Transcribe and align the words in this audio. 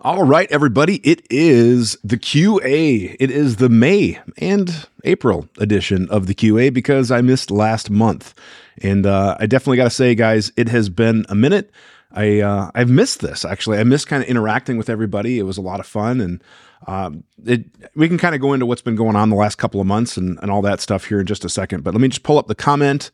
All 0.00 0.24
right, 0.24 0.50
everybody, 0.50 0.96
it 0.98 1.26
is 1.28 1.98
the 2.02 2.16
QA. 2.16 3.16
It 3.18 3.30
is 3.30 3.56
the 3.56 3.68
May 3.68 4.18
and 4.38 4.86
April 5.04 5.48
edition 5.58 6.08
of 6.08 6.26
the 6.26 6.34
QA 6.34 6.72
because 6.72 7.10
I 7.10 7.20
missed 7.20 7.50
last 7.50 7.90
month. 7.90 8.32
And 8.80 9.04
uh, 9.04 9.36
I 9.38 9.46
definitely 9.46 9.76
got 9.76 9.84
to 9.84 9.90
say, 9.90 10.14
guys, 10.14 10.50
it 10.56 10.68
has 10.68 10.88
been 10.88 11.26
a 11.28 11.34
minute. 11.34 11.70
I 12.12 12.40
uh, 12.40 12.70
I've 12.74 12.88
missed 12.88 13.20
this 13.20 13.44
actually. 13.44 13.78
I 13.78 13.84
missed 13.84 14.06
kind 14.06 14.22
of 14.22 14.28
interacting 14.30 14.78
with 14.78 14.88
everybody. 14.88 15.38
It 15.38 15.42
was 15.42 15.58
a 15.58 15.62
lot 15.62 15.78
of 15.78 15.86
fun, 15.86 16.22
and 16.22 16.42
um, 16.86 17.24
it 17.44 17.66
we 17.94 18.08
can 18.08 18.16
kind 18.16 18.34
of 18.34 18.40
go 18.40 18.54
into 18.54 18.64
what's 18.64 18.80
been 18.80 18.96
going 18.96 19.14
on 19.14 19.28
the 19.28 19.36
last 19.36 19.56
couple 19.56 19.80
of 19.80 19.86
months 19.86 20.16
and, 20.16 20.38
and 20.40 20.50
all 20.50 20.62
that 20.62 20.80
stuff 20.80 21.04
here 21.04 21.20
in 21.20 21.26
just 21.26 21.44
a 21.44 21.50
second. 21.50 21.84
But 21.84 21.92
let 21.92 22.00
me 22.00 22.08
just 22.08 22.22
pull 22.22 22.38
up 22.38 22.46
the 22.46 22.54
comment 22.54 23.10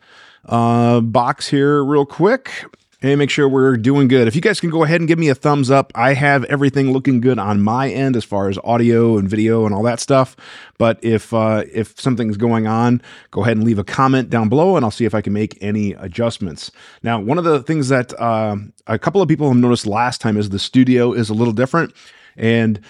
uh, 0.47 1.01
box 1.01 1.49
here 1.49 1.83
real 1.85 2.07
quick 2.07 2.65
and 3.05 3.19
make 3.19 3.29
sure 3.29 3.47
we're 3.47 3.77
doing 3.77 4.09
good. 4.09 4.27
If 4.27 4.35
you 4.35 4.41
guys 4.41 4.61
can 4.61 4.71
go 4.71 4.83
ahead 4.83 4.99
and 4.99 5.07
give 5.07 5.19
me 5.19 5.29
a 5.29 5.35
thumbs 5.35 5.71
up, 5.71 5.93
I 5.95 6.15
have 6.15 6.43
everything 6.45 6.91
looking 6.91 7.21
good 7.21 7.39
on 7.39 7.61
my 7.61 7.91
end 7.91 8.17
as 8.17 8.25
far 8.25 8.49
as 8.49 8.59
audio 8.65 9.19
and 9.19 9.29
video 9.29 9.67
and 9.67 9.75
all 9.75 9.83
that 9.83 10.01
stuff. 10.01 10.35
But 10.79 11.05
if 11.05 11.35
uh, 11.35 11.65
if 11.71 12.01
something's 12.01 12.39
going 12.39 12.67
on, 12.67 13.03
go 13.31 13.43
ahead 13.43 13.59
and 13.59 13.67
leave 13.67 13.79
a 13.79 13.85
comment 13.85 14.31
down 14.31 14.49
below, 14.49 14.77
and 14.77 14.87
I'll 14.87 14.91
see 14.91 15.05
if 15.05 15.15
I 15.15 15.21
can 15.21 15.35
make 15.35 15.59
any 15.61 15.93
adjustments. 15.93 16.71
Now, 17.03 17.21
one 17.21 17.37
of 17.37 17.45
the 17.45 17.63
things 17.63 17.91
that 17.91 18.19
uh, 18.19 18.57
a 18.87 18.99
couple 18.99 19.21
of 19.21 19.29
people 19.29 19.49
have 19.49 19.57
noticed 19.59 19.87
last 19.87 20.23
time 20.23 20.39
is 20.39 20.49
the 20.49 20.59
studio 20.59 21.13
is 21.13 21.29
a 21.29 21.35
little 21.35 21.53
different, 21.53 21.93
and 22.39 22.81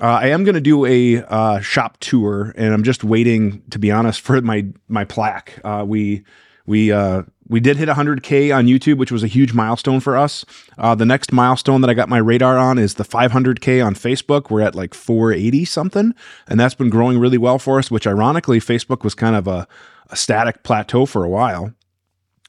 uh, 0.00 0.18
I 0.20 0.30
am 0.30 0.42
going 0.42 0.56
to 0.56 0.60
do 0.60 0.84
a 0.84 1.22
uh, 1.22 1.60
shop 1.60 1.96
tour, 2.00 2.52
and 2.56 2.74
I'm 2.74 2.82
just 2.82 3.04
waiting, 3.04 3.62
to 3.70 3.78
be 3.78 3.92
honest, 3.92 4.20
for 4.20 4.40
my 4.40 4.66
my 4.88 5.04
plaque. 5.04 5.60
Uh, 5.62 5.84
we 5.86 6.24
we 6.70 6.92
uh, 6.92 7.24
we 7.48 7.58
did 7.58 7.76
hit 7.78 7.88
100k 7.88 8.56
on 8.56 8.66
YouTube, 8.66 8.96
which 8.96 9.10
was 9.10 9.24
a 9.24 9.26
huge 9.26 9.52
milestone 9.52 9.98
for 9.98 10.16
us. 10.16 10.44
Uh, 10.78 10.94
the 10.94 11.04
next 11.04 11.32
milestone 11.32 11.80
that 11.80 11.90
I 11.90 11.94
got 11.94 12.08
my 12.08 12.18
radar 12.18 12.56
on 12.56 12.78
is 12.78 12.94
the 12.94 13.02
500k 13.02 13.84
on 13.84 13.96
Facebook. 13.96 14.50
We're 14.50 14.60
at 14.60 14.76
like 14.76 14.94
480 14.94 15.64
something, 15.64 16.14
and 16.46 16.60
that's 16.60 16.74
been 16.74 16.88
growing 16.88 17.18
really 17.18 17.38
well 17.38 17.58
for 17.58 17.80
us. 17.80 17.90
Which 17.90 18.06
ironically, 18.06 18.60
Facebook 18.60 19.02
was 19.02 19.16
kind 19.16 19.34
of 19.34 19.48
a, 19.48 19.66
a 20.10 20.16
static 20.16 20.62
plateau 20.62 21.04
for 21.04 21.24
a 21.24 21.28
while 21.28 21.74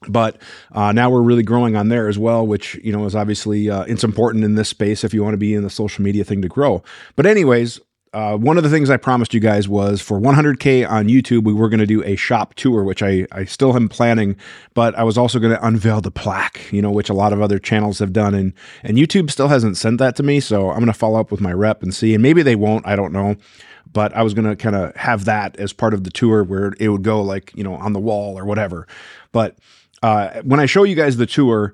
but 0.08 0.36
uh, 0.72 0.90
now 0.90 1.08
we're 1.08 1.22
really 1.22 1.44
growing 1.44 1.76
on 1.76 1.88
there 1.88 2.08
as 2.08 2.18
well 2.18 2.44
which 2.44 2.74
you 2.82 2.90
know 2.90 3.04
is 3.04 3.14
obviously 3.14 3.70
uh, 3.70 3.84
it's 3.84 4.02
important 4.02 4.42
in 4.42 4.56
this 4.56 4.68
space 4.68 5.04
if 5.04 5.14
you 5.14 5.22
want 5.22 5.32
to 5.32 5.38
be 5.38 5.54
in 5.54 5.62
the 5.62 5.70
social 5.70 6.02
media 6.02 6.24
thing 6.24 6.42
to 6.42 6.48
grow 6.48 6.82
but 7.14 7.24
anyways 7.24 7.78
uh, 8.14 8.36
one 8.36 8.58
of 8.58 8.62
the 8.62 8.68
things 8.68 8.90
I 8.90 8.98
promised 8.98 9.32
you 9.32 9.40
guys 9.40 9.68
was 9.68 10.02
for 10.02 10.20
100K 10.20 10.88
on 10.88 11.06
YouTube, 11.06 11.44
we 11.44 11.54
were 11.54 11.70
going 11.70 11.80
to 11.80 11.86
do 11.86 12.04
a 12.04 12.14
shop 12.14 12.52
tour, 12.54 12.84
which 12.84 13.02
I, 13.02 13.26
I 13.32 13.46
still 13.46 13.74
am 13.74 13.88
planning, 13.88 14.36
but 14.74 14.94
I 14.96 15.02
was 15.02 15.16
also 15.16 15.38
going 15.38 15.54
to 15.54 15.66
unveil 15.66 16.02
the 16.02 16.10
plaque, 16.10 16.70
you 16.70 16.82
know, 16.82 16.90
which 16.90 17.08
a 17.08 17.14
lot 17.14 17.32
of 17.32 17.40
other 17.40 17.58
channels 17.58 18.00
have 18.00 18.12
done. 18.12 18.34
And, 18.34 18.52
and 18.82 18.98
YouTube 18.98 19.30
still 19.30 19.48
hasn't 19.48 19.78
sent 19.78 19.96
that 19.98 20.14
to 20.16 20.22
me. 20.22 20.40
So 20.40 20.68
I'm 20.68 20.78
going 20.78 20.86
to 20.86 20.92
follow 20.92 21.18
up 21.18 21.30
with 21.30 21.40
my 21.40 21.52
rep 21.52 21.82
and 21.82 21.94
see. 21.94 22.12
And 22.12 22.22
maybe 22.22 22.42
they 22.42 22.54
won't. 22.56 22.86
I 22.86 22.96
don't 22.96 23.14
know. 23.14 23.36
But 23.90 24.14
I 24.14 24.22
was 24.22 24.34
going 24.34 24.48
to 24.48 24.56
kind 24.56 24.76
of 24.76 24.94
have 24.96 25.24
that 25.24 25.56
as 25.56 25.72
part 25.72 25.94
of 25.94 26.04
the 26.04 26.10
tour 26.10 26.44
where 26.44 26.74
it 26.78 26.88
would 26.88 27.02
go 27.02 27.22
like, 27.22 27.52
you 27.54 27.64
know, 27.64 27.74
on 27.74 27.94
the 27.94 27.98
wall 27.98 28.38
or 28.38 28.44
whatever. 28.44 28.86
But 29.32 29.56
uh, 30.02 30.42
when 30.42 30.60
I 30.60 30.66
show 30.66 30.82
you 30.82 30.94
guys 30.94 31.16
the 31.16 31.26
tour, 31.26 31.72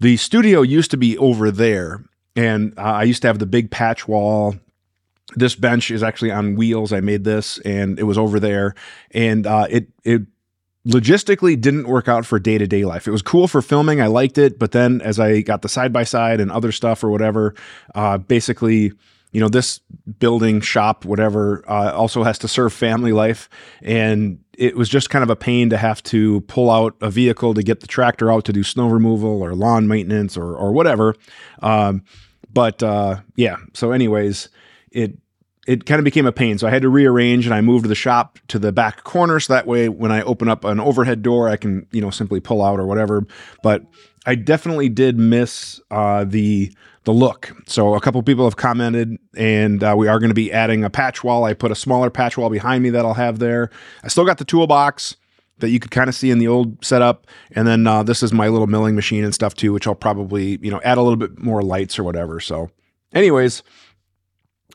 the 0.00 0.16
studio 0.16 0.62
used 0.62 0.90
to 0.92 0.96
be 0.96 1.18
over 1.18 1.50
there. 1.50 2.04
And 2.36 2.72
uh, 2.78 2.82
I 2.82 3.02
used 3.02 3.20
to 3.22 3.28
have 3.28 3.38
the 3.38 3.46
big 3.46 3.70
patch 3.70 4.08
wall 4.08 4.56
this 5.34 5.54
bench 5.54 5.90
is 5.90 6.02
actually 6.02 6.30
on 6.30 6.56
wheels. 6.56 6.92
I 6.92 7.00
made 7.00 7.24
this 7.24 7.58
and 7.58 7.98
it 7.98 8.04
was 8.04 8.18
over 8.18 8.40
there 8.40 8.74
and 9.10 9.46
uh, 9.46 9.66
it, 9.68 9.88
it 10.04 10.22
logistically 10.86 11.60
didn't 11.60 11.86
work 11.86 12.08
out 12.08 12.24
for 12.24 12.38
day 12.38 12.58
to 12.58 12.66
day 12.66 12.84
life. 12.84 13.06
It 13.06 13.10
was 13.10 13.22
cool 13.22 13.46
for 13.46 13.60
filming. 13.60 14.00
I 14.00 14.06
liked 14.06 14.38
it. 14.38 14.58
But 14.58 14.72
then 14.72 15.00
as 15.02 15.20
I 15.20 15.42
got 15.42 15.62
the 15.62 15.68
side 15.68 15.92
by 15.92 16.04
side 16.04 16.40
and 16.40 16.50
other 16.50 16.72
stuff 16.72 17.04
or 17.04 17.10
whatever, 17.10 17.54
uh, 17.94 18.18
basically, 18.18 18.92
you 19.32 19.40
know, 19.40 19.48
this 19.48 19.80
building, 20.18 20.62
shop, 20.62 21.04
whatever, 21.04 21.62
uh, 21.68 21.92
also 21.92 22.22
has 22.22 22.38
to 22.38 22.48
serve 22.48 22.72
family 22.72 23.12
life. 23.12 23.50
And 23.82 24.38
it 24.56 24.76
was 24.76 24.88
just 24.88 25.10
kind 25.10 25.22
of 25.22 25.30
a 25.30 25.36
pain 25.36 25.68
to 25.70 25.76
have 25.76 26.02
to 26.04 26.40
pull 26.42 26.70
out 26.70 26.96
a 27.02 27.10
vehicle 27.10 27.52
to 27.54 27.62
get 27.62 27.80
the 27.80 27.86
tractor 27.86 28.32
out 28.32 28.46
to 28.46 28.52
do 28.52 28.62
snow 28.62 28.88
removal 28.88 29.42
or 29.42 29.54
lawn 29.54 29.86
maintenance 29.86 30.36
or, 30.36 30.56
or 30.56 30.72
whatever. 30.72 31.14
Um, 31.62 32.02
but 32.50 32.82
uh, 32.82 33.20
yeah, 33.36 33.56
so, 33.74 33.92
anyways, 33.92 34.48
it 34.98 35.18
it 35.66 35.84
kind 35.84 35.98
of 35.98 36.04
became 36.04 36.26
a 36.26 36.32
pain. 36.32 36.56
So 36.56 36.66
I 36.66 36.70
had 36.70 36.80
to 36.80 36.88
rearrange 36.88 37.44
and 37.44 37.54
I 37.54 37.60
moved 37.60 37.86
the 37.88 37.94
shop 37.94 38.38
to 38.48 38.58
the 38.58 38.72
back 38.72 39.04
corner. 39.04 39.38
So 39.38 39.52
that 39.52 39.66
way, 39.66 39.90
when 39.90 40.10
I 40.10 40.22
open 40.22 40.48
up 40.48 40.64
an 40.64 40.80
overhead 40.80 41.22
door, 41.22 41.50
I 41.50 41.56
can, 41.56 41.86
you 41.92 42.00
know, 42.00 42.08
simply 42.08 42.40
pull 42.40 42.64
out 42.64 42.80
or 42.80 42.86
whatever. 42.86 43.26
But 43.62 43.84
I 44.24 44.34
definitely 44.34 44.88
did 44.88 45.18
miss 45.18 45.78
uh, 45.90 46.24
the 46.24 46.72
the 47.04 47.12
look. 47.12 47.54
So 47.66 47.94
a 47.94 48.00
couple 48.00 48.22
people 48.22 48.44
have 48.44 48.56
commented, 48.56 49.16
and 49.36 49.82
uh, 49.82 49.94
we 49.96 50.08
are 50.08 50.18
going 50.18 50.30
to 50.30 50.34
be 50.34 50.52
adding 50.52 50.84
a 50.84 50.90
patch 50.90 51.22
wall. 51.22 51.44
I 51.44 51.54
put 51.54 51.70
a 51.70 51.74
smaller 51.74 52.10
patch 52.10 52.36
wall 52.36 52.50
behind 52.50 52.82
me 52.82 52.90
that 52.90 53.04
I'll 53.04 53.14
have 53.14 53.38
there. 53.38 53.70
I 54.02 54.08
still 54.08 54.24
got 54.24 54.38
the 54.38 54.44
toolbox 54.44 55.16
that 55.58 55.70
you 55.70 55.80
could 55.80 55.90
kind 55.90 56.08
of 56.08 56.14
see 56.14 56.30
in 56.30 56.38
the 56.38 56.48
old 56.48 56.82
setup, 56.84 57.26
and 57.52 57.66
then 57.66 57.86
uh, 57.86 58.02
this 58.02 58.22
is 58.22 58.32
my 58.32 58.48
little 58.48 58.66
milling 58.66 58.94
machine 58.94 59.24
and 59.24 59.34
stuff 59.34 59.54
too, 59.54 59.72
which 59.72 59.86
I'll 59.86 59.94
probably 59.94 60.58
you 60.62 60.70
know 60.70 60.80
add 60.82 60.98
a 60.98 61.02
little 61.02 61.16
bit 61.16 61.38
more 61.38 61.62
lights 61.62 61.98
or 61.98 62.04
whatever. 62.04 62.40
So, 62.40 62.70
anyways, 63.12 63.62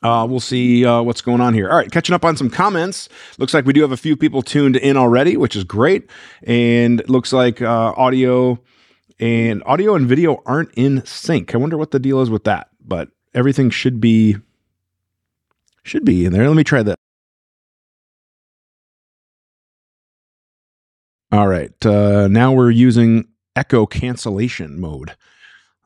uh, 0.04 0.28
we'll 0.30 0.42
see 0.42 0.86
uh, 0.86 1.02
what's 1.02 1.22
going 1.22 1.42
on 1.42 1.54
here. 1.54 1.70
All 1.70 1.78
right, 1.78 1.90
catching 1.90 2.14
up 2.14 2.26
on 2.26 2.36
some 2.36 2.50
comments. 2.50 3.08
Looks 3.38 3.54
like 3.54 3.66
we 3.66 3.74
do 3.74 3.82
have 3.82 3.94
a 3.94 3.98
few 3.98 4.18
people 4.18 4.42
tuned 4.42 4.76
in 4.76 4.98
already, 4.98 5.38
which 5.38 5.56
is 5.56 5.64
great. 5.64 6.10
And 6.44 7.08
looks 7.10 7.32
like 7.32 7.62
uh, 7.62 7.94
audio 7.96 8.60
and 9.20 9.64
audio 9.66 9.96
and 9.96 10.06
video 10.06 10.44
aren't 10.46 10.72
in 10.76 11.06
sync. 11.06 11.56
I 11.56 11.58
wonder 11.58 11.78
what 11.78 11.92
the 11.92 12.00
deal 12.00 12.22
is 12.22 12.30
with 12.30 12.44
that. 12.44 12.70
But 12.86 13.10
everything 13.34 13.70
should 13.70 14.02
be 14.02 14.36
should 15.84 16.06
be 16.06 16.26
in 16.26 16.34
there. 16.34 16.48
Let 16.48 16.58
me 16.58 16.64
try 16.64 16.84
that. 16.84 17.00
All 21.32 21.48
right, 21.48 21.74
uh, 21.86 22.28
now 22.28 22.52
we're 22.52 22.70
using 22.70 23.28
echo 23.56 23.88
cancellation 23.88 24.80
mode. 24.80 25.16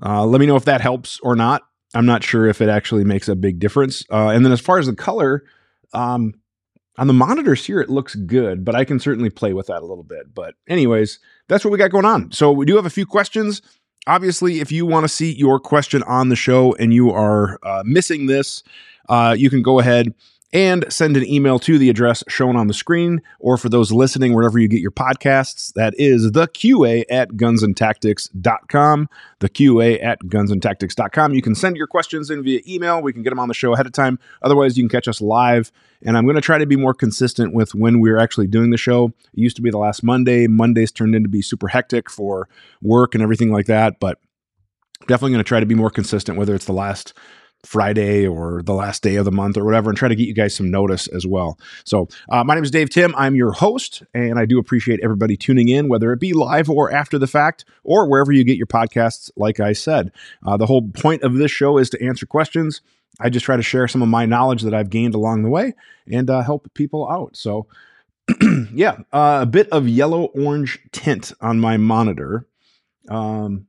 Uh, 0.04 0.26
let 0.26 0.42
me 0.42 0.46
know 0.46 0.58
if 0.58 0.66
that 0.66 0.82
helps 0.82 1.20
or 1.22 1.36
not. 1.36 1.64
I'm 1.94 2.06
not 2.06 2.24
sure 2.24 2.48
if 2.48 2.62
it 2.62 2.70
actually 2.70 3.04
makes 3.04 3.28
a 3.28 3.36
big 3.36 3.60
difference. 3.60 4.04
Uh, 4.12 4.30
and 4.30 4.46
then 4.46 4.52
as 4.52 4.60
far 4.60 4.80
as 4.80 4.88
the 4.88 4.96
color, 4.96 5.44
um, 5.94 6.34
on 6.98 7.08
the 7.08 7.14
monitors 7.14 7.66
here, 7.66 7.80
it 7.80 7.90
looks 7.90 8.16
good, 8.16 8.66
but 8.66 8.76
I 8.76 8.84
can 8.84 9.00
certainly 9.00 9.30
play 9.30 9.54
with 9.54 9.68
that 9.68 9.82
a 9.82 9.86
little 9.86 10.04
bit. 10.04 10.34
But, 10.34 10.56
anyways, 10.68 11.20
that's 11.48 11.64
what 11.64 11.72
we 11.72 11.78
got 11.78 11.92
going 11.92 12.06
on. 12.06 12.32
So, 12.32 12.52
we 12.52 12.66
do 12.66 12.76
have 12.76 12.86
a 12.88 12.92
few 12.92 13.06
questions. 13.06 13.62
Obviously, 14.08 14.62
if 14.62 14.72
you 14.72 14.86
want 14.86 15.04
to 15.04 15.10
see 15.10 15.34
your 15.34 15.60
question 15.60 16.02
on 16.04 16.30
the 16.30 16.36
show 16.36 16.74
and 16.76 16.94
you 16.94 17.12
are 17.12 17.60
uh, 17.64 17.84
missing 17.86 18.26
this, 18.26 18.64
uh, 19.10 19.36
you 19.38 19.50
can 19.50 19.62
go 19.62 19.80
ahead 19.80 20.14
and 20.54 20.86
send 20.92 21.18
an 21.18 21.28
email 21.28 21.60
to 21.60 21.78
the 21.78 21.90
address 21.90 22.24
shown 22.28 22.56
on 22.56 22.68
the 22.68 22.74
screen, 22.74 23.22
or 23.40 23.58
for 23.58 23.70
those 23.70 23.92
listening, 23.92 24.34
wherever 24.34 24.58
you 24.58 24.68
get 24.68 24.80
your 24.80 24.92
podcasts, 24.92 25.74
that 25.74 25.94
is 25.98 26.32
the 26.32 26.48
QA 26.48 27.04
at 27.10 27.32
gunsandtactics.com. 27.32 29.10
The 29.40 29.50
QA 29.50 30.04
at 30.04 30.20
gunsandtactics.com. 30.24 31.34
You 31.34 31.42
can 31.42 31.54
send 31.54 31.76
your 31.76 31.88
questions 31.88 32.30
in 32.30 32.44
via 32.44 32.62
email. 32.68 33.02
We 33.02 33.14
can 33.14 33.24
get 33.24 33.32
them 33.32 33.40
on 33.40 33.50
the 33.50 33.54
show 33.54 33.74
ahead 33.74 33.86
of 33.86 33.92
time. 33.92 34.20
Otherwise, 34.42 34.78
you 34.78 34.84
can 34.84 34.90
catch 34.90 35.08
us 35.08 35.22
live. 35.22 35.72
And 36.04 36.18
I'm 36.18 36.26
going 36.26 36.36
to 36.36 36.42
try 36.42 36.58
to 36.58 36.66
be 36.66 36.76
more 36.76 36.94
consistent 36.94 37.54
with 37.54 37.76
when 37.76 38.00
we're 38.00 38.20
actually 38.20 38.48
doing 38.48 38.70
the 38.70 38.78
show. 38.78 39.08
It 39.34 39.40
used 39.40 39.56
to 39.58 39.62
be 39.62 39.72
the 39.72 39.78
last 39.78 40.04
Monday. 40.04 40.48
Mondays 40.48 40.92
turned 40.92 41.16
into 41.16 41.28
be 41.28 41.42
super 41.42 41.68
hectic 41.68 42.10
for 42.10 42.48
work 42.82 43.16
and 43.16 43.22
everything 43.22 43.52
like 43.52 43.66
that. 43.66 44.00
But 44.00 44.20
definitely 45.02 45.32
going 45.32 45.44
to 45.44 45.48
try 45.48 45.60
to 45.60 45.66
be 45.66 45.76
more 45.76 45.90
consistent, 45.90 46.38
whether 46.38 46.56
it's 46.56 46.66
the 46.66 46.74
last 46.74 47.14
Friday 47.66 48.28
or 48.28 48.62
the 48.64 48.74
last 48.74 49.04
day 49.04 49.16
of 49.16 49.26
the 49.26 49.32
month 49.32 49.58
or 49.58 49.66
whatever, 49.66 49.90
and 49.90 49.98
try 49.98 50.08
to 50.08 50.16
get 50.16 50.28
you 50.28 50.34
guys 50.34 50.56
some 50.56 50.72
notice 50.72 51.08
as 51.08 51.26
well. 51.26 51.60
So, 51.84 52.08
uh, 52.30 52.44
my 52.44 52.56
name 52.56 52.64
is 52.64 52.72
Dave 52.72 52.90
Tim. 52.90 53.14
I'm 53.16 53.36
your 53.36 53.52
host, 53.52 54.04
and 54.14 54.40
I 54.40 54.46
do 54.46 54.60
appreciate 54.60 55.00
everybody 55.04 55.36
tuning 55.36 55.70
in, 55.70 55.90
whether 55.90 56.14
it 56.14 56.20
be 56.20 56.34
live 56.34 56.70
or 56.70 56.92
after 56.92 57.18
the 57.18 57.28
fact, 57.28 57.66
or 57.84 58.08
wherever 58.10 58.32
you 58.32 58.44
get 58.44 58.58
your 58.58 58.68
podcasts. 58.68 59.32
Like 59.36 59.60
I 59.60 59.74
said, 59.74 60.12
uh, 60.46 60.58
the 60.58 60.66
whole 60.66 60.90
point 60.90 61.24
of 61.24 61.34
this 61.36 61.52
show 61.52 61.78
is 61.78 61.90
to 61.92 62.04
answer 62.04 62.26
questions. 62.26 62.82
I 63.20 63.30
just 63.30 63.46
try 63.46 63.58
to 63.58 63.64
share 63.64 63.88
some 63.88 64.02
of 64.02 64.10
my 64.10 64.26
knowledge 64.26 64.62
that 64.62 64.74
I've 64.74 64.90
gained 64.90 65.16
along 65.16 65.44
the 65.44 65.50
way 65.50 65.74
and 66.10 66.30
uh, 66.30 66.44
help 66.44 66.72
people 66.74 67.10
out. 67.10 67.36
So, 67.36 67.68
yeah, 68.74 69.00
uh, 69.12 69.40
a 69.42 69.46
bit 69.46 69.70
of 69.70 69.88
yellow 69.88 70.26
orange 70.26 70.80
tint 70.92 71.34
on 71.42 71.60
my 71.60 71.78
monitor. 71.78 72.46
Um, 73.10 73.68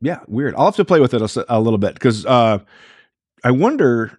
yeah, 0.00 0.20
weird. 0.26 0.54
I'll 0.56 0.66
have 0.66 0.76
to 0.76 0.84
play 0.84 1.00
with 1.00 1.14
it 1.14 1.22
a, 1.22 1.46
a 1.48 1.60
little 1.60 1.78
bit 1.78 1.94
because 1.94 2.26
uh, 2.26 2.58
I 3.44 3.52
wonder. 3.52 4.18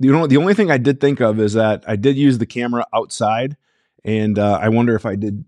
You 0.00 0.10
know, 0.10 0.26
the 0.26 0.38
only 0.38 0.54
thing 0.54 0.72
I 0.72 0.76
did 0.76 1.00
think 1.00 1.20
of 1.20 1.38
is 1.38 1.52
that 1.52 1.84
I 1.86 1.94
did 1.94 2.16
use 2.16 2.38
the 2.38 2.46
camera 2.46 2.84
outside, 2.92 3.56
and 4.04 4.38
uh, 4.38 4.58
I 4.60 4.68
wonder 4.68 4.96
if 4.96 5.06
I 5.06 5.14
did 5.14 5.44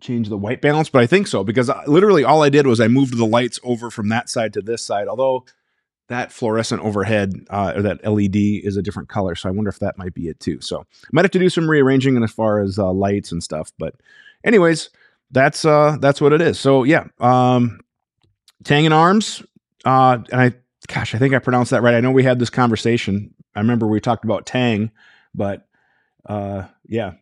change 0.00 0.28
the 0.28 0.36
white 0.36 0.60
balance, 0.60 0.90
but 0.90 1.02
I 1.02 1.06
think 1.06 1.26
so 1.26 1.44
because 1.44 1.70
I, 1.70 1.84
literally 1.86 2.22
all 2.22 2.42
I 2.42 2.50
did 2.50 2.66
was 2.66 2.78
I 2.78 2.88
moved 2.88 3.16
the 3.16 3.26
lights 3.26 3.58
over 3.62 3.90
from 3.90 4.08
that 4.10 4.28
side 4.28 4.52
to 4.54 4.62
this 4.62 4.84
side. 4.84 5.08
Although 5.08 5.46
that 6.08 6.30
fluorescent 6.30 6.82
overhead 6.82 7.46
uh, 7.48 7.72
or 7.76 7.82
that 7.82 8.04
LED 8.06 8.36
is 8.36 8.76
a 8.76 8.82
different 8.82 9.08
color, 9.08 9.34
so 9.34 9.48
I 9.48 9.52
wonder 9.52 9.70
if 9.70 9.78
that 9.78 9.98
might 9.98 10.14
be 10.14 10.28
it 10.28 10.40
too. 10.40 10.60
So 10.60 10.80
I 10.80 11.08
might 11.12 11.24
have 11.24 11.30
to 11.32 11.38
do 11.38 11.48
some 11.48 11.68
rearranging 11.68 12.22
as 12.22 12.30
far 12.30 12.60
as 12.60 12.78
uh, 12.78 12.92
lights 12.92 13.32
and 13.32 13.42
stuff. 13.42 13.72
But 13.78 13.94
anyways, 14.44 14.90
that's 15.30 15.64
uh 15.64 15.96
that's 16.00 16.20
what 16.20 16.34
it 16.34 16.42
is. 16.42 16.60
So 16.60 16.84
yeah, 16.84 17.04
um, 17.18 17.80
Tang 18.64 18.84
and 18.84 18.94
Arms, 18.94 19.42
uh, 19.86 20.18
and 20.30 20.40
I 20.40 20.54
gosh, 20.86 21.14
I 21.14 21.18
think 21.18 21.34
I 21.34 21.38
pronounced 21.38 21.70
that 21.70 21.82
right. 21.82 21.94
I 21.94 22.00
know 22.00 22.10
we 22.10 22.24
had 22.24 22.38
this 22.38 22.50
conversation. 22.50 23.34
I 23.54 23.60
remember 23.60 23.86
we 23.86 24.00
talked 24.00 24.24
about 24.24 24.46
Tang, 24.46 24.90
but 25.34 25.66
uh, 26.26 26.64
yeah, 26.86 27.12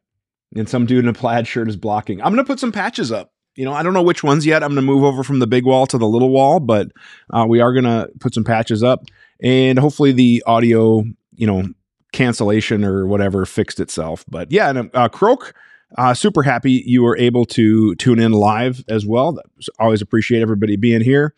and 0.54 0.68
some 0.68 0.86
dude 0.86 1.04
in 1.04 1.08
a 1.08 1.12
plaid 1.12 1.46
shirt 1.46 1.68
is 1.68 1.76
blocking. 1.76 2.20
I'm 2.22 2.32
gonna 2.32 2.44
put 2.44 2.60
some 2.60 2.72
patches 2.72 3.12
up. 3.12 3.32
You 3.56 3.64
know, 3.64 3.72
I 3.72 3.82
don't 3.82 3.94
know 3.94 4.02
which 4.02 4.22
ones 4.22 4.46
yet. 4.46 4.62
I'm 4.62 4.70
gonna 4.70 4.82
move 4.82 5.04
over 5.04 5.22
from 5.22 5.38
the 5.40 5.46
big 5.46 5.64
wall 5.64 5.86
to 5.86 5.98
the 5.98 6.08
little 6.08 6.30
wall, 6.30 6.60
but 6.60 6.90
uh, 7.30 7.46
we 7.48 7.60
are 7.60 7.72
gonna 7.72 8.08
put 8.20 8.34
some 8.34 8.44
patches 8.44 8.82
up, 8.82 9.04
and 9.42 9.78
hopefully 9.78 10.12
the 10.12 10.42
audio, 10.46 11.04
you 11.34 11.46
know, 11.46 11.64
cancellation 12.12 12.84
or 12.84 13.06
whatever 13.06 13.44
fixed 13.44 13.80
itself. 13.80 14.24
But 14.28 14.52
yeah, 14.52 14.70
and 14.70 14.90
uh, 14.94 15.08
Croak. 15.08 15.54
Uh, 15.96 16.12
super 16.12 16.42
happy 16.42 16.82
you 16.84 17.02
were 17.02 17.16
able 17.16 17.46
to 17.46 17.94
tune 17.94 18.18
in 18.18 18.32
live 18.32 18.84
as 18.90 19.06
well. 19.06 19.38
Always 19.78 20.02
appreciate 20.02 20.42
everybody 20.42 20.76
being 20.76 21.00
here. 21.00 21.34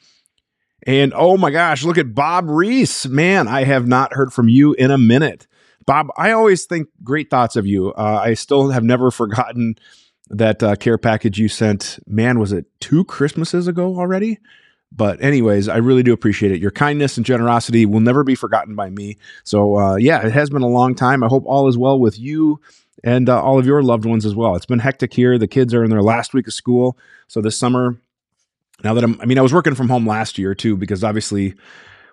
And 0.87 1.13
oh 1.15 1.37
my 1.37 1.51
gosh, 1.51 1.85
look 1.85 1.99
at 1.99 2.15
Bob 2.15 2.49
Reese. 2.49 3.07
Man, 3.07 3.49
I 3.49 3.65
have 3.65 3.87
not 3.87 4.15
heard 4.15 4.33
from 4.33 4.49
you 4.49 4.73
in 4.75 4.91
a 4.91 4.99
minute. 4.99 5.47
Bob, 5.87 6.09
I 6.17 6.33
always 6.33 6.65
think 6.67 6.89
great 7.03 7.31
thoughts 7.31 7.57
of 7.57 7.67
you. 7.67 7.93
Uh, 7.93 8.21
I 8.23 8.35
still 8.35 8.71
have 8.71 8.85
never 8.85 9.11
forgotten 9.11 9.77
that 10.29 10.63
uh, 10.63 10.77
care 10.77 10.99
package 10.99 11.39
you 11.39 11.49
sent. 11.49 11.99
Man, 12.07 12.39
was 12.39 12.53
it 12.53 12.67
two 12.81 13.05
Christmases 13.05 13.67
ago 13.67 13.99
already? 13.99 14.39
But, 14.93 15.23
anyways, 15.23 15.69
I 15.69 15.77
really 15.77 16.03
do 16.03 16.13
appreciate 16.13 16.53
it. 16.53 16.61
Your 16.61 16.73
kindness 16.73 17.17
and 17.17 17.25
generosity 17.25 17.87
will 17.87 18.01
never 18.01 18.25
be 18.25 18.35
forgotten 18.35 18.75
by 18.75 18.91
me. 18.91 19.19
So, 19.45 19.79
uh, 19.79 19.97
yeah, 19.97 20.27
it 20.27 20.33
has 20.33 20.51
been 20.51 20.63
a 20.63 20.69
long 20.69 20.95
time. 20.95 21.23
I 21.23 21.29
hope 21.29 21.45
all 21.47 21.69
is 21.69 21.79
well 21.79 21.99
with 21.99 22.19
you 22.19 22.61
and 23.05 23.29
uh, 23.29 23.41
all 23.41 23.59
of 23.59 23.67
your 23.67 23.83
loved 23.83 24.05
ones 24.05 24.27
as 24.27 24.35
well. 24.35 24.57
It's 24.57 24.67
been 24.67 24.81
hectic 24.81 25.15
here. 25.15 25.39
The 25.39 25.47
kids 25.47 25.75
are 25.75 25.85
in 25.85 25.91
their 25.91 26.03
last 26.03 26.35
week 26.35 26.49
of 26.49 26.55
school. 26.55 26.99
So, 27.29 27.41
this 27.41 27.57
summer, 27.57 28.01
now 28.85 28.95
that 28.95 29.05
I'm, 29.05 29.21
I 29.21 29.27
mean, 29.27 29.39
I 29.39 29.43
was 29.43 29.53
working 29.53 29.75
from 29.75 29.89
home 29.89 30.07
last 30.07 30.39
year 30.39 30.55
too, 30.55 30.77
because 30.77 31.05
obviously, 31.05 31.55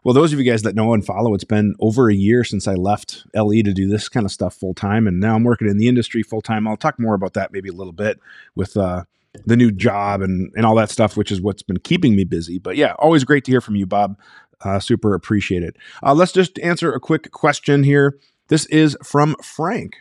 well, 0.04 0.14
those 0.14 0.34
of 0.34 0.40
you 0.40 0.50
guys 0.50 0.62
that 0.64 0.76
know 0.76 0.94
and 0.94 1.06
follow, 1.06 1.34
it's 1.34 1.44
been 1.44 1.76
over 1.80 2.10
a 2.10 2.16
year 2.16 2.44
since 2.44 2.68
I 2.68 2.76
left 2.76 3.26
LE 3.34 3.64
to 3.64 3.74
do 3.74 3.88
this 3.88 4.10
kind 4.10 4.26
of 4.26 4.32
stuff 4.32 4.56
full 4.56 4.74
time. 4.74 5.08
And 5.08 5.20
now 5.20 5.36
I'm 5.36 5.44
working 5.44 5.68
in 5.68 5.78
the 5.78 5.88
industry 5.88 6.24
full 6.24 6.42
time. 6.42 6.68
I'll 6.68 6.78
talk 6.78 7.00
more 7.00 7.16
about 7.16 7.34
that 7.34 7.52
maybe 7.52 7.70
a 7.70 7.74
little 7.74 7.94
bit 7.94 8.20
with, 8.56 8.78
uh, 8.78 9.04
the 9.46 9.58
new 9.58 9.72
job 9.72 10.22
and, 10.22 10.52
and 10.56 10.66
all 10.66 10.76
that 10.76 10.90
stuff, 10.90 11.16
which 11.16 11.32
is 11.32 11.42
what's 11.42 11.62
been 11.62 11.80
keeping 11.80 12.16
me 12.16 12.24
busy. 12.24 12.58
But 12.58 12.76
yeah, 12.76 12.94
always 13.00 13.24
great 13.24 13.46
to 13.46 13.52
hear 13.52 13.62
from 13.62 13.76
you, 13.76 13.86
Bob. 13.86 14.18
Uh, 14.62 14.80
super 14.80 15.14
appreciate 15.14 15.64
it. 15.64 15.76
Uh, 16.04 16.14
let's 16.14 16.32
just 16.32 16.58
answer 16.60 16.92
a 16.92 17.00
quick 17.00 17.32
question 17.32 17.84
here. 17.84 18.18
This 18.48 18.66
is 18.68 18.98
from 19.04 19.36
Frank. 19.44 19.98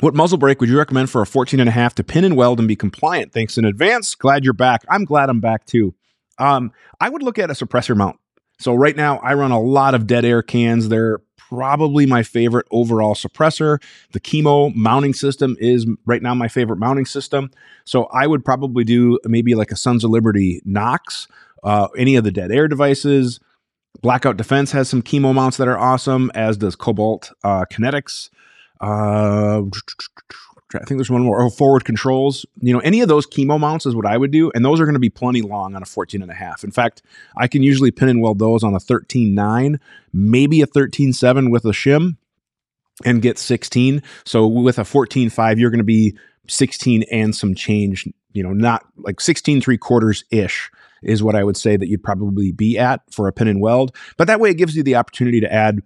What 0.00 0.14
muzzle 0.14 0.38
brake 0.38 0.60
would 0.60 0.68
you 0.68 0.76
recommend 0.76 1.08
for 1.10 1.22
a 1.22 1.26
14 1.26 1.58
and 1.58 1.68
a 1.68 1.72
half 1.72 1.94
to 1.94 2.04
pin 2.04 2.24
and 2.24 2.36
weld 2.36 2.58
and 2.58 2.68
be 2.68 2.76
compliant? 2.76 3.32
Thanks 3.32 3.56
in 3.56 3.64
advance. 3.64 4.14
Glad 4.14 4.44
you're 4.44 4.52
back. 4.52 4.84
I'm 4.88 5.04
glad 5.04 5.30
I'm 5.30 5.40
back 5.40 5.64
too. 5.64 5.94
Um, 6.38 6.72
I 7.00 7.08
would 7.08 7.22
look 7.22 7.38
at 7.38 7.50
a 7.50 7.54
suppressor 7.54 7.96
mount. 7.96 8.18
So 8.58 8.74
right 8.74 8.96
now 8.96 9.18
I 9.18 9.34
run 9.34 9.52
a 9.52 9.60
lot 9.60 9.94
of 9.94 10.06
dead 10.06 10.24
air 10.24 10.42
cans. 10.42 10.88
They're 10.88 11.20
probably 11.36 12.06
my 12.06 12.22
favorite 12.22 12.66
overall 12.70 13.14
suppressor. 13.14 13.80
The 14.12 14.20
KeyMo 14.20 14.74
mounting 14.74 15.14
system 15.14 15.56
is 15.60 15.86
right 16.04 16.22
now 16.22 16.34
my 16.34 16.48
favorite 16.48 16.78
mounting 16.78 17.06
system. 17.06 17.50
So 17.84 18.04
I 18.06 18.26
would 18.26 18.44
probably 18.44 18.84
do 18.84 19.18
maybe 19.24 19.54
like 19.54 19.70
a 19.70 19.76
Sons 19.76 20.04
of 20.04 20.10
Liberty 20.10 20.60
Knox, 20.64 21.28
uh, 21.62 21.88
any 21.96 22.16
of 22.16 22.24
the 22.24 22.32
dead 22.32 22.50
air 22.50 22.68
devices. 22.68 23.40
Blackout 24.02 24.36
Defense 24.36 24.72
has 24.72 24.88
some 24.88 25.02
KeyMo 25.02 25.34
mounts 25.34 25.56
that 25.56 25.68
are 25.68 25.78
awesome, 25.78 26.30
as 26.34 26.56
does 26.58 26.76
Cobalt 26.76 27.32
uh, 27.44 27.64
Kinetics. 27.70 28.28
Uh, 28.80 29.62
I 30.74 30.84
think 30.84 30.98
there's 30.98 31.10
one 31.10 31.22
more. 31.22 31.40
Oh, 31.40 31.50
forward 31.50 31.84
controls. 31.84 32.44
You 32.60 32.72
know, 32.72 32.80
any 32.80 33.00
of 33.00 33.08
those 33.08 33.26
KeyMo 33.26 33.58
mounts 33.58 33.86
is 33.86 33.94
what 33.94 34.06
I 34.06 34.16
would 34.16 34.30
do, 34.30 34.50
and 34.54 34.64
those 34.64 34.80
are 34.80 34.84
going 34.84 34.94
to 34.94 35.00
be 35.00 35.10
plenty 35.10 35.42
long 35.42 35.74
on 35.74 35.82
a 35.82 35.86
14 35.86 36.22
and 36.22 36.30
a 36.30 36.34
half. 36.34 36.64
In 36.64 36.70
fact, 36.70 37.02
I 37.36 37.46
can 37.46 37.62
usually 37.62 37.90
pin 37.90 38.08
and 38.08 38.20
weld 38.20 38.38
those 38.38 38.64
on 38.64 38.74
a 38.74 38.78
13.9, 38.78 39.78
maybe 40.12 40.60
a 40.60 40.66
13.7 40.66 41.50
with 41.50 41.64
a 41.64 41.70
shim, 41.70 42.16
and 43.04 43.22
get 43.22 43.38
16. 43.38 44.02
So 44.24 44.46
with 44.46 44.78
a 44.78 44.82
14.5, 44.82 45.58
you're 45.58 45.70
going 45.70 45.78
to 45.78 45.84
be 45.84 46.16
16 46.48 47.04
and 47.12 47.34
some 47.34 47.54
change. 47.54 48.08
You 48.32 48.42
know, 48.42 48.52
not 48.52 48.84
like 48.98 49.20
16 49.20 49.60
three 49.60 49.78
quarters 49.78 50.24
ish 50.30 50.70
is 51.02 51.22
what 51.22 51.36
I 51.36 51.44
would 51.44 51.56
say 51.56 51.76
that 51.76 51.88
you'd 51.88 52.02
probably 52.02 52.52
be 52.52 52.78
at 52.78 53.00
for 53.12 53.28
a 53.28 53.32
pin 53.32 53.48
and 53.48 53.60
weld. 53.60 53.94
But 54.16 54.26
that 54.26 54.40
way, 54.40 54.50
it 54.50 54.56
gives 54.56 54.76
you 54.76 54.82
the 54.82 54.96
opportunity 54.96 55.40
to 55.40 55.52
add 55.52 55.80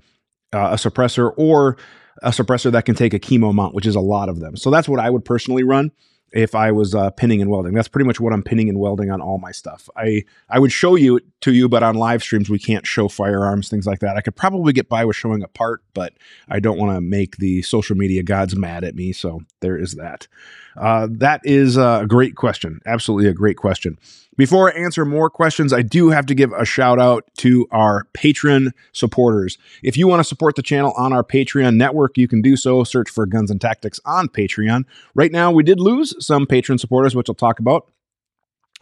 uh, 0.53 0.71
a 0.73 0.75
suppressor 0.75 1.33
or 1.37 1.77
a 2.23 2.31
suppressor 2.31 2.71
that 2.73 2.85
can 2.85 2.95
take 2.95 3.15
a 3.15 3.19
KeyMo 3.19 3.55
mount, 3.55 3.75
which 3.75 3.87
is 3.87 3.95
a 3.97 4.01
lot 4.01 4.29
of 4.29 4.41
them. 4.41 4.57
So 4.57 4.71
that's 4.71 4.89
what 4.89 5.01
I 5.01 5.11
would 5.11 5.25
personally 5.25 5.65
run 5.65 5.91
if 6.33 6.55
I 6.55 6.71
was 6.71 6.95
uh, 6.95 7.11
pinning 7.11 7.41
and 7.41 7.51
welding. 7.51 7.75
That's 7.75 7.89
pretty 7.89 8.07
much 8.07 8.21
what 8.21 8.33
I'm 8.33 8.43
pinning 8.43 8.69
and 8.69 8.79
welding 8.79 9.11
on 9.11 9.21
all 9.21 9.39
my 9.39 9.51
stuff. 9.51 9.89
I 9.97 10.25
I 10.49 10.59
would 10.59 10.73
show 10.73 10.95
you 10.95 11.21
to 11.41 11.53
you, 11.53 11.69
but 11.69 11.83
on 11.83 11.97
live 11.97 12.23
streams 12.23 12.49
we 12.49 12.59
can't 12.59 12.87
show 12.87 13.09
firearms, 13.09 13.69
things 13.69 13.87
like 13.87 14.01
that. 14.01 14.17
I 14.17 14.21
could 14.21 14.37
probably 14.37 14.73
get 14.73 14.89
by 14.89 15.05
with 15.05 15.17
showing 15.17 15.43
a 15.43 15.49
part, 15.49 15.83
but 15.95 16.13
I 16.49 16.61
don't 16.61 16.79
want 16.79 16.97
to 16.97 17.01
make 17.01 17.39
the 17.39 17.63
social 17.63 17.97
media 17.97 18.23
gods 18.23 18.55
mad 18.57 18.85
at 18.85 18.95
me. 18.95 19.13
So 19.13 19.41
there 19.61 19.77
is 19.77 19.95
that. 19.95 20.29
Uh, 20.77 21.09
that 21.11 21.41
is 21.45 21.77
a 21.77 22.07
great 22.09 22.37
question. 22.37 22.81
Absolutely 22.87 23.29
a 23.29 23.35
great 23.35 23.57
question. 23.57 23.99
Before 24.41 24.73
I 24.73 24.79
answer 24.79 25.05
more 25.05 25.29
questions, 25.29 25.71
I 25.71 25.83
do 25.83 26.09
have 26.09 26.25
to 26.25 26.35
give 26.35 26.51
a 26.53 26.65
shout 26.65 26.99
out 26.99 27.29
to 27.41 27.69
our 27.71 28.07
Patreon 28.15 28.71
supporters. 28.91 29.59
If 29.83 29.99
you 29.99 30.09
want 30.09 30.21
to 30.21 30.25
support 30.25 30.57
the 30.57 30.63
channel 30.63 30.95
on 30.97 31.13
our 31.13 31.23
Patreon 31.23 31.77
network, 31.77 32.17
you 32.17 32.27
can 32.27 32.41
do 32.41 32.57
so. 32.57 32.83
Search 32.83 33.11
for 33.11 33.27
Guns 33.27 33.51
and 33.51 33.61
Tactics 33.61 34.01
on 34.07 34.31
Patreon. 34.31 34.87
Right 35.15 35.31
now, 35.31 35.51
we 35.51 35.63
did 35.63 35.79
lose 35.79 36.15
some 36.25 36.47
patron 36.47 36.79
supporters, 36.79 37.15
which 37.15 37.29
I'll 37.29 37.35
talk 37.35 37.59
about. 37.59 37.91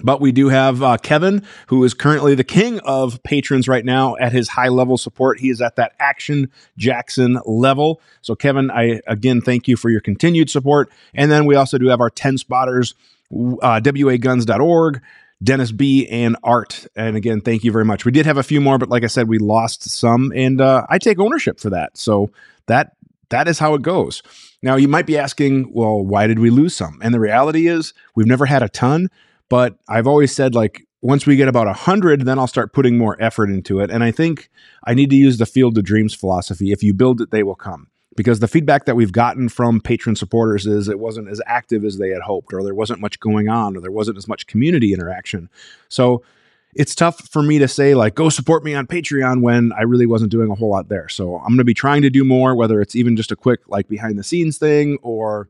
But 0.00 0.20
we 0.20 0.30
do 0.30 0.48
have 0.48 0.80
uh, 0.80 0.96
Kevin, 0.96 1.44
who 1.66 1.82
is 1.82 1.92
currently 1.92 2.36
the 2.36 2.44
king 2.44 2.78
of 2.84 3.20
patrons 3.24 3.66
right 3.66 3.84
now 3.84 4.16
at 4.18 4.30
his 4.30 4.50
high 4.50 4.68
level 4.68 4.96
support. 4.96 5.40
He 5.40 5.50
is 5.50 5.60
at 5.60 5.74
that 5.74 5.94
Action 5.98 6.52
Jackson 6.76 7.36
level. 7.44 8.00
So, 8.22 8.36
Kevin, 8.36 8.70
I 8.70 9.00
again 9.08 9.40
thank 9.40 9.66
you 9.66 9.76
for 9.76 9.90
your 9.90 10.02
continued 10.02 10.50
support. 10.50 10.88
And 11.14 11.32
then 11.32 11.46
we 11.46 11.56
also 11.56 11.78
do 11.78 11.88
have 11.88 12.00
our 12.00 12.10
10 12.10 12.38
spotters, 12.38 12.94
uh, 13.32 13.80
waguns.org. 13.80 15.02
Dennis 15.42 15.72
B 15.72 16.06
and 16.08 16.36
Art. 16.42 16.86
And 16.96 17.16
again, 17.16 17.40
thank 17.40 17.64
you 17.64 17.72
very 17.72 17.84
much. 17.84 18.04
We 18.04 18.12
did 18.12 18.26
have 18.26 18.38
a 18.38 18.42
few 18.42 18.60
more, 18.60 18.78
but 18.78 18.88
like 18.88 19.04
I 19.04 19.06
said, 19.06 19.28
we 19.28 19.38
lost 19.38 19.88
some, 19.88 20.32
and 20.34 20.60
uh, 20.60 20.86
I 20.88 20.98
take 20.98 21.18
ownership 21.18 21.60
for 21.60 21.70
that. 21.70 21.96
So 21.96 22.30
that 22.66 22.96
that 23.30 23.46
is 23.46 23.58
how 23.58 23.74
it 23.74 23.82
goes. 23.82 24.22
Now 24.62 24.76
you 24.76 24.88
might 24.88 25.06
be 25.06 25.18
asking, 25.18 25.72
well, 25.72 26.04
why 26.04 26.26
did 26.26 26.38
we 26.38 26.50
lose 26.50 26.74
some? 26.74 26.98
And 27.02 27.14
the 27.14 27.20
reality 27.20 27.68
is, 27.68 27.92
we've 28.16 28.26
never 28.26 28.46
had 28.46 28.62
a 28.62 28.68
ton, 28.68 29.08
but 29.48 29.78
I've 29.88 30.06
always 30.06 30.34
said 30.34 30.54
like 30.54 30.86
once 31.00 31.26
we 31.26 31.36
get 31.36 31.46
about 31.46 31.68
a 31.68 31.72
hundred, 31.72 32.22
then 32.22 32.38
I'll 32.38 32.48
start 32.48 32.72
putting 32.72 32.98
more 32.98 33.16
effort 33.20 33.50
into 33.50 33.80
it. 33.80 33.90
And 33.90 34.02
I 34.02 34.10
think 34.10 34.50
I 34.84 34.94
need 34.94 35.10
to 35.10 35.16
use 35.16 35.38
the 35.38 35.46
field 35.46 35.78
of 35.78 35.84
dreams 35.84 36.14
philosophy. 36.14 36.72
If 36.72 36.82
you 36.82 36.92
build 36.92 37.20
it, 37.20 37.30
they 37.30 37.44
will 37.44 37.54
come 37.54 37.88
because 38.18 38.40
the 38.40 38.48
feedback 38.48 38.84
that 38.84 38.96
we've 38.96 39.12
gotten 39.12 39.48
from 39.48 39.80
patron 39.80 40.16
supporters 40.16 40.66
is 40.66 40.88
it 40.88 40.98
wasn't 40.98 41.28
as 41.28 41.40
active 41.46 41.84
as 41.84 41.96
they 41.96 42.10
had 42.10 42.20
hoped, 42.20 42.52
or 42.52 42.62
there 42.62 42.74
wasn't 42.74 43.00
much 43.00 43.18
going 43.20 43.48
on, 43.48 43.76
or 43.76 43.80
there 43.80 43.92
wasn't 43.92 44.18
as 44.18 44.28
much 44.28 44.46
community 44.48 44.92
interaction. 44.92 45.48
So 45.88 46.22
it's 46.74 46.96
tough 46.96 47.28
for 47.30 47.42
me 47.42 47.58
to 47.60 47.68
say, 47.68 47.94
like, 47.94 48.16
go 48.16 48.28
support 48.28 48.64
me 48.64 48.74
on 48.74 48.88
Patreon 48.88 49.40
when 49.40 49.72
I 49.72 49.82
really 49.82 50.04
wasn't 50.04 50.32
doing 50.32 50.50
a 50.50 50.56
whole 50.56 50.68
lot 50.68 50.88
there. 50.88 51.08
So 51.08 51.36
I'm 51.36 51.48
going 51.48 51.58
to 51.58 51.64
be 51.64 51.74
trying 51.74 52.02
to 52.02 52.10
do 52.10 52.24
more, 52.24 52.54
whether 52.56 52.80
it's 52.80 52.96
even 52.96 53.16
just 53.16 53.30
a 53.30 53.36
quick, 53.36 53.60
like, 53.68 53.88
behind 53.88 54.18
the 54.18 54.24
scenes 54.24 54.58
thing, 54.58 54.98
or 55.00 55.48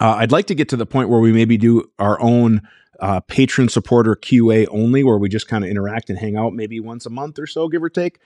uh, 0.00 0.16
I'd 0.16 0.32
like 0.32 0.48
to 0.48 0.54
get 0.54 0.68
to 0.70 0.76
the 0.76 0.86
point 0.86 1.08
where 1.08 1.20
we 1.20 1.32
maybe 1.32 1.56
do 1.56 1.88
our 1.98 2.20
own 2.20 2.62
uh, 2.98 3.20
patron 3.20 3.68
supporter 3.68 4.16
QA 4.16 4.66
only, 4.70 5.04
where 5.04 5.18
we 5.18 5.28
just 5.28 5.48
kind 5.48 5.64
of 5.64 5.70
interact 5.70 6.10
and 6.10 6.18
hang 6.18 6.36
out 6.36 6.52
maybe 6.52 6.80
once 6.80 7.06
a 7.06 7.10
month 7.10 7.38
or 7.38 7.46
so, 7.46 7.68
give 7.68 7.82
or 7.82 7.88
take 7.88 8.18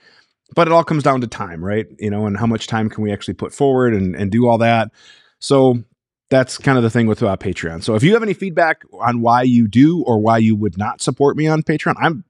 but 0.53 0.67
it 0.67 0.71
all 0.71 0.83
comes 0.83 1.03
down 1.03 1.21
to 1.21 1.27
time, 1.27 1.63
right? 1.63 1.87
You 1.99 2.09
know, 2.09 2.25
and 2.25 2.37
how 2.37 2.45
much 2.45 2.67
time 2.67 2.89
can 2.89 3.03
we 3.03 3.11
actually 3.11 3.33
put 3.33 3.53
forward 3.53 3.93
and, 3.93 4.15
and 4.15 4.31
do 4.31 4.47
all 4.47 4.57
that. 4.59 4.91
So 5.39 5.83
that's 6.29 6.57
kind 6.57 6.77
of 6.77 6.83
the 6.83 6.89
thing 6.89 7.07
with 7.07 7.23
uh, 7.23 7.37
Patreon. 7.37 7.83
So 7.83 7.95
if 7.95 8.03
you 8.03 8.13
have 8.13 8.23
any 8.23 8.33
feedback 8.33 8.83
on 8.99 9.21
why 9.21 9.43
you 9.43 9.67
do 9.67 10.03
or 10.03 10.19
why 10.19 10.37
you 10.37 10.55
would 10.55 10.77
not 10.77 11.01
support 11.01 11.37
me 11.37 11.47
on 11.47 11.63
Patreon, 11.63 11.95
I'm 11.97 12.23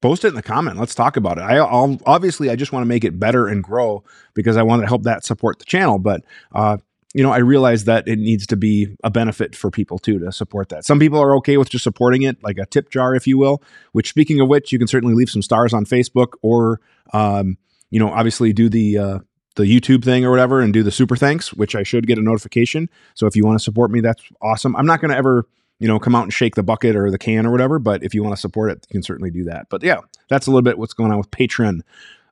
post 0.00 0.24
it 0.24 0.28
in 0.28 0.34
the 0.34 0.42
comment. 0.42 0.78
Let's 0.78 0.94
talk 0.94 1.16
about 1.16 1.38
it. 1.38 1.42
I, 1.42 1.60
will 1.60 1.98
obviously 2.04 2.50
I 2.50 2.56
just 2.56 2.72
want 2.72 2.82
to 2.82 2.88
make 2.88 3.04
it 3.04 3.18
better 3.18 3.46
and 3.48 3.64
grow 3.64 4.04
because 4.34 4.56
I 4.56 4.62
want 4.62 4.82
to 4.82 4.86
help 4.86 5.04
that 5.04 5.24
support 5.24 5.58
the 5.58 5.64
channel. 5.64 5.98
But 5.98 6.24
uh, 6.52 6.76
you 7.14 7.22
know, 7.22 7.30
I 7.30 7.38
realize 7.38 7.84
that 7.84 8.08
it 8.08 8.18
needs 8.18 8.44
to 8.48 8.56
be 8.56 8.88
a 9.04 9.10
benefit 9.10 9.54
for 9.54 9.70
people 9.70 9.98
too 10.00 10.18
to 10.18 10.32
support 10.32 10.68
that. 10.70 10.84
Some 10.84 10.98
people 10.98 11.20
are 11.20 11.36
okay 11.36 11.56
with 11.56 11.70
just 11.70 11.84
supporting 11.84 12.22
it, 12.22 12.42
like 12.42 12.58
a 12.58 12.66
tip 12.66 12.90
jar, 12.90 13.14
if 13.14 13.26
you 13.26 13.38
will. 13.38 13.62
Which, 13.92 14.08
speaking 14.08 14.40
of 14.40 14.48
which, 14.48 14.72
you 14.72 14.78
can 14.80 14.88
certainly 14.88 15.14
leave 15.14 15.30
some 15.30 15.40
stars 15.40 15.72
on 15.72 15.86
Facebook, 15.86 16.32
or 16.42 16.80
um, 17.12 17.56
you 17.90 18.00
know, 18.00 18.10
obviously 18.10 18.52
do 18.52 18.68
the 18.68 18.98
uh, 18.98 19.18
the 19.54 19.62
YouTube 19.62 20.02
thing 20.04 20.24
or 20.24 20.30
whatever, 20.32 20.60
and 20.60 20.72
do 20.72 20.82
the 20.82 20.90
super 20.90 21.14
thanks, 21.14 21.54
which 21.54 21.76
I 21.76 21.84
should 21.84 22.08
get 22.08 22.18
a 22.18 22.22
notification. 22.22 22.90
So 23.14 23.28
if 23.28 23.36
you 23.36 23.46
want 23.46 23.58
to 23.60 23.64
support 23.64 23.92
me, 23.92 24.00
that's 24.00 24.22
awesome. 24.42 24.74
I'm 24.74 24.86
not 24.86 25.00
going 25.00 25.12
to 25.12 25.16
ever 25.16 25.46
you 25.78 25.86
know 25.86 26.00
come 26.00 26.16
out 26.16 26.24
and 26.24 26.32
shake 26.32 26.56
the 26.56 26.64
bucket 26.64 26.96
or 26.96 27.12
the 27.12 27.18
can 27.18 27.46
or 27.46 27.52
whatever, 27.52 27.78
but 27.78 28.02
if 28.02 28.12
you 28.12 28.24
want 28.24 28.34
to 28.34 28.40
support 28.40 28.72
it, 28.72 28.84
you 28.90 28.94
can 28.94 29.04
certainly 29.04 29.30
do 29.30 29.44
that. 29.44 29.68
But 29.70 29.84
yeah, 29.84 30.00
that's 30.28 30.48
a 30.48 30.50
little 30.50 30.62
bit 30.62 30.78
what's 30.78 30.94
going 30.94 31.12
on 31.12 31.18
with 31.18 31.30
Patreon. 31.30 31.82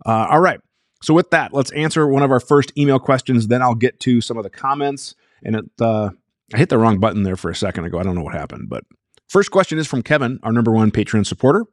Uh, 0.04 0.26
all 0.28 0.40
right. 0.40 0.60
So 1.02 1.14
with 1.14 1.30
that, 1.30 1.52
let's 1.52 1.72
answer 1.72 2.06
one 2.06 2.22
of 2.22 2.30
our 2.30 2.40
first 2.40 2.72
email 2.78 2.98
questions. 2.98 3.48
Then 3.48 3.62
I'll 3.62 3.74
get 3.74 4.00
to 4.00 4.20
some 4.20 4.36
of 4.36 4.44
the 4.44 4.50
comments. 4.50 5.14
And 5.44 5.56
it, 5.56 5.64
uh, 5.80 6.10
I 6.54 6.58
hit 6.58 6.68
the 6.68 6.78
wrong 6.78 7.00
button 7.00 7.22
there 7.22 7.36
for 7.36 7.50
a 7.50 7.54
second 7.54 7.84
ago. 7.84 7.98
I 7.98 8.02
don't 8.02 8.14
know 8.14 8.22
what 8.22 8.34
happened, 8.34 8.68
but 8.68 8.84
first 9.28 9.50
question 9.50 9.78
is 9.78 9.86
from 9.86 10.02
Kevin, 10.02 10.38
our 10.42 10.52
number 10.52 10.70
one 10.70 10.90
Patreon 10.90 11.26
supporter. 11.26 11.66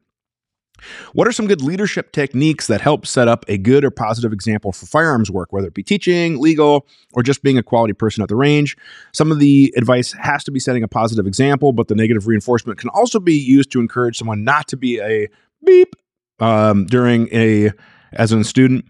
What 1.14 1.28
are 1.28 1.32
some 1.32 1.48
good 1.48 1.62
leadership 1.62 2.14
techniques 2.14 2.68
that 2.68 2.80
help 2.80 3.06
set 3.06 3.28
up 3.28 3.44
a 3.48 3.58
good 3.58 3.84
or 3.84 3.92
positive 3.92 4.32
example 4.32 4.72
for 4.72 4.86
firearms 4.86 5.30
work, 5.30 5.52
whether 5.52 5.68
it 5.68 5.74
be 5.74 5.84
teaching, 5.84 6.40
legal, 6.40 6.88
or 7.14 7.22
just 7.22 7.44
being 7.44 7.58
a 7.58 7.64
quality 7.64 7.94
person 7.94 8.24
at 8.24 8.30
the 8.30 8.36
range? 8.36 8.78
Some 9.12 9.32
of 9.32 9.40
the 9.40 9.74
advice 9.76 10.14
has 10.14 10.44
to 10.46 10.52
be 10.52 10.60
setting 10.60 10.84
a 10.84 10.88
positive 10.88 11.28
example, 11.28 11.74
but 11.74 11.90
the 11.90 11.96
negative 11.96 12.28
reinforcement 12.28 12.80
can 12.80 12.90
also 12.90 13.20
be 13.20 13.34
used 13.34 13.72
to 13.72 13.82
encourage 13.82 14.18
someone 14.18 14.44
not 14.44 14.70
to 14.70 14.78
be 14.78 15.02
a 15.02 15.28
beep 15.66 15.96
um, 16.40 16.86
during 16.86 17.28
a 17.34 17.72
as 18.14 18.32
a 18.32 18.44
student. 18.44 18.86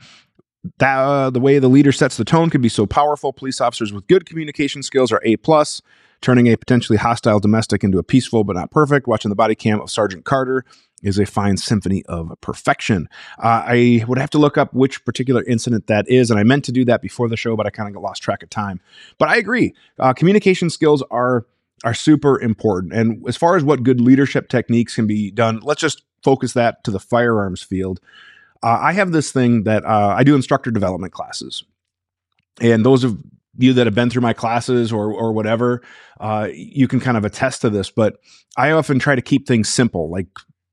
That, 0.80 0.98
uh, 0.98 1.30
the 1.30 1.40
way 1.40 1.60
the 1.60 1.70
leader 1.70 1.92
sets 1.92 2.18
the 2.18 2.26
tone 2.26 2.50
can 2.50 2.62
be 2.62 2.70
so 2.70 2.86
powerful. 2.86 3.32
Police 3.32 3.62
officers 3.62 3.94
with 3.94 4.08
good 4.08 4.26
communication 4.26 4.84
skills 4.84 5.12
are 5.12 5.22
A 5.24 5.38
plus 5.38 5.82
turning 6.22 6.48
a 6.48 6.58
potentially 6.58 6.98
hostile 6.98 7.40
domestic 7.40 7.84
into 7.84 7.98
a 7.98 8.04
peaceful 8.04 8.44
but 8.44 8.56
not 8.56 8.72
perfect. 8.72 9.08
Watching 9.08 9.30
the 9.30 9.36
body 9.36 9.56
cam 9.56 9.80
of 9.80 9.90
Sergeant 9.90 10.26
Carter 10.26 10.66
is 11.02 11.18
a 11.18 11.26
fine 11.26 11.56
symphony 11.56 12.04
of 12.08 12.34
perfection. 12.42 13.08
Uh, 13.42 13.64
I 13.66 14.06
would 14.08 14.18
have 14.18 14.30
to 14.32 14.38
look 14.38 14.58
up 14.58 14.74
which 14.74 15.06
particular 15.06 15.44
incident 15.44 15.88
that 15.88 16.10
is, 16.10 16.30
and 16.30 16.38
I 16.38 16.44
meant 16.44 16.66
to 16.66 16.74
do 16.74 16.84
that 16.86 17.02
before 17.02 17.30
the 17.30 17.38
show, 17.38 17.56
but 17.56 17.66
I 17.66 17.70
kind 17.70 17.88
of 17.88 17.94
got 17.94 18.04
lost 18.04 18.22
track 18.22 18.44
of 18.44 18.50
time. 18.50 18.82
But 19.18 19.30
I 19.30 19.38
agree, 19.38 19.74
uh, 19.98 20.14
communication 20.14 20.70
skills 20.70 21.04
are 21.10 21.46
are 21.86 21.94
super 21.94 22.38
important. 22.42 22.92
And 22.92 23.24
as 23.26 23.38
far 23.38 23.56
as 23.56 23.64
what 23.64 23.84
good 23.84 24.02
leadership 24.02 24.50
techniques 24.50 24.96
can 24.96 25.08
be 25.08 25.32
done, 25.32 25.62
let's 25.64 25.80
just 25.80 26.04
focus 26.22 26.52
that 26.52 26.84
to 26.84 26.92
the 26.92 27.00
firearms 27.00 27.62
field. 27.64 28.02
Uh, 28.62 28.78
I 28.82 28.94
have 28.94 29.12
this 29.12 29.32
thing 29.32 29.64
that 29.64 29.86
uh, 29.86 30.16
I 30.18 30.24
do 30.24 30.36
instructor 30.36 30.72
development 30.72 31.14
classes, 31.14 31.64
and 32.62 32.86
those 32.86 33.04
of 33.04 33.18
you 33.58 33.74
that 33.74 33.88
have 33.88 33.96
been 33.96 34.10
through 34.10 34.22
my 34.22 34.34
classes 34.34 34.92
or 34.92 35.12
or 35.14 35.32
whatever, 35.34 35.82
uh, 36.20 36.50
you 36.54 36.88
can 36.88 37.00
kind 37.00 37.18
of 37.18 37.26
attest 37.26 37.62
to 37.62 37.70
this. 37.70 37.90
But 37.90 38.18
I 38.58 38.72
often 38.72 39.00
try 39.00 39.16
to 39.16 39.22
keep 39.22 39.48
things 39.48 39.70
simple, 39.70 40.10
like 40.12 40.28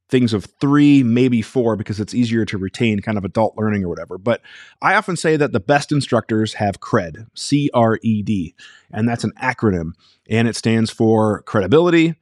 things 0.08 0.32
of 0.32 0.46
three, 0.60 1.02
maybe 1.02 1.42
four, 1.42 1.74
because 1.76 1.98
it's 1.98 2.14
easier 2.14 2.44
to 2.44 2.58
retain 2.58 3.00
kind 3.00 3.18
of 3.18 3.24
adult 3.24 3.56
learning 3.56 3.84
or 3.84 3.88
whatever. 3.88 4.18
But 4.18 4.40
I 4.80 4.94
often 4.94 5.16
say 5.16 5.36
that 5.36 5.52
the 5.52 5.60
best 5.60 5.90
instructors 5.90 6.54
have 6.54 6.80
CRED, 6.80 7.26
C 7.34 7.70
R 7.74 7.98
E 8.02 8.22
D, 8.22 8.54
and 8.92 9.08
that's 9.08 9.24
an 9.24 9.32
acronym, 9.42 9.92
and 10.28 10.46
it 10.48 10.56
stands 10.56 10.90
for 10.90 11.42
credibility, 11.42 12.14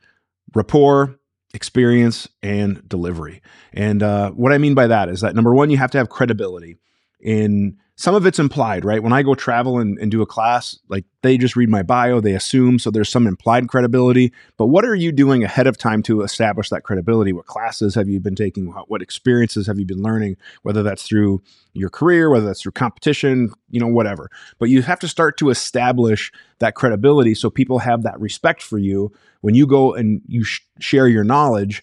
rapport, 0.54 1.18
experience, 1.54 2.28
and 2.42 2.86
delivery. 2.88 3.40
And 3.72 4.02
uh, 4.02 4.32
what 4.32 4.52
I 4.52 4.58
mean 4.58 4.74
by 4.74 4.88
that 4.88 5.08
is 5.08 5.22
that 5.22 5.34
number 5.34 5.54
one, 5.54 5.70
you 5.70 5.78
have 5.78 5.90
to 5.92 5.98
have 5.98 6.10
credibility 6.10 6.76
in 7.20 7.78
some 7.96 8.16
of 8.16 8.26
it's 8.26 8.40
implied, 8.40 8.84
right? 8.84 9.02
When 9.02 9.12
I 9.12 9.22
go 9.22 9.36
travel 9.36 9.78
and, 9.78 9.98
and, 9.98 10.10
do 10.10 10.20
a 10.20 10.26
class, 10.26 10.76
like 10.88 11.04
they 11.22 11.38
just 11.38 11.54
read 11.54 11.68
my 11.68 11.84
bio, 11.84 12.20
they 12.20 12.32
assume, 12.32 12.80
so 12.80 12.90
there's 12.90 13.08
some 13.08 13.26
implied 13.26 13.68
credibility. 13.68 14.32
But 14.56 14.66
what 14.66 14.84
are 14.84 14.96
you 14.96 15.12
doing 15.12 15.44
ahead 15.44 15.68
of 15.68 15.78
time 15.78 16.02
to 16.04 16.22
establish 16.22 16.70
that 16.70 16.82
credibility? 16.82 17.32
What 17.32 17.46
classes 17.46 17.94
have 17.94 18.08
you 18.08 18.18
been 18.18 18.34
taking? 18.34 18.66
What, 18.66 19.00
experiences 19.00 19.68
have 19.68 19.78
you 19.78 19.86
been 19.86 20.02
learning? 20.02 20.36
Whether 20.62 20.82
that's 20.82 21.04
through 21.04 21.42
your 21.72 21.90
career, 21.90 22.30
whether 22.30 22.46
that's 22.46 22.62
through 22.62 22.72
competition, 22.72 23.52
you 23.70 23.78
know, 23.78 23.86
whatever. 23.86 24.28
But 24.58 24.70
you 24.70 24.82
have 24.82 24.98
to 25.00 25.08
start 25.08 25.36
to 25.38 25.50
establish 25.50 26.32
that 26.58 26.74
credibility 26.74 27.34
so 27.34 27.48
people 27.48 27.78
have 27.78 28.02
that 28.02 28.18
respect 28.18 28.60
for 28.60 28.78
you 28.78 29.12
when 29.42 29.54
you 29.54 29.68
go 29.68 29.94
and 29.94 30.20
you 30.26 30.42
sh- 30.42 30.62
share 30.80 31.06
your 31.06 31.24
knowledge 31.24 31.82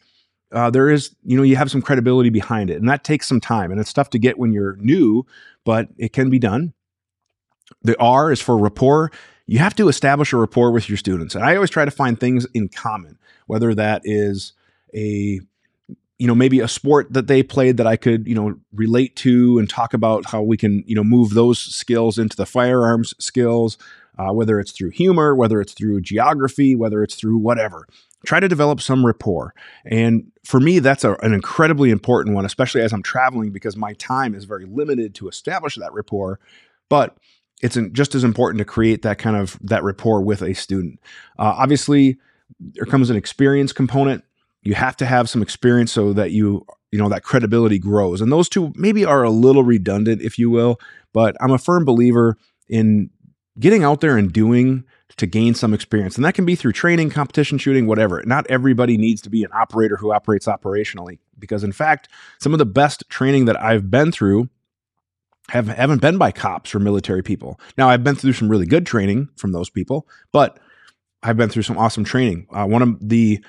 uh, 0.54 0.70
there 0.70 0.90
is, 0.90 1.16
you 1.24 1.38
know, 1.38 1.44
you 1.44 1.56
have 1.56 1.72
some 1.72 1.82
credibility 1.82 2.30
behind 2.30 2.70
it. 2.70 2.78
And 2.78 2.90
that 2.90 3.04
takes 3.04 3.28
some 3.28 3.40
time. 3.40 3.72
And 3.72 3.80
it's 3.80 3.94
tough 3.94 4.10
to 4.12 4.20
get 4.20 4.38
when 4.38 4.52
you're 4.52 4.76
new, 4.78 5.26
but 5.64 5.90
it 5.98 6.14
can 6.14 6.30
be 6.30 6.40
done. 6.40 6.74
The 7.84 7.98
R 8.00 8.32
is 8.32 8.42
for 8.42 8.58
rapport. 8.58 9.12
You 9.48 9.60
have 9.60 9.76
to 9.76 9.88
establish 9.88 10.34
a 10.34 10.38
rapport 10.38 10.72
with 10.72 10.90
your 10.90 10.98
students. 10.98 11.36
And 11.36 11.44
I 11.44 11.56
always 11.56 11.70
try 11.70 11.86
to 11.86 11.92
find 11.92 12.20
things 12.20 12.46
in 12.54 12.70
common, 12.70 13.18
whether 13.48 13.74
that 13.76 14.02
is 14.06 14.54
a 14.94 15.40
you 16.22 16.28
know 16.28 16.36
maybe 16.36 16.60
a 16.60 16.68
sport 16.68 17.12
that 17.14 17.26
they 17.26 17.42
played 17.42 17.78
that 17.78 17.88
I 17.88 17.96
could 17.96 18.28
you 18.28 18.36
know 18.36 18.56
relate 18.74 19.16
to 19.18 19.58
and 19.58 19.68
talk 19.68 19.96
about 19.96 20.28
how 20.28 20.44
we 20.44 20.56
can 20.56 20.84
you 20.86 20.94
know 20.94 21.04
move 21.04 21.32
those 21.32 21.60
skills 21.60 22.20
into 22.20 22.38
the 22.38 22.46
firearms 22.46 23.16
skills 23.18 23.80
uh, 24.20 24.32
whether 24.32 24.60
it's 24.60 24.72
through 24.72 24.92
humor 24.92 25.34
whether 25.34 25.60
it's 25.60 25.74
through 25.74 26.02
geography 26.02 26.76
whether 26.76 27.02
it's 27.02 27.16
through 27.16 27.40
whatever 27.40 27.88
try 28.26 28.40
to 28.40 28.48
develop 28.48 28.82
some 28.82 29.06
rapport. 29.06 29.54
And 29.86 30.32
for 30.44 30.60
me, 30.60 30.80
that's 30.80 31.04
a, 31.04 31.14
an 31.22 31.34
incredibly 31.34 31.90
important 31.90 32.36
one, 32.36 32.46
especially 32.46 32.82
as 32.82 32.94
I'm 32.94 33.04
traveling 33.04 33.52
because 33.52 33.76
my 33.76 33.94
time 33.94 34.36
is 34.36 34.46
very 34.46 34.66
limited 34.66 35.16
to 35.16 35.28
establish 35.28 35.76
that 35.76 35.94
rapport. 35.94 36.40
But 36.90 37.18
it's 37.62 37.78
just 37.92 38.16
as 38.16 38.24
important 38.24 38.60
to 38.60 38.66
create 38.66 39.04
that 39.04 39.18
kind 39.18 39.36
of 39.36 39.58
that 39.62 39.84
rapport 39.84 40.22
with 40.22 40.42
a 40.42 40.54
student. 40.54 41.00
Uh, 41.38 41.54
obviously, 41.58 42.18
there 42.60 42.86
comes 42.86 43.10
an 43.10 43.18
experience 43.18 43.72
component. 43.72 44.24
You 44.64 44.76
have 44.76 44.98
to 44.98 45.06
have 45.06 45.30
some 45.30 45.42
experience 45.42 45.92
so 45.92 46.14
that 46.14 46.32
you 46.32 46.66
you 46.92 47.00
know 47.00 47.10
that 47.10 47.24
credibility 47.24 47.80
grows. 47.80 48.22
And 48.22 48.32
those 48.32 48.50
two 48.50 48.74
maybe 48.76 49.06
are 49.06 49.24
a 49.24 49.30
little 49.30 49.64
redundant, 49.64 50.22
if 50.22 50.38
you 50.38 50.50
will. 50.50 50.80
But 51.14 51.36
I'm 51.40 51.52
a 51.52 51.58
firm 51.58 51.86
believer 51.86 52.38
in 52.68 53.10
getting 53.60 53.84
out 53.84 54.02
there 54.02 54.18
and 54.18 54.32
doing 54.32 54.84
to 55.18 55.26
gain 55.26 55.54
some 55.54 55.74
experience. 55.74 56.16
And 56.16 56.26
that 56.26 56.34
can 56.34 56.46
be 56.46 56.56
through 56.56 56.74
training, 56.74 57.10
competition 57.10 57.58
shooting, 57.58 57.88
whatever. 57.88 58.24
Not 58.26 58.46
everybody 58.50 58.98
needs 58.98 59.22
to 59.24 59.30
be 59.30 59.44
an 59.44 59.52
operator 59.54 59.98
who 59.98 60.12
operates 60.12 60.46
operationally 60.48 61.20
because 61.38 61.64
in 61.64 61.72
fact, 61.72 62.08
some 62.40 62.54
of 62.54 62.60
the 62.60 62.66
best 62.66 63.04
training 63.10 63.46
that 63.46 63.62
I've 63.62 63.90
been 63.92 64.12
through 64.12 64.50
have 65.50 65.68
haven't 65.68 66.02
been 66.02 66.18
by 66.18 66.32
cops 66.32 66.74
or 66.74 66.80
military 66.80 67.24
people. 67.24 67.60
Now, 67.78 67.90
I've 67.90 68.04
been 68.04 68.16
through 68.16 68.34
some 68.34 68.48
really 68.48 68.66
good 68.66 68.86
training 68.86 69.30
from 69.36 69.52
those 69.52 69.70
people, 69.70 70.08
but 70.32 70.60
I've 71.24 71.38
been 71.38 71.50
through 71.50 71.64
some 71.64 71.78
awesome 71.78 72.04
training. 72.04 72.48
Uh, 72.52 72.66
one 72.66 72.82
of 72.82 72.98
the 73.02 73.44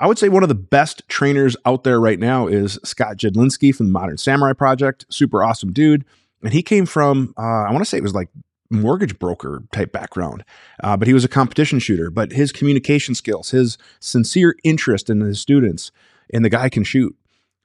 I 0.00 0.08
would 0.08 0.18
say 0.18 0.28
one 0.28 0.42
of 0.42 0.48
the 0.48 0.56
best 0.56 1.08
trainers 1.08 1.56
out 1.64 1.84
there 1.84 2.00
right 2.00 2.18
now 2.18 2.48
is 2.48 2.80
Scott 2.82 3.16
Jedlinski 3.16 3.74
from 3.74 3.86
the 3.86 3.92
Modern 3.92 4.18
Samurai 4.18 4.52
Project. 4.52 5.06
Super 5.08 5.42
awesome 5.44 5.72
dude. 5.72 6.04
And 6.42 6.52
he 6.52 6.62
came 6.62 6.84
from, 6.84 7.32
uh, 7.38 7.42
I 7.42 7.70
want 7.70 7.78
to 7.78 7.88
say 7.88 7.98
it 7.98 8.02
was 8.02 8.14
like 8.14 8.28
mortgage 8.74 9.18
broker 9.18 9.62
type 9.72 9.92
background, 9.92 10.44
uh, 10.82 10.96
but 10.96 11.08
he 11.08 11.14
was 11.14 11.24
a 11.24 11.28
competition 11.28 11.78
shooter. 11.78 12.10
But 12.10 12.32
his 12.32 12.52
communication 12.52 13.14
skills, 13.14 13.50
his 13.50 13.78
sincere 14.00 14.56
interest 14.64 15.08
in 15.08 15.20
his 15.20 15.40
students, 15.40 15.90
and 16.32 16.44
the 16.44 16.50
guy 16.50 16.68
can 16.68 16.84
shoot. 16.84 17.16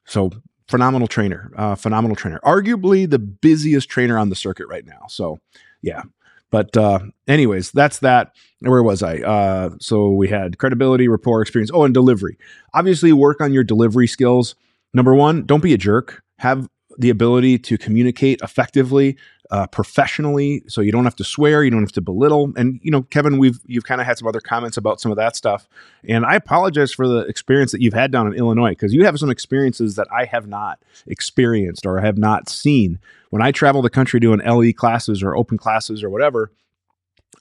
So 0.06 0.32
phenomenal 0.68 1.08
trainer, 1.08 1.52
uh, 1.56 1.76
phenomenal 1.76 2.16
trainer. 2.16 2.40
Arguably 2.44 3.10
the 3.10 3.20
busiest 3.20 3.90
trainer 3.90 4.18
on 4.18 4.30
the 4.30 4.36
circuit 4.36 4.68
right 4.68 4.86
now. 4.86 5.06
So 5.10 5.40
yeah. 5.82 6.04
But 6.52 6.76
uh, 6.76 7.00
anyways, 7.28 7.72
that's 7.72 8.00
that. 8.00 8.34
Where 8.62 8.82
was 8.82 9.04
I? 9.04 9.18
Uh, 9.18 9.70
so 9.80 10.10
we 10.10 10.28
had 10.28 10.58
credibility, 10.58 11.08
rapport, 11.08 11.42
experience. 11.42 11.70
Oh, 11.72 11.84
and 11.84 11.94
delivery. 11.94 12.38
Obviously, 12.74 13.14
work 13.14 13.40
on 13.40 13.54
your 13.54 13.64
delivery 13.64 14.08
skills. 14.08 14.56
Number 14.94 15.14
one, 15.14 15.46
don't 15.46 15.62
be 15.62 15.74
a 15.74 15.78
jerk. 15.78 16.24
Have 16.40 16.68
the 16.98 17.12
ability 17.12 17.60
to 17.60 17.78
communicate 17.78 18.42
effectively 18.42 19.16
uh, 19.52 19.66
professionally, 19.68 20.64
so 20.68 20.80
you 20.82 20.92
don't 20.92 21.06
have 21.06 21.16
to 21.16 21.24
swear, 21.24 21.64
you 21.64 21.72
don't 21.72 21.82
have 21.82 21.92
to 21.92 22.02
belittle. 22.02 22.54
And 22.56 22.80
you 22.84 22.92
know, 22.92 23.02
Kevin, 23.04 23.38
we've 23.38 23.60
you've 23.66 23.84
kind 23.84 24.00
of 24.00 24.06
had 24.06 24.18
some 24.18 24.28
other 24.28 24.40
comments 24.40 24.78
about 24.78 25.02
some 25.02 25.12
of 25.12 25.16
that 25.18 25.36
stuff, 25.36 25.68
and 26.08 26.26
I 26.26 26.36
apologize 26.36 26.94
for 26.94 27.08
the 27.08 27.20
experience 27.22 27.72
that 27.72 27.82
you've 27.82 27.94
had 27.94 28.12
down 28.12 28.28
in 28.28 28.34
Illinois 28.34 28.72
because 28.72 28.94
you 28.94 29.06
have 29.06 29.18
some 29.18 29.30
experiences 29.30 29.96
that 29.96 30.08
I 30.12 30.26
have 30.26 30.48
not 30.48 30.80
experienced 31.08 31.86
or 31.86 32.00
have 32.00 32.18
not 32.18 32.48
seen. 32.48 33.00
When 33.32 33.42
I 33.42 33.52
travel 33.52 33.82
the 33.82 33.90
country 33.90 34.20
doing 34.20 34.40
LE 34.40 34.74
classes 34.74 35.24
or 35.24 35.36
open 35.36 35.58
classes 35.58 36.04
or 36.04 36.10
whatever, 36.10 36.52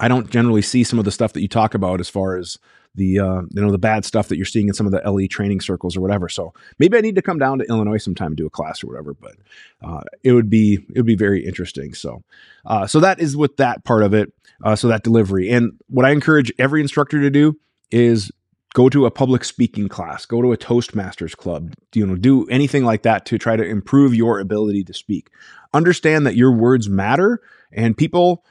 I 0.01 0.09
don't 0.09 0.31
generally 0.31 0.63
see 0.63 0.85
some 0.85 0.99
of 0.99 1.05
the 1.05 1.11
stuff 1.11 1.33
that 1.35 1.43
you 1.43 1.49
talk 1.49 1.75
about 1.75 2.01
as 2.01 2.09
far 2.09 2.37
as 2.37 2.59
the 2.95 3.19
uh, 3.19 3.43
you 3.51 3.63
know 3.63 3.71
the 3.71 3.79
bad 3.79 4.05
stuff 4.05 4.29
that 4.29 4.37
you're 4.37 4.45
seeing 4.45 4.69
in 4.69 4.75
some 4.75 4.87
of 4.87 4.93
the 4.93 5.11
LE 5.11 5.27
training 5.29 5.61
circles 5.61 5.97
or 5.97 6.01
whatever. 6.01 6.29
So 6.29 6.53
maybe 6.79 6.97
I 6.97 7.01
need 7.01 7.15
to 7.15 7.23
come 7.23 7.39
down 7.39 7.59
to 7.59 7.65
Illinois 7.67 7.99
sometime 7.99 8.29
and 8.29 8.37
do 8.37 8.47
a 8.47 8.51
class 8.51 8.83
or 8.83 8.89
whatever. 8.89 9.15
But 9.15 9.37
uh, 9.83 10.03
it 10.23 10.33
would 10.33 10.51
be 10.51 10.79
it 10.91 10.99
would 10.99 11.07
be 11.07 11.17
very 11.17 11.45
interesting. 11.45 11.95
So 11.95 12.23
uh, 12.67 12.87
so 12.87 13.01
that 13.01 13.21
is 13.21 13.37
with 13.37 13.57
that 13.57 13.85
part 13.85 14.03
of 14.03 14.15
it. 14.15 14.33
Uh, 14.63 14.75
so 14.75 14.89
that 14.89 15.05
delivery 15.05 15.51
and 15.51 15.79
what 15.89 16.05
I 16.05 16.11
encourage 16.11 16.53
every 16.59 16.81
instructor 16.81 17.21
to 17.21 17.31
do 17.31 17.57
is 17.93 18.33
go 18.75 18.89
to 18.89 19.07
a 19.07 19.11
public 19.11 19.45
speaking 19.45 19.89
class, 19.89 20.27
go 20.27 20.43
to 20.43 20.53
a 20.53 20.57
Toastmasters 20.57 21.37
club, 21.37 21.75
you 21.95 22.05
know, 22.05 22.17
do 22.17 22.47
anything 22.49 22.85
like 22.85 23.03
that 23.03 23.25
to 23.27 23.39
try 23.39 23.57
to 23.57 23.65
improve 23.65 24.15
your 24.15 24.41
ability 24.41 24.83
to 24.85 24.93
speak. 24.93 25.31
Understand 25.73 26.27
that 26.27 26.35
your 26.35 26.53
words 26.53 26.89
matter 26.89 27.41
and 27.73 27.97
people 27.97 28.45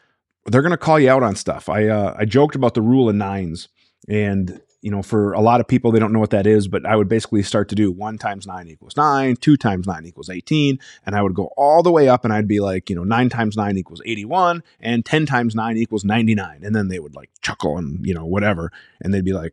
they're 0.46 0.62
going 0.62 0.72
to 0.72 0.78
call 0.78 0.98
you 0.98 1.10
out 1.10 1.24
on 1.24 1.36
stuff. 1.36 1.68
I 1.68 1.88
uh, 1.88 2.16
I 2.18 2.26
joked 2.26 2.56
about 2.56 2.74
the 2.74 2.82
rule 2.82 3.10
of 3.10 3.16
nines 3.16 3.68
and 4.08 4.62
you 4.82 4.92
know, 4.92 5.02
for 5.02 5.34
a 5.34 5.42
lot 5.42 5.60
of 5.60 5.68
people, 5.68 5.92
they 5.92 6.00
don't 6.00 6.14
know 6.14 6.20
what 6.20 6.30
that 6.30 6.46
is, 6.46 6.68
but 6.68 6.86
I 6.86 6.96
would 6.96 7.10
basically 7.10 7.42
start 7.44 7.68
to 7.70 7.76
do 7.76 7.92
one 7.92 8.18
times 8.18 8.46
nine 8.46 8.68
equals 8.68 8.96
nine, 8.96 9.36
two 9.36 9.58
times 9.58 9.88
nine 9.88 10.06
equals 10.06 10.30
18. 10.30 10.80
And 11.06 11.16
I 11.16 11.22
would 11.22 11.34
go 11.34 11.50
all 11.58 11.82
the 11.82 11.92
way 11.92 12.08
up 12.08 12.24
and 12.24 12.32
I'd 12.34 12.48
be 12.48 12.60
like, 12.60 12.90
you 12.90 12.96
know, 12.96 13.04
nine 13.04 13.30
times 13.30 13.58
nine 13.58 13.78
equals 13.78 14.02
81 14.06 14.64
and 14.80 15.04
10 15.04 15.26
times 15.26 15.56
nine 15.56 15.78
equals 15.78 16.06
99. 16.06 16.62
And 16.64 16.76
then 16.76 16.90
they 16.90 17.00
would 17.00 17.16
like 17.16 17.32
chuckle 17.42 17.78
and, 17.78 18.06
you 18.06 18.14
know, 18.14 18.26
whatever. 18.26 18.72
And 19.02 19.14
they'd 19.14 19.26
be 19.26 19.34
like, 19.34 19.52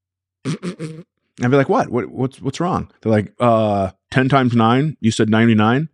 I'd 0.44 1.50
be 1.50 1.56
like, 1.56 1.68
what? 1.68 1.88
what? 1.88 2.10
What's, 2.10 2.42
what's 2.42 2.60
wrong? 2.60 2.90
They're 3.00 3.12
like, 3.12 3.32
uh, 3.38 3.92
10 4.10 4.28
times 4.28 4.54
nine, 4.54 4.96
you 5.00 5.12
said 5.12 5.30
99. 5.30 5.88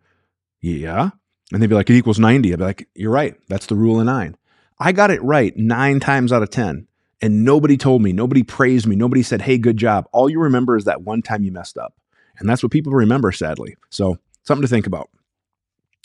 Yeah. 0.62 1.11
And 1.52 1.62
they'd 1.62 1.69
be 1.69 1.75
like, 1.75 1.90
it 1.90 1.97
equals 1.97 2.19
90. 2.19 2.52
I'd 2.52 2.59
be 2.59 2.64
like, 2.64 2.88
you're 2.95 3.12
right. 3.12 3.37
That's 3.49 3.66
the 3.66 3.76
rule 3.76 4.00
of 4.00 4.07
nine. 4.07 4.37
I 4.78 4.92
got 4.92 5.11
it 5.11 5.23
right 5.23 5.54
nine 5.57 6.00
times 6.00 6.33
out 6.33 6.42
of 6.42 6.49
10 6.49 6.88
and 7.20 7.44
nobody 7.44 7.76
told 7.76 8.02
me, 8.02 8.12
nobody 8.12 8.42
praised 8.42 8.86
me, 8.86 8.96
nobody 8.96 9.22
said, 9.22 9.42
hey, 9.42 9.58
good 9.58 9.76
job. 9.76 10.08
All 10.12 10.30
you 10.30 10.40
remember 10.40 10.76
is 10.76 10.84
that 10.84 11.02
one 11.02 11.22
time 11.22 11.44
you 11.44 11.52
messed 11.52 11.78
up. 11.78 11.94
And 12.38 12.48
that's 12.48 12.62
what 12.62 12.72
people 12.72 12.92
remember, 12.92 13.32
sadly. 13.32 13.76
So, 13.90 14.18
something 14.44 14.62
to 14.62 14.68
think 14.68 14.86
about. 14.86 15.10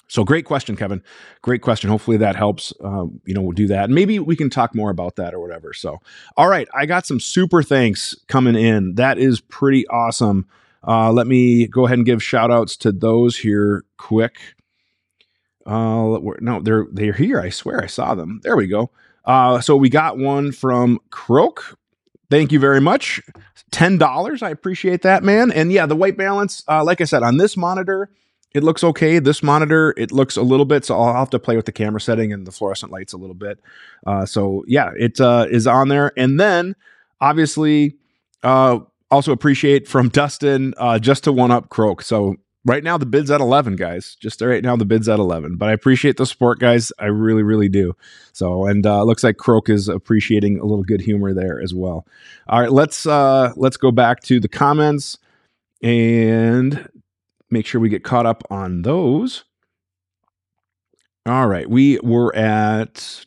So 0.07 0.23
great 0.23 0.45
question, 0.45 0.75
Kevin. 0.75 1.01
Great 1.41 1.61
question. 1.61 1.89
Hopefully 1.89 2.17
that 2.17 2.35
helps. 2.35 2.73
Uh, 2.83 3.05
you 3.25 3.33
know, 3.33 3.41
we'll 3.41 3.53
do 3.53 3.67
that. 3.67 3.85
And 3.85 3.95
maybe 3.95 4.19
we 4.19 4.35
can 4.35 4.49
talk 4.49 4.75
more 4.75 4.91
about 4.91 5.15
that 5.15 5.33
or 5.33 5.39
whatever. 5.39 5.73
So, 5.73 5.99
all 6.37 6.47
right, 6.47 6.67
I 6.75 6.85
got 6.85 7.05
some 7.05 7.19
super 7.19 7.63
thanks 7.63 8.15
coming 8.27 8.55
in. 8.55 8.95
That 8.95 9.17
is 9.17 9.41
pretty 9.41 9.87
awesome. 9.87 10.47
Uh, 10.87 11.11
let 11.11 11.25
me 11.25 11.67
go 11.67 11.85
ahead 11.85 11.97
and 11.97 12.05
give 12.05 12.21
shout 12.21 12.51
outs 12.51 12.77
to 12.77 12.91
those 12.91 13.37
here 13.37 13.83
quick. 13.97 14.37
Uh, 15.65 16.19
no, 16.39 16.61
they're 16.61 16.85
they're 16.91 17.13
here. 17.13 17.39
I 17.39 17.49
swear 17.49 17.81
I 17.81 17.87
saw 17.87 18.13
them. 18.13 18.39
There 18.43 18.55
we 18.55 18.67
go. 18.67 18.91
Uh, 19.25 19.59
so 19.59 19.75
we 19.75 19.89
got 19.89 20.17
one 20.17 20.51
from 20.51 20.99
Croak. 21.09 21.77
Thank 22.29 22.51
you 22.51 22.59
very 22.59 22.81
much. 22.81 23.21
Ten 23.71 23.97
dollars. 23.97 24.41
I 24.41 24.49
appreciate 24.49 25.01
that, 25.03 25.23
man. 25.23 25.51
And 25.51 25.71
yeah, 25.71 25.85
the 25.85 25.95
white 25.95 26.17
balance. 26.17 26.63
Uh, 26.67 26.83
like 26.83 27.01
I 27.01 27.03
said, 27.03 27.23
on 27.23 27.37
this 27.37 27.55
monitor, 27.55 28.09
it 28.53 28.63
looks 28.63 28.83
okay. 28.83 29.19
This 29.19 29.43
monitor, 29.43 29.93
it 29.97 30.11
looks 30.11 30.37
a 30.37 30.41
little 30.41 30.65
bit. 30.65 30.85
So 30.85 30.97
I'll 30.97 31.13
have 31.13 31.29
to 31.31 31.39
play 31.39 31.55
with 31.55 31.65
the 31.65 31.71
camera 31.71 31.99
setting 31.99 32.31
and 32.31 32.47
the 32.47 32.51
fluorescent 32.51 32.91
lights 32.91 33.13
a 33.13 33.17
little 33.17 33.35
bit. 33.35 33.59
Uh, 34.07 34.25
so 34.25 34.63
yeah, 34.67 34.91
it 34.97 35.19
uh, 35.19 35.45
is 35.49 35.67
on 35.67 35.89
there. 35.89 36.13
And 36.17 36.39
then 36.39 36.75
obviously, 37.19 37.97
uh, 38.43 38.79
also 39.11 39.31
appreciate 39.31 39.87
from 39.87 40.09
Dustin 40.09 40.73
uh, 40.77 40.99
just 40.99 41.25
to 41.25 41.31
one 41.31 41.51
up 41.51 41.69
Croak. 41.69 42.01
So 42.01 42.37
right 42.65 42.83
now 42.83 42.97
the 42.97 43.05
bid's 43.05 43.31
at 43.31 43.39
11 43.39 43.75
guys. 43.75 44.17
Just 44.19 44.41
right 44.41 44.63
now 44.63 44.75
the 44.75 44.85
bid's 44.85 45.07
at 45.07 45.19
11 45.19 45.55
but 45.55 45.69
i 45.69 45.71
appreciate 45.71 46.17
the 46.17 46.25
support 46.25 46.59
guys. 46.59 46.91
I 46.99 47.05
really 47.05 47.43
really 47.43 47.69
do. 47.69 47.95
So 48.33 48.65
and 48.65 48.85
uh 48.85 49.03
looks 49.03 49.23
like 49.23 49.37
croak 49.37 49.69
is 49.69 49.87
appreciating 49.87 50.59
a 50.59 50.65
little 50.65 50.83
good 50.83 51.01
humor 51.01 51.33
there 51.33 51.61
as 51.61 51.73
well. 51.73 52.05
All 52.47 52.59
right 52.59 52.71
let's 52.71 53.05
uh 53.05 53.53
let's 53.55 53.77
go 53.77 53.91
back 53.91 54.21
to 54.23 54.39
the 54.39 54.49
comments 54.49 55.17
and 55.81 56.89
make 57.49 57.65
sure 57.65 57.79
we 57.79 57.89
get 57.89 58.03
caught 58.03 58.25
up 58.25 58.43
on 58.49 58.81
those. 58.81 59.45
All 61.27 61.47
right 61.47 61.69
we 61.69 61.99
were 62.03 62.35
at 62.35 63.25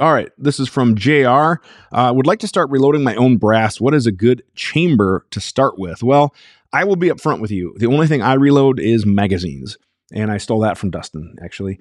all 0.00 0.12
right 0.12 0.30
this 0.36 0.58
is 0.58 0.68
from 0.68 0.96
jr 0.96 1.54
uh, 1.92 2.12
would 2.14 2.26
like 2.26 2.40
to 2.40 2.48
start 2.48 2.70
reloading 2.70 3.02
my 3.04 3.14
own 3.16 3.36
brass. 3.36 3.80
What 3.80 3.94
is 3.94 4.06
a 4.06 4.12
good 4.12 4.42
chamber 4.54 5.24
to 5.30 5.40
start 5.40 5.78
with? 5.78 6.02
Well 6.02 6.34
I 6.72 6.84
will 6.84 6.96
be 6.96 7.08
upfront 7.08 7.40
with 7.40 7.50
you. 7.50 7.74
The 7.78 7.86
only 7.86 8.06
thing 8.06 8.22
I 8.22 8.34
reload 8.34 8.78
is 8.78 9.06
magazines, 9.06 9.78
and 10.12 10.30
I 10.30 10.38
stole 10.38 10.60
that 10.60 10.78
from 10.78 10.90
Dustin 10.90 11.36
actually. 11.42 11.78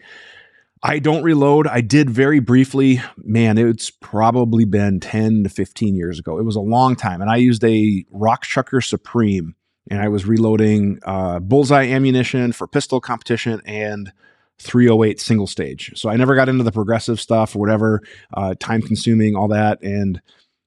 I 0.83 0.99
don't 0.99 1.23
reload. 1.23 1.67
I 1.67 1.81
did 1.81 2.09
very 2.09 2.39
briefly. 2.39 3.01
Man, 3.17 3.57
it's 3.57 3.89
probably 3.89 4.65
been 4.65 4.99
10 4.99 5.43
to 5.43 5.49
15 5.49 5.95
years 5.95 6.19
ago. 6.19 6.37
It 6.37 6.45
was 6.45 6.55
a 6.55 6.61
long 6.61 6.95
time. 6.95 7.21
And 7.21 7.31
I 7.31 7.37
used 7.37 7.63
a 7.63 8.05
Rockchucker 8.13 8.83
Supreme 8.83 9.55
and 9.89 10.01
I 10.01 10.07
was 10.09 10.25
reloading 10.25 10.99
uh, 11.03 11.39
bullseye 11.39 11.85
ammunition 11.87 12.51
for 12.51 12.67
pistol 12.67 12.99
competition 12.99 13.61
and 13.65 14.11
308 14.59 15.19
single 15.19 15.47
stage. 15.47 15.93
So 15.95 16.09
I 16.09 16.15
never 16.15 16.35
got 16.35 16.49
into 16.49 16.63
the 16.63 16.71
progressive 16.71 17.19
stuff 17.19 17.55
or 17.55 17.59
whatever, 17.59 18.01
uh, 18.33 18.53
time 18.59 18.81
consuming, 18.81 19.35
all 19.35 19.47
that. 19.49 19.81
And, 19.81 20.21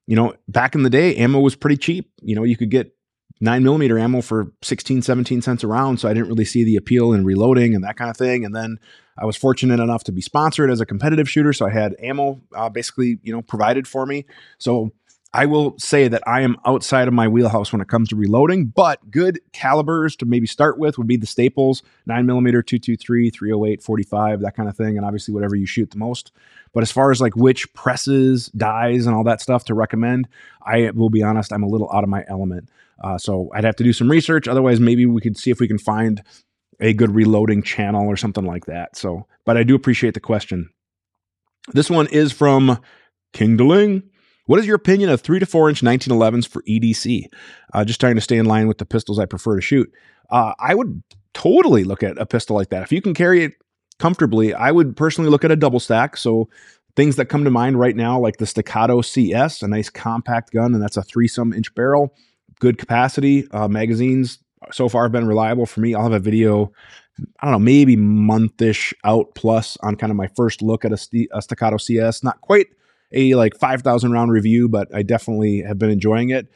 you 0.07 0.15
know, 0.15 0.33
back 0.47 0.75
in 0.75 0.83
the 0.83 0.89
day, 0.89 1.15
ammo 1.15 1.39
was 1.39 1.55
pretty 1.55 1.77
cheap. 1.77 2.11
You 2.21 2.35
know, 2.35 2.43
you 2.43 2.57
could 2.57 2.71
get 2.71 2.95
nine 3.41 3.63
millimeter 3.63 3.99
ammo 3.99 4.21
for 4.21 4.51
16, 4.61 5.01
17 5.01 5.41
cents 5.41 5.63
a 5.63 5.67
round. 5.67 5.99
So 5.99 6.07
I 6.07 6.13
didn't 6.13 6.29
really 6.29 6.45
see 6.45 6.63
the 6.63 6.77
appeal 6.77 7.11
in 7.11 7.25
reloading 7.25 7.75
and 7.75 7.83
that 7.83 7.97
kind 7.97 8.09
of 8.09 8.15
thing. 8.15 8.45
And 8.45 8.55
then 8.55 8.79
I 9.17 9.25
was 9.25 9.35
fortunate 9.35 9.79
enough 9.79 10.03
to 10.05 10.11
be 10.11 10.21
sponsored 10.21 10.69
as 10.69 10.79
a 10.79 10.85
competitive 10.85 11.29
shooter. 11.29 11.51
So 11.51 11.65
I 11.65 11.71
had 11.71 11.95
ammo 11.99 12.39
uh, 12.55 12.69
basically, 12.69 13.19
you 13.23 13.33
know, 13.33 13.41
provided 13.41 13.87
for 13.87 14.05
me. 14.05 14.25
So 14.59 14.91
I 15.33 15.45
will 15.45 15.75
say 15.79 16.09
that 16.09 16.27
I 16.27 16.41
am 16.41 16.57
outside 16.65 17.07
of 17.07 17.13
my 17.13 17.27
wheelhouse 17.27 17.71
when 17.71 17.81
it 17.81 17.87
comes 17.87 18.09
to 18.09 18.17
reloading, 18.17 18.65
but 18.65 19.09
good 19.09 19.39
calibers 19.53 20.17
to 20.17 20.25
maybe 20.25 20.45
start 20.45 20.77
with 20.77 20.97
would 20.97 21.07
be 21.07 21.15
the 21.15 21.25
staples 21.25 21.83
9 22.05 22.25
millimeter, 22.25 22.61
223, 22.61 23.29
308, 23.29 23.81
45, 23.81 24.41
that 24.41 24.55
kind 24.55 24.67
of 24.67 24.75
thing. 24.75 24.97
And 24.97 25.05
obviously, 25.05 25.33
whatever 25.33 25.55
you 25.55 25.65
shoot 25.65 25.89
the 25.91 25.97
most. 25.97 26.33
But 26.73 26.83
as 26.83 26.91
far 26.91 27.11
as 27.11 27.21
like 27.21 27.35
which 27.35 27.73
presses, 27.73 28.47
dies, 28.47 29.05
and 29.05 29.15
all 29.15 29.23
that 29.23 29.39
stuff 29.39 29.63
to 29.65 29.73
recommend, 29.73 30.27
I 30.65 30.91
will 30.91 31.09
be 31.09 31.23
honest, 31.23 31.53
I'm 31.53 31.63
a 31.63 31.67
little 31.67 31.89
out 31.93 32.03
of 32.03 32.09
my 32.09 32.25
element. 32.27 32.69
Uh, 33.03 33.17
so 33.17 33.49
I'd 33.53 33.63
have 33.63 33.75
to 33.77 33.83
do 33.83 33.93
some 33.93 34.09
research. 34.09 34.47
Otherwise, 34.47 34.79
maybe 34.79 35.05
we 35.05 35.21
could 35.21 35.37
see 35.37 35.51
if 35.51 35.59
we 35.59 35.67
can 35.67 35.79
find 35.79 36.23
a 36.79 36.93
good 36.93 37.13
reloading 37.13 37.61
channel 37.61 38.07
or 38.07 38.17
something 38.17 38.45
like 38.45 38.65
that. 38.65 38.95
So, 38.97 39.27
but 39.45 39.57
I 39.57 39.63
do 39.63 39.75
appreciate 39.75 40.13
the 40.13 40.19
question. 40.19 40.69
This 41.73 41.89
one 41.89 42.07
is 42.07 42.31
from 42.31 42.79
King 43.33 43.57
Deling. 43.57 44.03
What 44.47 44.59
is 44.59 44.65
your 44.65 44.75
opinion 44.75 45.09
of 45.09 45.21
three 45.21 45.39
to 45.39 45.45
four 45.45 45.69
inch 45.69 45.81
1911s 45.81 46.47
for 46.47 46.63
EDC? 46.63 47.25
Uh, 47.73 47.85
just 47.85 47.99
trying 47.99 48.15
to 48.15 48.21
stay 48.21 48.37
in 48.37 48.45
line 48.45 48.67
with 48.67 48.79
the 48.79 48.85
pistols 48.85 49.19
I 49.19 49.25
prefer 49.25 49.55
to 49.55 49.61
shoot. 49.61 49.91
Uh, 50.29 50.53
I 50.59 50.75
would 50.75 51.03
totally 51.33 51.83
look 51.83 52.03
at 52.03 52.17
a 52.17 52.25
pistol 52.25 52.55
like 52.55 52.69
that. 52.69 52.83
If 52.83 52.91
you 52.91 53.01
can 53.01 53.13
carry 53.13 53.43
it 53.43 53.53
comfortably, 53.99 54.53
I 54.53 54.71
would 54.71 54.97
personally 54.97 55.29
look 55.29 55.45
at 55.45 55.51
a 55.51 55.55
double 55.55 55.79
stack. 55.79 56.17
So 56.17 56.49
things 56.95 57.15
that 57.17 57.25
come 57.25 57.43
to 57.43 57.51
mind 57.51 57.79
right 57.79 57.95
now, 57.95 58.19
like 58.19 58.37
the 58.37 58.45
Staccato 58.45 59.01
CS, 59.01 59.61
a 59.61 59.67
nice 59.67 59.89
compact 59.89 60.51
gun, 60.51 60.73
and 60.73 60.81
that's 60.81 60.97
a 60.97 61.03
three 61.03 61.27
some 61.27 61.53
inch 61.53 61.73
barrel 61.75 62.13
good 62.61 62.77
capacity. 62.77 63.47
Uh, 63.51 63.67
magazines 63.67 64.39
so 64.71 64.87
far 64.87 65.03
have 65.03 65.11
been 65.11 65.27
reliable 65.27 65.65
for 65.65 65.81
me. 65.81 65.93
I'll 65.93 66.03
have 66.03 66.13
a 66.13 66.19
video, 66.19 66.71
I 67.39 67.45
don't 67.45 67.51
know, 67.51 67.59
maybe 67.59 67.97
monthish 67.97 68.93
out 69.03 69.33
plus 69.35 69.77
on 69.81 69.95
kind 69.97 70.11
of 70.11 70.15
my 70.15 70.27
first 70.27 70.61
look 70.61 70.85
at 70.85 70.93
a, 70.93 70.97
st- 70.97 71.29
a 71.33 71.41
Staccato 71.41 71.77
CS. 71.77 72.23
Not 72.23 72.39
quite 72.39 72.67
a 73.11 73.33
like 73.35 73.57
5,000 73.57 74.11
round 74.11 74.31
review, 74.31 74.69
but 74.69 74.93
I 74.95 75.01
definitely 75.01 75.63
have 75.63 75.77
been 75.77 75.89
enjoying 75.89 76.29
it. 76.29 76.47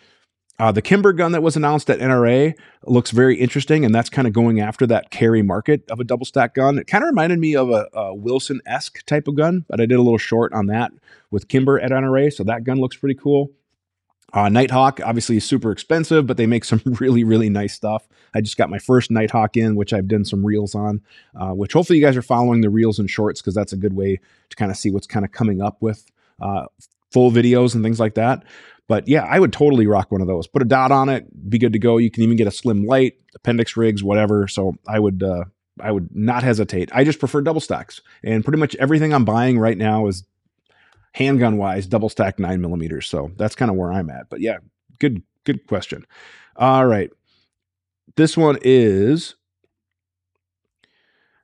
Uh, 0.58 0.72
the 0.72 0.82
Kimber 0.82 1.12
gun 1.12 1.34
that 1.34 1.44
was 1.44 1.58
announced 1.58 1.90
at 1.90 2.00
NRA 2.00 2.54
looks 2.86 3.12
very 3.12 3.36
interesting, 3.36 3.84
and 3.84 3.94
that's 3.94 4.10
kind 4.10 4.26
of 4.26 4.34
going 4.34 4.62
after 4.62 4.88
that 4.88 5.10
carry 5.10 5.42
market 5.42 5.84
of 5.90 6.00
a 6.00 6.06
double 6.06 6.26
stack 6.26 6.54
gun. 6.54 6.78
It 6.80 6.88
kind 6.88 7.04
of 7.04 7.10
reminded 7.10 7.40
me 7.40 7.58
of 7.58 7.72
a, 7.72 7.90
a 7.94 8.16
Wilson 8.16 8.62
esque 8.66 9.06
type 9.06 9.28
of 9.28 9.36
gun, 9.36 9.66
but 9.68 9.82
I 9.82 9.86
did 9.86 9.96
a 9.96 10.02
little 10.02 10.18
short 10.18 10.54
on 10.54 10.68
that 10.68 10.94
with 11.30 11.50
Kimber 11.50 11.78
at 11.82 11.92
NRA, 11.92 12.32
so 12.32 12.46
that 12.46 12.64
gun 12.64 12.80
looks 12.80 12.96
pretty 12.96 13.16
cool. 13.16 13.52
Uh, 14.34 14.50
Nighthawk 14.50 15.00
obviously 15.06 15.38
is 15.38 15.46
super 15.46 15.72
expensive, 15.72 16.28
but 16.28 16.38
they 16.38 16.46
make 16.46 16.66
some 16.66 16.82
really, 16.86 17.24
really 17.24 17.50
nice 17.50 17.74
stuff. 17.74 18.08
I 18.34 18.42
just 18.42 18.58
got 18.58 18.70
my 18.70 18.80
first 18.80 19.10
Nighthawk 19.10 19.56
in, 19.56 19.76
which 19.76 19.94
I've 19.94 20.08
done 20.08 20.26
some 20.26 20.46
reels 20.46 20.76
on, 20.76 21.02
uh, 21.36 21.52
which 21.52 21.74
hopefully 21.74 22.00
you 22.00 22.06
guys 22.06 22.18
are 22.18 22.22
following 22.22 22.62
the 22.62 22.70
reels 22.70 23.00
and 23.00 23.10
shorts 23.10 23.42
because 23.42 23.56
that's 23.56 23.72
a 23.72 23.78
good 23.78 23.94
way 23.94 24.20
to 24.50 24.56
kind 24.56 24.72
of 24.72 24.78
see 24.78 24.92
what's 24.92 25.08
kind 25.08 25.24
of 25.24 25.32
coming 25.32 25.62
up 25.62 25.82
with 25.82 26.06
uh, 26.42 26.66
full 27.12 27.32
videos 27.32 27.76
and 27.76 27.84
things 27.84 28.00
like 28.00 28.16
that. 28.16 28.44
But 28.88 29.08
yeah, 29.08 29.24
I 29.24 29.40
would 29.40 29.54
totally 29.54 29.88
rock 29.88 30.12
one 30.12 30.22
of 30.22 30.28
those. 30.28 30.48
Put 30.48 30.62
a 30.62 30.66
dot 30.66 30.92
on 30.92 31.10
it, 31.10 31.50
be 31.50 31.58
good 31.58 31.74
to 31.74 31.80
go. 31.80 31.98
You 31.98 32.12
can 32.12 32.24
even 32.24 32.36
get 32.36 32.48
a 32.48 32.52
slim 32.52 32.86
light, 32.86 33.14
appendix 33.34 33.78
rigs, 33.78 34.04
whatever. 34.04 34.48
So 34.48 34.76
I 34.88 35.00
would, 35.00 35.24
uh, 35.24 35.46
I 35.80 35.92
would 35.92 36.16
not 36.16 36.44
hesitate. 36.44 36.90
I 36.94 37.04
just 37.04 37.20
prefer 37.20 37.42
double 37.42 37.62
stacks, 37.62 38.02
and 38.24 38.44
pretty 38.44 38.60
much 38.60 38.76
everything 38.76 39.14
I'm 39.14 39.26
buying 39.26 39.60
right 39.60 39.78
now 39.78 40.08
is 40.08 40.24
handgun 41.16 41.56
wise, 41.56 41.88
double 41.88 42.10
stack 42.10 42.40
nine 42.40 42.60
millimeters. 42.60 43.08
So 43.08 43.32
that's 43.38 43.56
kind 43.56 43.72
of 43.72 43.78
where 43.78 43.92
I'm 43.92 44.10
at. 44.10 44.30
But 44.30 44.42
yeah, 44.42 44.58
good, 45.00 45.24
good 45.46 45.66
question. 45.66 46.06
All 46.58 46.86
right. 46.86 47.10
This 48.18 48.36
one 48.36 48.58
is 48.62 49.36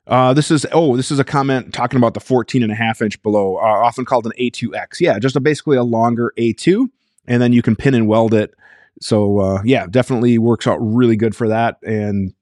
uh, 0.06 0.34
this 0.34 0.50
is 0.50 0.66
oh, 0.72 0.96
this 0.96 1.10
is 1.10 1.18
a 1.18 1.24
comment 1.24 1.72
talking 1.72 1.96
about 1.96 2.12
the 2.14 2.20
14 2.20 2.62
and 2.62 2.72
a 2.72 2.74
half 2.74 3.00
inch 3.00 3.22
below, 3.22 3.56
uh, 3.56 3.60
often 3.60 4.04
called 4.04 4.26
an 4.26 4.32
A2X. 4.38 5.00
Yeah, 5.00 5.18
just 5.18 5.36
a, 5.36 5.40
basically 5.40 5.76
a 5.76 5.84
longer 5.84 6.32
A2, 6.38 6.86
and 7.26 7.40
then 7.40 7.52
you 7.52 7.62
can 7.62 7.76
pin 7.76 7.94
and 7.94 8.08
weld 8.08 8.34
it. 8.34 8.54
So 9.00 9.38
uh, 9.38 9.62
yeah, 9.64 9.86
definitely 9.86 10.38
works 10.38 10.66
out 10.66 10.76
really 10.76 11.16
good 11.16 11.34
for 11.34 11.48
that. 11.48 11.78
And 11.82 12.34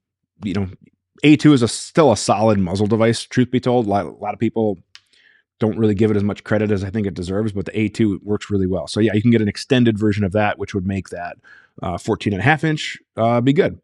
you 0.43 0.53
know, 0.53 0.67
A2 1.23 1.53
is 1.53 1.61
a, 1.61 1.67
still 1.67 2.11
a 2.11 2.17
solid 2.17 2.59
muzzle 2.59 2.87
device. 2.87 3.23
Truth 3.23 3.51
be 3.51 3.59
told, 3.59 3.85
a 3.85 3.89
lot, 3.89 4.05
a 4.05 4.09
lot 4.09 4.33
of 4.33 4.39
people 4.39 4.77
don't 5.61 5.77
really 5.77 5.93
give 5.93 6.09
it 6.09 6.17
as 6.17 6.23
much 6.23 6.43
credit 6.43 6.71
as 6.71 6.83
I 6.83 6.89
think 6.89 7.05
it 7.05 7.13
deserves, 7.13 7.53
but 7.53 7.65
the 7.65 7.71
A2 7.71 8.23
works 8.23 8.49
really 8.49 8.65
well. 8.65 8.87
So 8.87 8.99
yeah, 8.99 9.13
you 9.13 9.21
can 9.21 9.29
get 9.29 9.41
an 9.41 9.47
extended 9.47 9.97
version 9.97 10.23
of 10.23 10.31
that, 10.33 10.57
which 10.57 10.73
would 10.73 10.87
make 10.87 11.09
that 11.09 11.37
uh, 11.81 11.99
14 11.99 12.33
and 12.33 12.41
a 12.41 12.43
half 12.43 12.63
inch 12.63 12.97
uh, 13.15 13.39
be 13.39 13.53
good. 13.53 13.79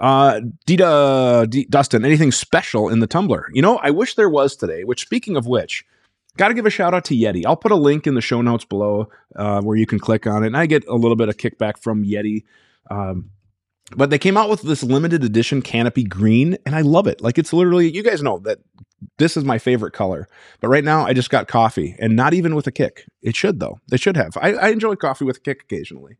Uh, 0.00 0.40
Dita, 0.66 1.46
D- 1.48 1.68
Dustin, 1.70 2.04
anything 2.04 2.32
special 2.32 2.88
in 2.88 2.98
the 2.98 3.06
tumbler? 3.06 3.46
You 3.52 3.62
know, 3.62 3.76
I 3.76 3.90
wish 3.90 4.16
there 4.16 4.28
was 4.28 4.56
today, 4.56 4.82
which 4.82 5.02
speaking 5.02 5.36
of 5.36 5.46
which, 5.46 5.84
got 6.36 6.48
to 6.48 6.54
give 6.54 6.66
a 6.66 6.70
shout 6.70 6.94
out 6.94 7.04
to 7.06 7.14
Yeti. 7.14 7.46
I'll 7.46 7.56
put 7.56 7.70
a 7.70 7.76
link 7.76 8.08
in 8.08 8.14
the 8.14 8.20
show 8.20 8.42
notes 8.42 8.64
below 8.64 9.08
uh, 9.36 9.62
where 9.62 9.76
you 9.76 9.86
can 9.86 10.00
click 10.00 10.26
on 10.26 10.42
it. 10.42 10.48
And 10.48 10.56
I 10.56 10.66
get 10.66 10.84
a 10.88 10.96
little 10.96 11.16
bit 11.16 11.28
of 11.28 11.36
kickback 11.36 11.78
from 11.78 12.04
Yeti. 12.04 12.42
Um, 12.90 13.30
but 13.96 14.10
they 14.10 14.18
came 14.18 14.36
out 14.36 14.48
with 14.48 14.62
this 14.62 14.82
limited 14.82 15.24
edition 15.24 15.62
canopy 15.62 16.04
green, 16.04 16.56
and 16.64 16.74
I 16.74 16.80
love 16.80 17.06
it. 17.06 17.20
Like 17.20 17.38
it's 17.38 17.52
literally, 17.52 17.94
you 17.94 18.02
guys 18.02 18.22
know 18.22 18.38
that 18.40 18.58
this 19.18 19.36
is 19.36 19.44
my 19.44 19.58
favorite 19.58 19.92
color. 19.92 20.26
But 20.60 20.68
right 20.68 20.84
now, 20.84 21.04
I 21.04 21.12
just 21.12 21.30
got 21.30 21.48
coffee, 21.48 21.94
and 21.98 22.16
not 22.16 22.34
even 22.34 22.54
with 22.54 22.66
a 22.66 22.72
kick. 22.72 23.06
It 23.22 23.36
should 23.36 23.60
though. 23.60 23.80
They 23.88 23.96
should 23.96 24.16
have. 24.16 24.36
I, 24.40 24.54
I 24.54 24.68
enjoy 24.68 24.96
coffee 24.96 25.24
with 25.24 25.38
a 25.38 25.40
kick 25.40 25.62
occasionally. 25.62 26.16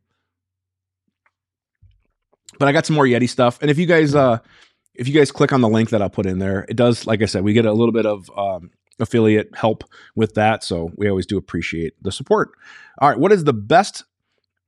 But 2.59 2.69
I 2.69 2.73
got 2.73 2.87
some 2.87 2.97
more 2.97 3.07
Yeti 3.07 3.29
stuff, 3.29 3.59
and 3.61 3.71
if 3.71 3.79
you 3.79 3.87
guys, 3.87 4.15
uh, 4.15 4.39
if 4.95 5.09
you 5.09 5.15
guys 5.15 5.33
click 5.33 5.53
on 5.53 5.61
the 5.61 5.69
link 5.69 5.91
that 5.91 6.03
I'll 6.03 6.11
put 6.11 6.27
in 6.27 6.39
there, 6.39 6.67
it 6.69 6.77
does. 6.77 7.07
Like 7.07 7.23
I 7.23 7.27
said, 7.27 7.43
we 7.43 7.53
get 7.53 7.67
a 7.67 7.73
little 7.73 7.93
bit 7.93 8.07
of 8.07 8.31
um, 8.37 8.71
affiliate 9.01 9.51
help 9.57 9.85
with 10.15 10.35
that. 10.35 10.63
So 10.63 10.91
we 10.97 11.09
always 11.09 11.27
do 11.27 11.37
appreciate 11.37 11.95
the 12.03 12.13
support. 12.13 12.53
All 12.99 13.09
right, 13.09 13.19
what 13.19 13.33
is 13.33 13.45
the 13.45 13.53
best 13.53 14.05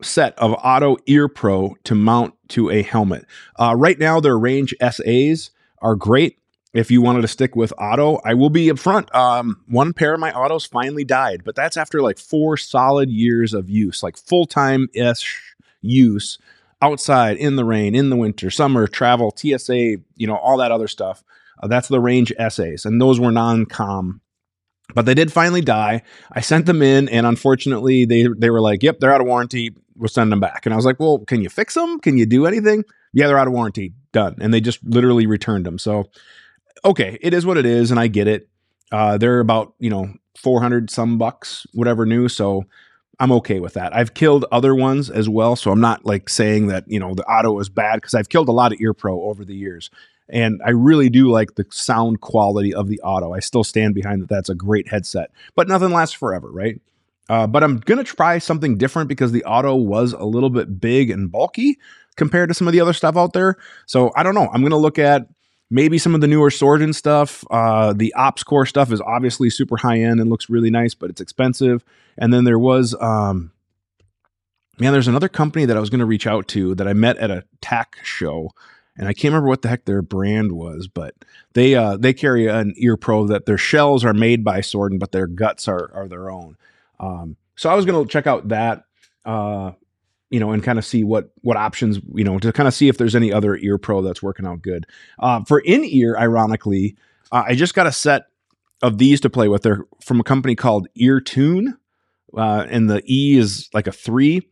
set 0.03 0.39
of 0.39 0.53
Auto 0.63 0.97
Ear 1.07 1.29
Pro 1.29 1.77
to 1.85 1.95
mount 1.95 2.35
to 2.49 2.71
a 2.71 2.83
helmet? 2.83 3.25
Uh, 3.59 3.75
right 3.77 3.99
now, 3.99 4.21
their 4.21 4.39
Range 4.39 4.75
SAs 4.81 5.51
are 5.81 5.95
great. 5.95 6.39
If 6.73 6.91
you 6.91 7.01
wanted 7.01 7.23
to 7.23 7.29
stick 7.29 7.57
with 7.57 7.73
auto, 7.79 8.21
I 8.23 8.35
will 8.35 8.51
be 8.51 8.67
upfront. 8.67 9.15
Um, 9.15 9.63
one 9.67 9.95
pair 9.95 10.13
of 10.13 10.21
my 10.21 10.31
autos 10.31 10.67
finally 10.67 11.05
died, 11.05 11.43
but 11.43 11.55
that's 11.55 11.79
after 11.79 12.03
like 12.03 12.19
four 12.19 12.59
solid 12.59 13.09
years 13.09 13.55
of 13.55 13.71
use, 13.71 14.03
like 14.03 14.19
full 14.19 14.45
time 14.45 14.89
ish 14.93 15.41
use 15.81 16.39
outside 16.83 17.39
in 17.39 17.57
the 17.57 17.65
rain, 17.65 17.95
in 17.95 18.11
the 18.11 18.17
winter, 18.17 18.51
summer, 18.51 18.87
travel, 18.87 19.33
TSA, 19.35 19.97
you 20.17 20.27
know, 20.27 20.37
all 20.37 20.59
that 20.59 20.71
other 20.71 20.89
stuff. 20.89 21.25
Uh, 21.63 21.67
that's 21.67 21.89
the 21.89 22.01
range 22.01 22.33
SAs, 22.39 22.85
and 22.85 23.01
those 23.01 23.19
were 23.19 23.33
non-com. 23.33 24.21
But 24.95 25.05
they 25.05 25.15
did 25.15 25.33
finally 25.33 25.61
die. 25.61 26.03
I 26.33 26.41
sent 26.41 26.67
them 26.67 26.81
in, 26.81 27.09
and 27.09 27.27
unfortunately, 27.27 28.05
they 28.05 28.29
they 28.39 28.51
were 28.51 28.61
like, 28.61 28.83
"Yep, 28.83 29.01
they're 29.01 29.13
out 29.13 29.21
of 29.21 29.27
warranty. 29.27 29.75
We'll 29.97 30.09
send 30.09 30.31
them 30.31 30.41
back." 30.41 30.65
And 30.65 30.73
I 30.73 30.77
was 30.77 30.87
like, 30.87 31.01
"Well, 31.01 31.19
can 31.19 31.43
you 31.43 31.49
fix 31.49 31.75
them? 31.75 31.99
Can 31.99 32.17
you 32.17 32.27
do 32.27 32.47
anything?" 32.47 32.85
Yeah, 33.13 33.27
they're 33.27 33.39
out 33.39 33.47
of 33.47 33.53
warranty. 33.53 33.95
Done. 34.13 34.37
And 34.41 34.53
they 34.53 34.61
just 34.61 34.85
literally 34.85 35.27
returned 35.27 35.65
them. 35.67 35.79
So, 35.79 36.11
okay, 36.85 37.19
it 37.21 37.35
is 37.35 37.47
what 37.47 37.57
it 37.57 37.67
is, 37.67 37.91
and 37.91 37.99
I 37.99 38.09
get 38.09 38.29
it. 38.29 38.49
Uh, 38.93 39.19
they're 39.19 39.41
about 39.41 39.75
you 39.79 39.91
know 39.91 40.13
400 40.39 40.91
some 40.91 41.19
bucks, 41.19 41.67
whatever 41.73 42.07
new. 42.07 42.29
So 42.29 42.65
I'm 43.19 43.33
okay 43.33 43.61
with 43.61 43.75
that. 43.75 43.97
I've 43.97 44.15
killed 44.15 44.45
other 44.53 44.75
ones 44.75 45.09
as 45.09 45.29
well, 45.29 45.57
so 45.57 45.71
I'm 45.71 45.81
not 45.81 46.05
like 46.05 46.29
saying 46.29 46.67
that 46.69 46.85
you 46.87 47.01
know 47.01 47.15
the 47.15 47.25
auto 47.25 47.59
is 47.59 47.69
bad 47.69 47.97
because 47.97 48.15
I've 48.15 48.29
killed 48.29 48.49
a 48.49 48.53
lot 48.53 48.73
of 48.73 48.81
ear 48.81 48.93
pro 48.93 49.23
over 49.23 49.45
the 49.45 49.55
years, 49.55 49.91
and 50.29 50.61
I 50.65 50.71
really 50.71 51.09
do 51.09 51.31
like 51.31 51.55
the 51.55 51.67
sound 51.71 52.21
quality 52.21 52.75
of 52.75 52.89
the 52.89 53.01
auto. 53.01 53.33
I 53.33 53.41
still 53.41 53.65
stand 53.65 53.95
behind 53.95 54.23
that. 54.23 54.29
That's 54.29 54.49
a 54.49 54.55
great 54.55 54.89
headset, 54.89 55.31
but 55.55 55.69
nothing 55.69 55.91
lasts 55.91 56.15
forever, 56.15 56.51
right? 56.51 56.81
Uh, 57.29 57.47
but 57.47 57.65
I'm 57.65 57.79
gonna 57.79 58.05
try 58.05 58.39
something 58.39 58.79
different 58.79 59.09
because 59.09 59.33
the 59.33 59.45
auto 59.45 59.75
was 59.75 60.13
a 60.13 60.25
little 60.25 60.51
bit 60.51 60.81
big 60.81 61.11
and 61.11 61.31
bulky 61.31 61.79
compared 62.17 62.49
to 62.49 62.55
some 62.55 62.67
of 62.67 62.73
the 62.73 62.81
other 62.81 62.93
stuff 62.93 63.17
out 63.17 63.33
there. 63.33 63.57
So 63.87 64.13
I 64.17 64.23
don't 64.23 64.35
know. 64.35 64.49
I'm 64.53 64.63
gonna 64.63 64.77
look 64.77 64.99
at 64.99 65.27
maybe 65.71 65.99
some 65.99 66.15
of 66.15 66.21
the 66.21 66.27
newer 66.27 66.51
Sordin 66.51 66.95
stuff. 66.95 67.45
Uh, 67.51 67.93
the 67.93 68.15
OpsCore 68.17 68.69
stuff 68.69 68.93
is 68.93 69.01
obviously 69.01 69.51
super 69.51 69.77
high 69.77 70.01
end 70.01 70.21
and 70.21 70.31
looks 70.31 70.49
really 70.49 70.71
nice, 70.71 70.95
but 70.95 71.11
it's 71.11 71.21
expensive. 71.21 71.85
And 72.17 72.33
then 72.33 72.45
there 72.45 72.59
was, 72.59 72.95
um, 73.01 73.53
man, 74.79 74.93
there's 74.93 75.09
another 75.09 75.29
company 75.29 75.65
that 75.65 75.77
I 75.77 75.81
was 75.81 75.91
going 75.91 76.01
to 76.01 76.07
reach 76.07 76.27
out 76.27 76.49
to 76.49 76.75
that 76.77 76.87
I 76.87 76.93
met 76.93 77.17
at 77.19 77.31
a 77.31 77.45
TAC 77.61 77.97
show. 78.03 78.51
And 78.99 79.09
I 79.09 79.13
can't 79.13 79.33
remember 79.33 79.49
what 79.49 79.63
the 79.63 79.69
heck 79.69 79.85
their 79.85 80.03
brand 80.03 80.53
was, 80.53 80.89
but 80.89 81.15
they 81.53 81.75
uh, 81.75 81.97
they 81.97 82.15
carry 82.15 82.47
an 82.47 82.75
ear 82.77 82.97
pro 82.97 83.27
that 83.27 83.47
their 83.47 83.59
shells 83.59 84.05
are 84.05 84.15
made 84.15 84.43
by 84.43 84.61
Sordin, 84.61 84.99
but 84.99 85.13
their 85.13 85.27
guts 85.27 85.69
are 85.69 85.91
are 85.95 86.09
their 86.09 86.31
own. 86.31 86.57
Um, 86.99 87.37
so 87.57 87.71
I 87.71 87.75
was 87.75 87.85
going 87.85 88.05
to 88.05 88.11
check 88.11 88.27
out 88.27 88.49
that. 88.49 88.85
Uh, 89.25 89.73
you 90.31 90.41
know, 90.41 90.51
and 90.51 90.63
kind 90.63 90.79
of 90.79 90.85
see 90.85 91.05
what 91.05 91.31
what 91.43 91.57
options, 91.57 92.01
you 92.13 92.25
know, 92.25 92.39
to 92.39 92.53
kind 92.53 92.67
of 92.67 92.75
see 92.75 92.89
if 92.89 92.99
there's 92.99 93.15
any 93.15 93.33
other 93.33 93.57
ear 93.57 93.79
pro 93.79 94.03
that's 94.03 94.23
working 94.23 94.47
out 94.47 94.61
good. 94.61 94.87
Uh, 95.19 95.45
for 95.45 95.61
in 95.61 95.85
ear, 95.85 96.17
ironically, 96.19 96.97
uh, 97.31 97.45
I 97.47 97.55
just 97.55 97.75
got 97.75 97.87
a 97.87 97.93
set 97.93 98.27
of 98.83 98.99
these 98.99 99.21
to 99.21 99.31
play 99.31 99.49
with. 99.49 99.63
They're 99.63 99.85
from 100.03 100.21
a 100.21 100.25
company 100.25 100.57
called 100.57 100.89
Eartune, 101.01 101.77
uh, 102.37 102.67
and 102.69 102.91
the 102.91 103.03
E 103.07 103.39
is 103.39 103.69
like 103.73 103.87
a 103.87 103.93
three. 103.93 104.49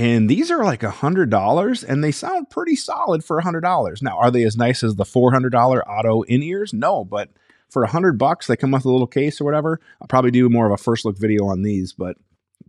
And 0.00 0.30
these 0.30 0.50
are 0.50 0.64
like 0.64 0.82
a 0.82 0.90
hundred 0.90 1.28
dollars, 1.28 1.84
and 1.84 2.02
they 2.02 2.10
sound 2.10 2.48
pretty 2.48 2.74
solid 2.74 3.22
for 3.22 3.36
a 3.36 3.42
hundred 3.42 3.60
dollars. 3.60 4.00
Now, 4.00 4.16
are 4.18 4.30
they 4.30 4.44
as 4.44 4.56
nice 4.56 4.82
as 4.82 4.96
the 4.96 5.04
four 5.04 5.30
hundred 5.30 5.50
dollar 5.50 5.86
auto 5.86 6.22
in 6.22 6.42
ears? 6.42 6.72
No, 6.72 7.04
but 7.04 7.28
for 7.68 7.82
a 7.84 7.86
hundred 7.86 8.16
bucks, 8.16 8.46
they 8.46 8.56
come 8.56 8.70
with 8.70 8.86
a 8.86 8.90
little 8.90 9.06
case 9.06 9.42
or 9.42 9.44
whatever. 9.44 9.78
I'll 10.00 10.08
probably 10.08 10.30
do 10.30 10.48
more 10.48 10.64
of 10.64 10.72
a 10.72 10.78
first 10.78 11.04
look 11.04 11.18
video 11.18 11.44
on 11.44 11.60
these, 11.60 11.92
but 11.92 12.16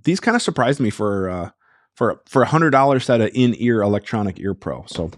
these 0.03 0.19
kind 0.19 0.35
of 0.35 0.41
surprised 0.41 0.81
me 0.81 0.89
for 0.89 1.29
uh, 1.29 1.49
for 1.95 2.21
for 2.25 2.41
a 2.41 2.47
hundred 2.47 2.71
dollars 2.71 3.05
set 3.05 3.21
of 3.21 3.31
in 3.33 3.55
ear 3.59 3.81
electronic 3.81 4.37
ear 4.41 4.53
pro. 4.53 4.83
So 4.87 5.11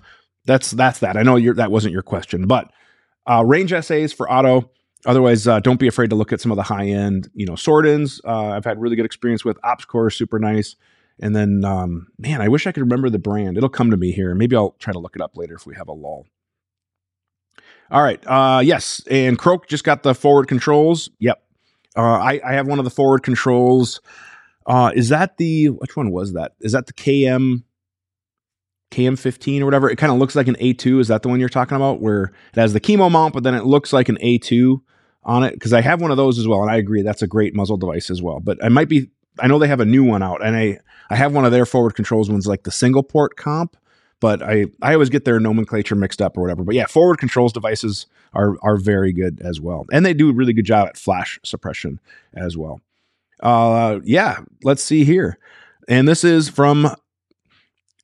that's 0.45 0.69
that's 0.69 0.99
that. 0.99 1.17
I 1.17 1.23
know 1.23 1.39
that 1.54 1.71
wasn't 1.71 1.93
your 1.93 2.04
question, 2.04 2.45
but 2.45 2.71
uh, 3.28 3.43
range 3.43 3.73
essays 3.73 4.13
for 4.13 4.32
auto. 4.32 4.69
Otherwise, 5.08 5.47
uh, 5.47 5.62
don't 5.62 5.80
be 5.80 5.88
afraid 5.88 6.12
to 6.12 6.15
look 6.15 6.32
at 6.32 6.41
some 6.41 6.52
of 6.52 6.58
the 6.58 6.63
high 6.63 6.86
end, 6.86 7.28
you 7.34 7.47
know, 7.47 7.54
Sordins. 7.54 8.21
Uh, 8.23 8.49
I've 8.49 8.65
had 8.65 8.80
really 8.80 8.95
good 8.95 9.04
experience 9.04 9.43
with 9.43 9.60
OpsCore, 9.62 10.13
super 10.13 10.38
nice. 10.38 10.76
And 11.19 11.36
then, 11.36 11.63
um, 11.63 12.08
man, 12.17 12.41
I 12.41 12.47
wish 12.47 12.65
I 12.65 12.71
could 12.71 12.82
remember 12.82 13.10
the 13.10 13.19
brand. 13.19 13.58
It'll 13.58 13.69
come 13.69 13.91
to 13.91 13.97
me 13.97 14.12
here. 14.12 14.34
Maybe 14.34 14.56
I'll 14.56 14.76
try 14.80 14.93
to 14.93 14.99
look 14.99 15.15
it 15.15 15.21
up 15.21 15.38
later 15.38 15.56
if 15.56 15.65
we 15.65 15.76
have 15.76 15.88
a 15.88 15.93
lull. 15.93 16.26
All 17.91 18.02
right. 18.02 18.21
Uh, 18.26 18.62
yes, 18.63 19.02
and 19.10 19.38
Croak 19.38 19.67
just 19.67 19.84
got 19.84 20.04
the 20.04 20.15
forward 20.15 20.47
controls. 20.47 21.10
Yep. 21.19 21.41
Uh, 21.95 22.02
I, 22.02 22.41
I 22.43 22.54
have 22.54 22.67
one 22.67 22.80
of 22.80 22.86
the 22.86 22.91
forward 22.91 23.21
controls. 23.21 24.02
Uh, 24.65 24.91
is 24.95 25.10
that 25.10 25.38
the 25.38 25.67
which 25.67 25.95
one 25.95 26.12
was 26.12 26.34
that? 26.34 26.54
Is 26.62 26.71
that 26.71 26.88
the 26.88 26.93
KM 26.93 27.63
KM15 28.91 29.62
or 29.62 29.65
whatever? 29.65 29.89
It 29.89 29.97
kind 29.97 30.12
of 30.12 30.17
looks 30.17 30.36
like 30.36 30.47
an 30.47 30.56
A2. 30.56 31.02
Is 31.02 31.08
that 31.10 31.21
the 31.21 31.30
one 31.30 31.39
you're 31.39 31.49
talking 31.49 31.76
about 31.76 32.02
where 32.02 32.23
it 32.54 32.60
has 32.60 32.73
the 32.73 32.80
KeyMo 32.80 33.12
mount, 33.12 33.34
but 33.34 33.43
then 33.43 33.54
it 33.54 33.65
looks 33.65 33.93
like 33.93 34.10
an 34.10 34.17
A2 34.17 34.78
on 35.23 35.43
it? 35.43 35.54
Because 35.54 35.73
I 35.73 35.82
have 35.82 36.02
one 36.02 36.12
of 36.12 36.17
those 36.17 36.39
as 36.39 36.47
well, 36.47 36.62
and 36.62 36.71
I 36.71 36.78
agree 36.78 37.02
that's 37.02 37.21
a 37.21 37.28
great 37.28 37.54
muzzle 37.54 37.78
device 37.78 38.10
as 38.10 38.21
well. 38.21 38.39
But 38.39 38.63
I 38.63 38.69
might 38.69 38.89
be 38.89 39.12
I 39.39 39.48
know 39.48 39.60
they 39.60 39.67
have 39.67 39.80
a 39.80 39.86
new 39.86 40.04
one 40.04 40.24
out, 40.24 40.46
and 40.46 40.56
I 40.56 40.80
I 41.10 41.15
have 41.15 41.34
one 41.34 41.46
of 41.46 41.52
their 41.52 41.65
forward 41.65 41.96
controls 41.96 42.30
ones 42.30 42.48
like 42.48 42.63
the 42.63 42.72
single 42.72 43.04
port 43.04 43.36
comp, 43.36 43.78
but 44.19 44.41
I 44.41 44.65
I 44.82 44.93
always 44.93 45.10
get 45.10 45.26
their 45.26 45.39
nomenclature 45.39 45.96
mixed 45.96 46.22
up 46.22 46.38
or 46.38 46.41
whatever. 46.41 46.63
But 46.63 46.76
yeah, 46.76 46.86
forward 46.86 47.17
controls 47.17 47.54
devices 47.54 48.06
are 48.34 48.56
are 48.62 48.78
very 48.78 49.13
good 49.13 49.41
as 49.43 49.60
well, 49.60 49.86
and 49.91 50.06
they 50.06 50.13
do 50.13 50.30
a 50.30 50.34
really 50.34 50.54
good 50.54 50.65
job 50.65 50.88
at 50.88 50.98
flash 50.98 51.39
suppression 51.43 52.00
as 52.34 52.58
well. 52.58 52.82
Uh, 53.41 54.00
yeah, 54.04 54.39
let's 54.63 54.84
see 54.84 55.04
here. 55.04 55.38
And 55.89 56.08
this 56.08 56.24
is 56.24 56.48
from 56.48 56.96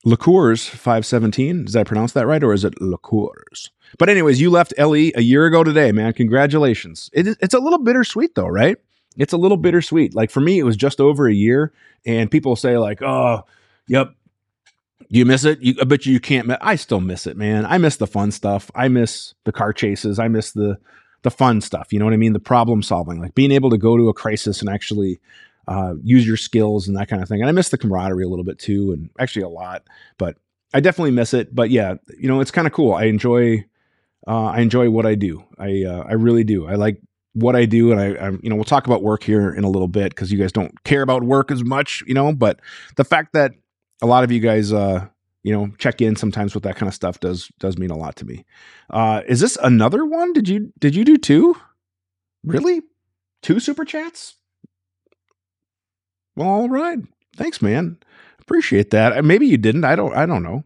Liqueurs 0.05 0.67
517. 0.67 1.65
Did 1.65 1.75
I 1.75 1.83
pronounce 1.83 2.13
that 2.13 2.27
right? 2.27 2.43
Or 2.43 2.53
is 2.53 2.65
it 2.65 2.81
Liqueurs? 2.81 3.71
But, 3.97 4.09
anyways, 4.09 4.39
you 4.39 4.49
left 4.49 4.73
LE 4.77 5.11
a 5.15 5.21
year 5.21 5.45
ago 5.45 5.63
today, 5.63 5.91
man. 5.91 6.13
Congratulations. 6.13 7.09
It, 7.13 7.37
it's 7.41 7.53
a 7.53 7.59
little 7.59 7.79
bittersweet, 7.79 8.35
though, 8.35 8.47
right? 8.47 8.77
It's 9.17 9.33
a 9.33 9.37
little 9.37 9.57
bittersweet. 9.57 10.15
Like 10.15 10.31
for 10.31 10.39
me, 10.39 10.59
it 10.59 10.63
was 10.63 10.77
just 10.77 11.01
over 11.01 11.27
a 11.27 11.33
year, 11.33 11.73
and 12.05 12.31
people 12.31 12.55
say, 12.55 12.77
like, 12.77 13.01
oh, 13.01 13.45
yep, 13.87 14.13
you 15.09 15.25
miss 15.25 15.43
it? 15.43 15.61
You, 15.61 15.75
I 15.81 15.85
bet 15.85 16.05
you, 16.05 16.13
you 16.13 16.19
can't. 16.19 16.47
Miss. 16.47 16.57
I 16.61 16.75
still 16.75 17.01
miss 17.01 17.27
it, 17.27 17.35
man. 17.35 17.65
I 17.65 17.77
miss 17.79 17.97
the 17.97 18.07
fun 18.07 18.31
stuff. 18.31 18.69
I 18.75 18.87
miss 18.87 19.33
the 19.43 19.51
car 19.51 19.73
chases. 19.73 20.19
I 20.19 20.27
miss 20.27 20.51
the 20.51 20.77
the 21.23 21.31
fun 21.31 21.61
stuff. 21.61 21.91
You 21.91 21.99
know 21.99 22.05
what 22.05 22.13
I 22.13 22.17
mean? 22.17 22.33
The 22.33 22.39
problem 22.39 22.81
solving, 22.81 23.19
like 23.19 23.35
being 23.35 23.51
able 23.51 23.71
to 23.71 23.77
go 23.77 23.97
to 23.97 24.07
a 24.09 24.13
crisis 24.13 24.61
and 24.61 24.69
actually 24.69 25.19
uh, 25.67 25.95
use 26.03 26.25
your 26.25 26.37
skills 26.37 26.87
and 26.87 26.95
that 26.97 27.09
kind 27.09 27.21
of 27.21 27.27
thing. 27.27 27.41
And 27.41 27.49
I 27.49 27.51
miss 27.51 27.69
the 27.69 27.77
camaraderie 27.77 28.23
a 28.23 28.29
little 28.29 28.45
bit 28.45 28.59
too, 28.59 28.91
and 28.91 29.09
actually 29.19 29.43
a 29.43 29.49
lot. 29.49 29.83
But 30.17 30.37
I 30.73 30.79
definitely 30.79 31.11
miss 31.11 31.33
it. 31.33 31.53
But 31.53 31.71
yeah, 31.71 31.95
you 32.17 32.27
know, 32.27 32.39
it's 32.39 32.51
kind 32.51 32.67
of 32.67 32.73
cool. 32.73 32.93
I 32.93 33.05
enjoy. 33.05 33.65
Uh, 34.27 34.47
I 34.47 34.59
enjoy 34.59 34.89
what 34.89 35.05
I 35.05 35.15
do. 35.15 35.43
I 35.57 35.83
uh, 35.85 36.03
I 36.07 36.13
really 36.13 36.43
do. 36.43 36.67
I 36.67 36.75
like 36.75 37.01
what 37.33 37.55
I 37.55 37.65
do, 37.65 37.91
and 37.91 37.99
I, 37.99 38.27
I, 38.27 38.29
you 38.41 38.49
know 38.49 38.55
we'll 38.55 38.63
talk 38.63 38.87
about 38.87 39.03
work 39.03 39.23
here 39.23 39.51
in 39.53 39.63
a 39.63 39.69
little 39.69 39.87
bit 39.87 40.09
because 40.09 40.31
you 40.31 40.37
guys 40.37 40.51
don't 40.51 40.83
care 40.83 41.01
about 41.01 41.23
work 41.23 41.51
as 41.51 41.63
much, 41.63 42.03
you 42.07 42.13
know. 42.13 42.33
But 42.33 42.59
the 42.95 43.03
fact 43.03 43.33
that 43.33 43.53
a 44.01 44.07
lot 44.07 44.23
of 44.23 44.31
you 44.31 44.39
guys 44.39 44.73
uh, 44.73 45.07
you 45.43 45.53
know 45.53 45.71
check 45.77 46.01
in 46.01 46.15
sometimes 46.15 46.53
with 46.53 46.63
that 46.63 46.75
kind 46.75 46.87
of 46.87 46.93
stuff 46.93 47.19
does 47.19 47.49
does 47.59 47.77
mean 47.77 47.91
a 47.91 47.97
lot 47.97 48.15
to 48.17 48.25
me. 48.25 48.45
Uh 48.89 49.21
is 49.27 49.39
this 49.39 49.57
another 49.63 50.05
one? 50.05 50.33
Did 50.33 50.49
you 50.49 50.73
did 50.79 50.95
you 50.95 51.05
do 51.05 51.17
two? 51.17 51.55
Really? 52.43 52.81
Two 53.41 53.59
super 53.59 53.85
chats? 53.85 54.35
Well 56.35 56.47
all 56.47 56.69
right. 56.69 56.99
Thanks 57.35 57.61
man. 57.61 57.97
Appreciate 58.39 58.89
that. 58.91 59.17
Uh, 59.17 59.21
maybe 59.21 59.47
you 59.47 59.57
didn't. 59.57 59.85
I 59.85 59.95
don't 59.95 60.15
i 60.15 60.25
don't 60.25 60.43
know 60.43 60.63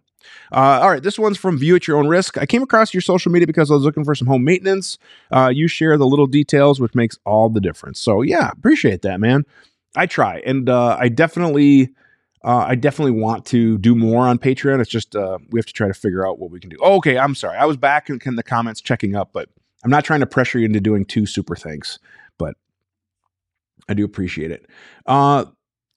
uh, 0.51 0.79
all 0.81 0.89
right, 0.89 1.03
this 1.03 1.19
one's 1.19 1.38
from 1.38 1.57
View 1.57 1.75
at 1.75 1.88
Your 1.88 1.97
Own 1.97 2.07
Risk. 2.07 2.38
I 2.38 2.45
came 2.45 2.63
across 2.63 2.93
your 2.93 3.01
social 3.01 3.31
media 3.31 3.47
because 3.47 3.71
I 3.71 3.75
was 3.75 3.83
looking 3.83 4.05
for 4.05 4.15
some 4.15 4.27
home 4.27 4.43
maintenance. 4.43 4.97
Uh, 5.31 5.51
you 5.53 5.67
share 5.67 5.97
the 5.97 6.07
little 6.07 6.27
details, 6.27 6.79
which 6.79 6.95
makes 6.95 7.17
all 7.25 7.49
the 7.49 7.62
difference. 7.62 7.99
So, 7.99 8.21
yeah, 8.21 8.51
appreciate 8.51 9.01
that, 9.03 9.19
man. 9.19 9.43
I 9.95 10.05
try, 10.05 10.41
and 10.45 10.69
uh, 10.69 10.97
I 10.99 11.09
definitely 11.09 11.91
uh, 12.43 12.65
I 12.67 12.75
definitely 12.75 13.19
want 13.19 13.45
to 13.47 13.77
do 13.77 13.95
more 13.95 14.27
on 14.27 14.38
Patreon. 14.38 14.81
It's 14.81 14.89
just 14.89 15.15
uh, 15.15 15.38
we 15.49 15.59
have 15.59 15.65
to 15.65 15.73
try 15.73 15.88
to 15.88 15.93
figure 15.93 16.27
out 16.27 16.39
what 16.39 16.51
we 16.51 16.59
can 16.59 16.69
do. 16.69 16.77
Oh, 16.81 16.95
okay, 16.97 17.17
I'm 17.17 17.36
sorry. 17.36 17.57
I 17.57 17.65
was 17.65 17.77
back 17.77 18.09
in, 18.09 18.19
in, 18.25 18.36
the 18.36 18.43
comments 18.43 18.81
checking 18.81 19.15
up, 19.15 19.29
but 19.31 19.49
I'm 19.83 19.91
not 19.91 20.03
trying 20.03 20.19
to 20.19 20.25
pressure 20.25 20.59
you 20.59 20.65
into 20.65 20.81
doing 20.81 21.05
two 21.05 21.25
super 21.25 21.55
thanks, 21.55 21.99
but 22.38 22.55
I 23.88 23.93
do 23.93 24.03
appreciate 24.03 24.51
it. 24.51 24.65
Uh, 25.05 25.45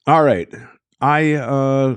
all 0.07 0.23
right, 0.23 0.53
I 1.01 1.33
uh, 1.33 1.97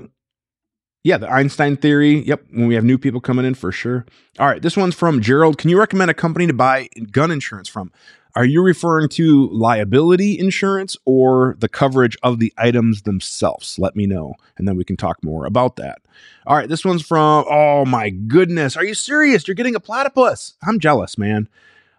yeah, 1.04 1.18
the 1.18 1.32
Einstein 1.32 1.78
theory. 1.78 2.24
Yep, 2.26 2.46
when 2.52 2.68
we 2.68 2.76
have 2.76 2.84
new 2.84 2.98
people 2.98 3.22
coming 3.22 3.46
in 3.46 3.56
for 3.56 3.72
sure. 3.72 4.06
All 4.38 4.48
right, 4.48 4.62
this 4.62 4.76
one's 4.76 4.96
from 4.96 5.22
Gerald. 5.22 5.58
Can 5.58 5.70
you 5.70 5.80
recommend 5.80 6.12
a 6.12 6.14
company 6.14 6.48
to 6.48 6.54
buy 6.54 6.90
gun 7.12 7.32
insurance 7.32 7.70
from? 7.70 7.92
Are 8.36 8.46
you 8.46 8.62
referring 8.62 9.10
to 9.10 9.50
liability 9.50 10.38
insurance 10.38 10.96
or 11.06 11.56
the 11.60 11.68
coverage 11.68 12.16
of 12.22 12.40
the 12.40 12.54
items 12.58 13.02
themselves? 13.02 13.80
Let 13.80 13.96
me 13.96 14.06
know, 14.06 14.36
and 14.58 14.68
then 14.68 14.76
we 14.76 14.84
can 14.84 14.98
talk 14.98 15.24
more 15.24 15.46
about 15.46 15.78
that. 15.78 16.00
All 16.46 16.56
right, 16.56 16.70
this 16.70 16.86
one's 16.86 17.02
from, 17.02 17.46
oh 17.50 17.86
my 17.86 18.10
goodness. 18.10 18.78
Are 18.78 18.86
you 18.86 18.94
serious? 18.94 19.48
You're 19.48 19.56
getting 19.56 19.76
a 19.76 19.80
platypus. 19.80 20.56
I'm 20.62 20.80
jealous, 20.80 21.18
man. 21.18 21.50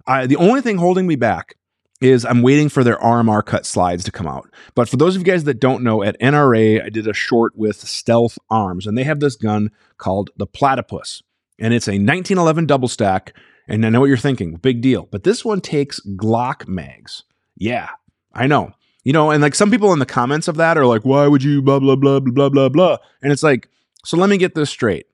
I, 0.06 0.26
the 0.26 0.36
only 0.36 0.60
thing 0.60 0.76
holding 0.76 1.06
me 1.06 1.16
back 1.16 1.56
is 2.00 2.24
I'm 2.24 2.42
waiting 2.42 2.68
for 2.68 2.82
their 2.82 2.96
RMR 2.96 3.44
cut 3.44 3.66
slides 3.66 4.04
to 4.04 4.10
come 4.10 4.26
out. 4.26 4.48
But 4.74 4.88
for 4.88 4.96
those 4.96 5.16
of 5.16 5.20
you 5.20 5.26
guys 5.30 5.44
that 5.44 5.60
don't 5.60 5.82
know, 5.82 6.02
at 6.02 6.18
NRA, 6.20 6.82
I 6.84 6.88
did 6.88 7.06
a 7.06 7.12
short 7.12 7.56
with 7.56 7.76
Stealth 7.76 8.38
Arms, 8.48 8.86
and 8.86 8.96
they 8.96 9.04
have 9.04 9.20
this 9.20 9.36
gun 9.36 9.70
called 9.98 10.30
the 10.36 10.46
Platypus. 10.46 11.22
And 11.58 11.74
it's 11.74 11.88
a 11.88 11.92
1911 11.92 12.66
double 12.66 12.88
stack. 12.88 13.36
And 13.68 13.84
I 13.84 13.90
know 13.90 14.00
what 14.00 14.06
you're 14.06 14.16
thinking, 14.16 14.56
big 14.56 14.80
deal. 14.80 15.06
But 15.10 15.24
this 15.24 15.44
one 15.44 15.60
takes 15.60 16.00
Glock 16.00 16.66
mags. 16.66 17.24
Yeah, 17.56 17.90
I 18.34 18.46
know. 18.46 18.72
You 19.04 19.12
know, 19.12 19.30
and 19.30 19.42
like 19.42 19.54
some 19.54 19.70
people 19.70 19.92
in 19.92 19.98
the 19.98 20.06
comments 20.06 20.48
of 20.48 20.56
that 20.56 20.76
are 20.76 20.86
like, 20.86 21.02
why 21.04 21.26
would 21.26 21.42
you 21.42 21.62
blah, 21.62 21.78
blah, 21.78 21.96
blah, 21.96 22.20
blah, 22.20 22.32
blah, 22.32 22.48
blah, 22.48 22.68
blah. 22.68 22.96
And 23.22 23.32
it's 23.32 23.42
like, 23.42 23.68
so 24.04 24.16
let 24.16 24.30
me 24.30 24.38
get 24.38 24.54
this 24.54 24.70
straight. 24.70 25.06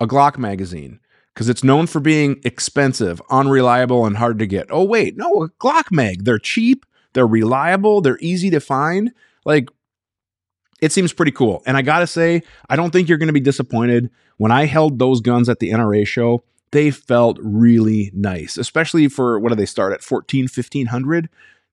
A 0.00 0.06
Glock 0.06 0.38
magazine 0.38 1.00
because 1.34 1.48
it's 1.48 1.64
known 1.64 1.86
for 1.86 2.00
being 2.00 2.40
expensive, 2.44 3.22
unreliable, 3.30 4.06
and 4.06 4.16
hard 4.16 4.38
to 4.38 4.46
get. 4.46 4.66
Oh, 4.70 4.84
wait, 4.84 5.16
no, 5.16 5.48
Glock 5.60 5.90
mag. 5.90 6.24
They're 6.24 6.38
cheap, 6.38 6.84
they're 7.12 7.26
reliable, 7.26 8.00
they're 8.00 8.18
easy 8.20 8.50
to 8.50 8.60
find. 8.60 9.12
Like, 9.44 9.68
it 10.80 10.92
seems 10.92 11.12
pretty 11.12 11.32
cool. 11.32 11.62
And 11.66 11.76
I 11.76 11.82
gotta 11.82 12.06
say, 12.06 12.42
I 12.68 12.76
don't 12.76 12.90
think 12.90 13.08
you're 13.08 13.18
gonna 13.18 13.32
be 13.32 13.40
disappointed. 13.40 14.10
When 14.38 14.52
I 14.52 14.66
held 14.66 14.98
those 14.98 15.20
guns 15.20 15.48
at 15.48 15.58
the 15.58 15.70
NRA 15.70 16.06
show, 16.06 16.42
they 16.72 16.90
felt 16.90 17.38
really 17.42 18.10
nice, 18.14 18.56
especially 18.56 19.08
for 19.08 19.38
what 19.38 19.50
do 19.50 19.54
they 19.54 19.66
start 19.66 19.92
at 19.92 20.02
14, 20.02 20.44
1500? 20.44 21.28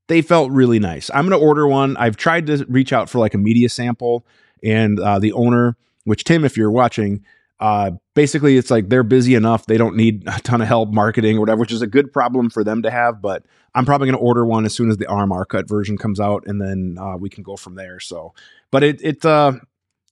They 0.08 0.22
felt 0.22 0.52
really 0.52 0.80
nice. 0.80 1.10
I'm 1.14 1.26
gonna 1.26 1.38
order 1.38 1.68
one. 1.68 1.96
I've 1.98 2.18
tried 2.18 2.48
to 2.48 2.66
reach 2.68 2.94
out 2.94 3.10
for 3.10 3.20
like 3.20 3.34
a 3.34 3.38
media 3.38 3.70
sample, 3.70 4.26
and 4.64 5.00
uh, 5.00 5.20
the 5.20 5.34
owner, 5.34 5.78
which 6.04 6.24
Tim, 6.24 6.44
if 6.44 6.58
you're 6.58 6.72
watching, 6.72 7.24
uh, 7.60 7.92
basically, 8.14 8.58
it's 8.58 8.70
like 8.70 8.90
they're 8.90 9.04
busy 9.04 9.36
enough; 9.36 9.66
they 9.66 9.78
don't 9.78 9.96
need 9.96 10.24
a 10.28 10.40
ton 10.40 10.62
of 10.62 10.68
help 10.68 10.90
marketing 10.90 11.38
or 11.38 11.40
whatever, 11.40 11.60
which 11.60 11.72
is 11.72 11.82
a 11.82 11.88
good 11.88 12.12
problem 12.12 12.50
for 12.50 12.64
them 12.64 12.84
to 12.84 12.92
have. 12.92 13.22
But 13.22 13.46
I'm 13.74 13.86
probably 13.86 14.08
going 14.08 14.18
to 14.18 14.24
order 14.24 14.46
one 14.46 14.66
as 14.66 14.74
soon 14.74 14.90
as 14.90 14.98
the 14.98 15.06
RMR 15.06 15.48
cut 15.48 15.68
version 15.68 15.98
comes 15.98 16.20
out, 16.20 16.44
and 16.46 16.62
then 16.62 16.98
uh, 17.00 17.18
we 17.18 17.30
can 17.30 17.44
go 17.44 17.56
from 17.56 17.76
there. 17.76 18.00
So, 18.00 18.34
but 18.72 18.84
it 18.84 19.02
it 19.02 19.26
uh, 19.26 19.54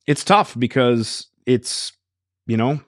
it's 0.08 0.24
tough 0.24 0.58
because 0.58 1.28
it's 1.46 1.94
you 2.48 2.58
know 2.58 2.80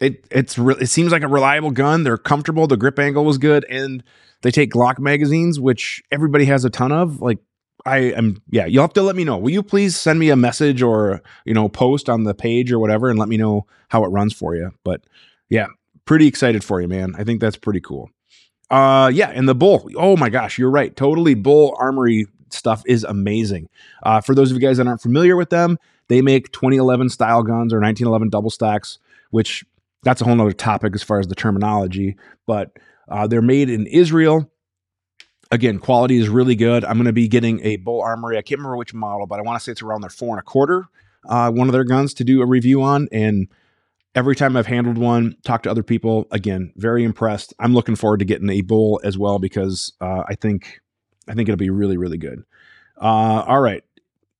it 0.00 0.26
it's 0.30 0.58
re- 0.58 0.76
it 0.80 0.86
seems 0.86 1.12
like 1.12 1.22
a 1.22 1.28
reliable 1.28 1.70
gun. 1.70 2.02
They're 2.02 2.18
comfortable. 2.18 2.66
The 2.66 2.76
grip 2.76 2.98
angle 2.98 3.24
was 3.24 3.38
good, 3.38 3.64
and 3.68 4.02
they 4.42 4.50
take 4.50 4.72
Glock 4.72 4.98
magazines, 4.98 5.60
which 5.60 6.02
everybody 6.10 6.46
has 6.46 6.64
a 6.64 6.70
ton 6.70 6.90
of. 6.90 7.20
Like 7.20 7.38
I 7.86 7.98
am, 7.98 8.42
yeah, 8.50 8.66
you'll 8.66 8.82
have 8.82 8.92
to 8.94 9.02
let 9.02 9.16
me 9.16 9.24
know. 9.24 9.38
Will 9.38 9.50
you 9.50 9.62
please 9.62 9.96
send 9.96 10.18
me 10.18 10.30
a 10.30 10.36
message 10.36 10.82
or, 10.82 11.22
you 11.44 11.54
know, 11.54 11.68
post 11.68 12.08
on 12.08 12.24
the 12.24 12.34
page 12.34 12.72
or 12.72 12.78
whatever 12.78 13.08
and 13.08 13.18
let 13.18 13.28
me 13.28 13.36
know 13.36 13.66
how 13.88 14.04
it 14.04 14.08
runs 14.08 14.32
for 14.32 14.54
you. 14.54 14.72
But 14.84 15.02
yeah, 15.48 15.66
pretty 16.06 16.26
excited 16.26 16.64
for 16.64 16.80
you, 16.80 16.88
man. 16.88 17.14
I 17.18 17.24
think 17.24 17.40
that's 17.40 17.56
pretty 17.56 17.80
cool. 17.80 18.10
Uh, 18.70 19.10
yeah, 19.12 19.30
and 19.30 19.48
the 19.48 19.54
bull. 19.54 19.90
Oh 19.96 20.16
my 20.16 20.30
gosh, 20.30 20.58
you're 20.58 20.70
right. 20.70 20.94
Totally, 20.94 21.34
bull 21.34 21.76
armory 21.78 22.26
stuff 22.50 22.82
is 22.86 23.04
amazing. 23.04 23.68
Uh, 24.02 24.20
for 24.20 24.34
those 24.34 24.50
of 24.50 24.56
you 24.56 24.60
guys 24.60 24.78
that 24.78 24.86
aren't 24.86 25.02
familiar 25.02 25.36
with 25.36 25.50
them, 25.50 25.76
they 26.08 26.22
make 26.22 26.52
2011 26.52 27.08
style 27.08 27.42
guns 27.42 27.72
or 27.72 27.80
1911 27.80 28.30
double 28.30 28.50
stacks, 28.50 28.98
which 29.30 29.64
that's 30.02 30.20
a 30.20 30.24
whole 30.24 30.36
nother 30.36 30.52
topic 30.52 30.94
as 30.94 31.02
far 31.02 31.18
as 31.18 31.26
the 31.26 31.34
terminology. 31.34 32.16
But 32.46 32.76
uh, 33.08 33.26
they're 33.26 33.42
made 33.42 33.68
in 33.68 33.86
Israel 33.86 34.50
again, 35.50 35.78
quality 35.78 36.18
is 36.18 36.28
really 36.28 36.54
good. 36.54 36.84
I'm 36.84 36.96
going 36.96 37.06
to 37.06 37.12
be 37.12 37.28
getting 37.28 37.60
a 37.64 37.76
Bull 37.76 38.00
Armory. 38.00 38.38
I 38.38 38.42
can't 38.42 38.58
remember 38.58 38.76
which 38.76 38.94
model, 38.94 39.26
but 39.26 39.38
I 39.38 39.42
want 39.42 39.58
to 39.58 39.64
say 39.64 39.72
it's 39.72 39.82
around 39.82 40.02
their 40.02 40.10
four 40.10 40.34
and 40.34 40.40
a 40.40 40.44
quarter. 40.44 40.86
Uh, 41.28 41.50
one 41.50 41.68
of 41.68 41.72
their 41.72 41.84
guns 41.84 42.14
to 42.14 42.24
do 42.24 42.40
a 42.40 42.46
review 42.46 42.82
on, 42.82 43.08
and 43.12 43.48
every 44.14 44.34
time 44.34 44.56
I've 44.56 44.66
handled 44.66 44.98
one, 44.98 45.36
talked 45.44 45.64
to 45.64 45.70
other 45.70 45.82
people, 45.82 46.26
again, 46.30 46.72
very 46.76 47.04
impressed. 47.04 47.52
I'm 47.58 47.74
looking 47.74 47.96
forward 47.96 48.20
to 48.20 48.24
getting 48.24 48.48
a 48.48 48.62
Bull 48.62 49.00
as 49.04 49.18
well 49.18 49.38
because 49.38 49.92
uh, 50.00 50.22
I 50.26 50.34
think 50.34 50.80
I 51.28 51.34
think 51.34 51.48
it'll 51.48 51.58
be 51.58 51.70
really 51.70 51.96
really 51.96 52.16
good. 52.16 52.42
Uh, 53.00 53.44
all 53.46 53.60
right, 53.60 53.84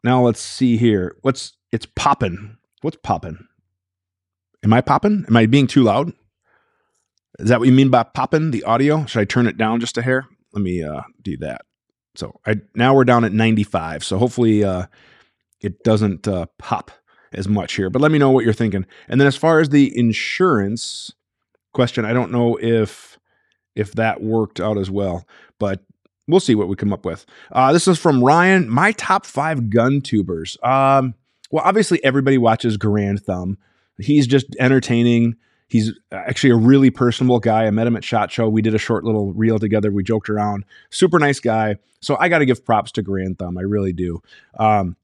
now 0.02 0.22
let's 0.22 0.40
see 0.40 0.76
here. 0.76 1.16
What's 1.20 1.52
it's 1.70 1.86
popping? 1.86 2.56
What's 2.80 2.96
popping? 3.02 3.46
Am 4.62 4.72
I 4.72 4.80
popping? 4.80 5.24
Am 5.28 5.36
I 5.36 5.46
being 5.46 5.66
too 5.66 5.82
loud? 5.82 6.12
Is 7.38 7.48
that 7.48 7.60
what 7.60 7.68
you 7.68 7.74
mean 7.74 7.90
by 7.90 8.02
popping 8.02 8.50
the 8.50 8.64
audio? 8.64 9.04
Should 9.06 9.20
I 9.20 9.24
turn 9.24 9.46
it 9.46 9.56
down 9.56 9.80
just 9.80 9.98
a 9.98 10.02
hair? 10.02 10.26
Let 10.52 10.62
me 10.62 10.82
uh, 10.82 11.02
do 11.22 11.36
that. 11.38 11.62
So 12.14 12.40
I 12.46 12.56
now 12.74 12.94
we're 12.94 13.04
down 13.04 13.24
at 13.24 13.32
95. 13.32 14.04
So 14.04 14.18
hopefully 14.18 14.64
uh, 14.64 14.86
it 15.60 15.82
doesn't 15.84 16.26
uh, 16.26 16.46
pop 16.58 16.90
as 17.32 17.48
much 17.48 17.74
here. 17.74 17.90
But 17.90 18.02
let 18.02 18.10
me 18.10 18.18
know 18.18 18.30
what 18.30 18.44
you're 18.44 18.52
thinking. 18.52 18.86
And 19.08 19.20
then 19.20 19.28
as 19.28 19.36
far 19.36 19.60
as 19.60 19.68
the 19.68 19.96
insurance 19.96 21.12
question, 21.72 22.04
I 22.04 22.12
don't 22.12 22.32
know 22.32 22.58
if 22.60 23.18
if 23.76 23.92
that 23.92 24.22
worked 24.22 24.60
out 24.60 24.78
as 24.78 24.90
well, 24.90 25.26
but 25.58 25.80
we'll 26.26 26.40
see 26.40 26.54
what 26.54 26.68
we 26.68 26.76
come 26.76 26.92
up 26.92 27.04
with. 27.04 27.24
Uh, 27.52 27.72
this 27.72 27.86
is 27.86 27.98
from 27.98 28.22
Ryan. 28.22 28.68
My 28.68 28.92
top 28.92 29.24
five 29.24 29.70
gun 29.70 30.00
tubers. 30.00 30.56
Um, 30.62 31.14
well, 31.50 31.64
obviously 31.64 32.02
everybody 32.04 32.38
watches 32.38 32.76
Garand 32.76 33.22
Thumb. 33.22 33.58
He's 33.98 34.26
just 34.26 34.46
entertaining. 34.58 35.36
He's 35.70 35.92
actually 36.10 36.50
a 36.50 36.56
really 36.56 36.90
personable 36.90 37.38
guy. 37.38 37.66
I 37.66 37.70
met 37.70 37.86
him 37.86 37.94
at 37.94 38.02
Shot 38.02 38.32
Show. 38.32 38.48
We 38.48 38.60
did 38.60 38.74
a 38.74 38.78
short 38.78 39.04
little 39.04 39.32
reel 39.32 39.60
together. 39.60 39.92
We 39.92 40.02
joked 40.02 40.28
around. 40.28 40.64
Super 40.90 41.20
nice 41.20 41.38
guy. 41.38 41.76
So 42.00 42.16
I 42.18 42.28
got 42.28 42.38
to 42.38 42.44
give 42.44 42.64
props 42.64 42.90
to 42.92 43.04
Garand 43.04 43.38
Thumb. 43.38 43.56
I 43.56 43.62
really 43.62 43.92
do. 43.92 44.20
Um, 44.58 44.96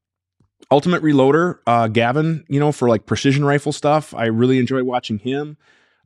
Ultimate 0.73 1.03
Reloader, 1.03 1.59
uh, 1.69 1.87
Gavin, 1.87 2.45
you 2.49 2.59
know, 2.59 2.73
for 2.73 2.89
like 2.89 3.07
precision 3.07 3.45
rifle 3.45 3.71
stuff. 3.71 4.13
I 4.13 4.27
really 4.27 4.59
enjoy 4.59 4.83
watching 4.83 5.19
him. 5.19 5.57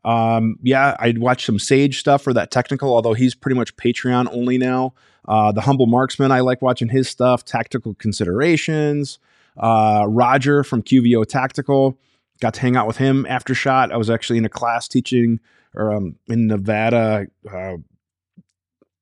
Um, 0.05 0.59
yeah, 0.63 0.95
I'd 0.99 1.19
watch 1.19 1.47
some 1.47 1.59
Sage 1.59 1.99
stuff 1.99 2.23
for 2.23 2.35
that 2.35 2.51
technical, 2.51 2.95
although 2.95 3.15
he's 3.15 3.35
pretty 3.35 3.57
much 3.57 3.75
Patreon 3.77 4.29
only 4.31 4.59
now. 4.59 4.93
Uh, 5.27 5.53
the 5.53 5.63
Humble 5.63 5.87
Marksman, 5.87 6.33
I 6.33 6.41
like 6.41 6.61
watching 6.61 6.89
his 6.89 7.09
stuff. 7.09 7.45
Tactical 7.47 7.95
Considerations. 7.95 9.19
Uh, 9.57 10.05
Roger 10.07 10.65
from 10.65 10.83
QVO 10.83 11.27
Tactical 11.27 11.99
got 12.41 12.55
to 12.55 12.61
hang 12.61 12.77
out 12.77 12.87
with 12.87 12.97
him 12.97 13.27
after 13.29 13.55
shot. 13.55 13.93
I 13.93 13.97
was 13.97 14.11
actually 14.11 14.39
in 14.39 14.45
a 14.45 14.51
class 14.51 14.89
teaching 14.89 15.41
or 15.75 15.93
um, 15.93 16.17
in 16.27 16.47
Nevada. 16.47 17.27
Uh, 17.51 17.77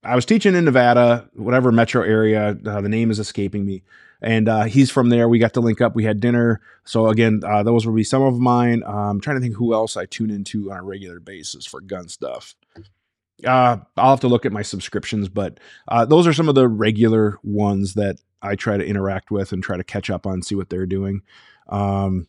I 0.05 0.15
was 0.15 0.27
teaching 0.27 0.55
in 0.55 0.65
Nevada, 0.65 1.29
whatever 1.35 1.73
metro 1.73 2.03
area. 2.03 2.57
Uh, 2.65 2.81
the 2.81 2.89
name 2.89 3.11
is 3.11 3.19
escaping 3.19 3.65
me. 3.65 3.83
And 4.21 4.49
uh, 4.49 4.65
he's 4.65 4.91
from 4.91 5.11
there. 5.11 5.29
We 5.29 5.39
got 5.39 5.55
to 5.55 5.61
link 5.61 5.81
up. 5.81 5.95
We 5.95 6.05
had 6.05 6.19
dinner. 6.21 6.61
So 6.85 7.09
again, 7.09 7.41
uh, 7.47 7.63
those 7.63 7.87
will 7.87 7.95
be 7.95 8.05
some 8.05 8.23
of 8.23 8.39
mine. 8.39 8.83
Uh, 8.85 9.11
I'm 9.11 9.21
trying 9.21 9.37
to 9.37 9.41
think 9.41 9.55
who 9.55 9.73
else 9.75 9.97
I 9.97 10.07
tune 10.07 10.31
into 10.31 10.73
on 10.73 10.79
a 10.79 10.83
regular 10.83 11.21
basis 11.21 11.67
for 11.67 11.81
gun 11.81 12.09
stuff. 12.09 12.55
Uh, 13.45 13.77
I'll 13.97 14.11
have 14.11 14.21
to 14.21 14.29
look 14.29 14.45
at 14.45 14.53
my 14.53 14.63
subscriptions, 14.63 15.29
but 15.29 15.61
those 16.09 16.27
are 16.27 16.33
some 16.33 16.49
of 16.49 16.57
the 16.57 16.67
regular 16.67 17.39
ones 17.45 17.95
that 17.95 18.17
I 18.43 18.57
try 18.57 18.77
to 18.77 18.85
interact 18.85 19.31
with 19.31 19.53
and 19.53 19.63
try 19.63 19.77
to 19.77 19.85
catch 19.85 20.11
up 20.11 20.27
on, 20.27 20.43
see 20.43 20.57
what 20.57 20.71
they're 20.71 20.87
doing. 20.87 21.23
Um, 21.69 22.27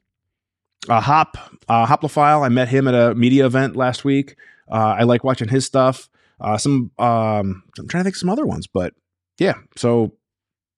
uh, 0.87 1.01
Hop 1.01 1.37
uh, 1.67 1.85
Hoplophile. 1.85 2.45
I 2.45 2.49
met 2.49 2.69
him 2.69 2.87
at 2.87 2.93
a 2.93 3.15
media 3.15 3.45
event 3.45 3.75
last 3.75 4.05
week. 4.05 4.35
Uh, 4.71 4.95
I 4.99 5.03
like 5.03 5.23
watching 5.23 5.49
his 5.49 5.65
stuff. 5.65 6.09
Uh, 6.39 6.57
some 6.57 6.91
um, 6.99 7.63
I'm 7.77 7.87
trying 7.87 8.01
to 8.01 8.03
think 8.05 8.15
some 8.15 8.29
other 8.29 8.45
ones, 8.45 8.67
but 8.67 8.93
yeah. 9.37 9.55
So 9.75 10.13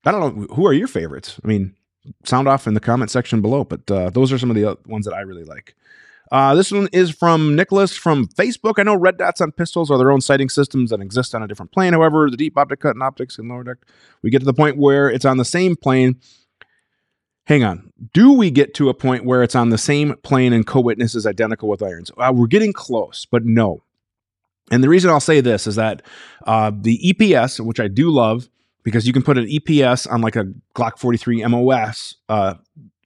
I 0.05 0.11
don't 0.11 0.37
know 0.37 0.55
who 0.55 0.65
are 0.65 0.73
your 0.73 0.87
favorites. 0.87 1.39
I 1.43 1.47
mean, 1.47 1.75
sound 2.25 2.47
off 2.47 2.67
in 2.67 2.73
the 2.73 2.79
comment 2.79 3.11
section 3.11 3.41
below. 3.41 3.63
But 3.63 3.89
uh, 3.91 4.09
those 4.09 4.31
are 4.31 4.39
some 4.39 4.49
of 4.49 4.55
the 4.55 4.77
ones 4.85 5.05
that 5.05 5.13
I 5.13 5.21
really 5.21 5.43
like. 5.43 5.75
Uh, 6.31 6.55
this 6.55 6.71
one 6.71 6.87
is 6.93 7.11
from 7.11 7.57
Nicholas 7.57 7.95
from 7.95 8.25
Facebook. 8.25 8.75
I 8.77 8.83
know 8.83 8.95
red 8.95 9.17
dots 9.17 9.41
on 9.41 9.51
pistols 9.51 9.91
are 9.91 9.97
their 9.97 10.11
own 10.11 10.21
sighting 10.21 10.47
systems 10.47 10.89
that 10.89 11.01
exist 11.01 11.35
on 11.35 11.43
a 11.43 11.47
different 11.47 11.73
plane. 11.73 11.91
However, 11.91 12.29
the 12.31 12.37
deep 12.37 12.57
optic 12.57 12.79
cut 12.79 12.95
and 12.95 13.03
optics 13.03 13.37
in 13.37 13.49
lower 13.49 13.65
deck, 13.65 13.77
we 14.23 14.29
get 14.29 14.39
to 14.39 14.45
the 14.45 14.53
point 14.53 14.77
where 14.77 15.09
it's 15.09 15.25
on 15.25 15.35
the 15.35 15.45
same 15.45 15.75
plane 15.75 16.21
hang 17.45 17.63
on. 17.63 17.91
Do 18.13 18.33
we 18.33 18.51
get 18.51 18.73
to 18.75 18.89
a 18.89 18.93
point 18.93 19.25
where 19.25 19.43
it's 19.43 19.55
on 19.55 19.69
the 19.69 19.77
same 19.77 20.15
plane 20.23 20.53
and 20.53 20.65
co-witness 20.65 21.15
is 21.15 21.25
identical 21.25 21.69
with 21.69 21.83
irons? 21.83 22.11
Uh, 22.17 22.31
we're 22.35 22.47
getting 22.47 22.73
close, 22.73 23.25
but 23.25 23.45
no. 23.45 23.81
And 24.71 24.83
the 24.83 24.89
reason 24.89 25.09
I'll 25.09 25.19
say 25.19 25.41
this 25.41 25.67
is 25.67 25.75
that 25.75 26.01
uh, 26.47 26.71
the 26.73 26.97
EPS, 26.99 27.59
which 27.59 27.79
I 27.79 27.87
do 27.87 28.09
love, 28.09 28.49
because 28.83 29.05
you 29.05 29.13
can 29.13 29.21
put 29.21 29.37
an 29.37 29.45
EPS 29.45 30.11
on 30.11 30.21
like 30.21 30.35
a 30.35 30.45
Glock 30.75 30.97
43 30.97 31.45
MOS, 31.45 32.15
uh, 32.29 32.55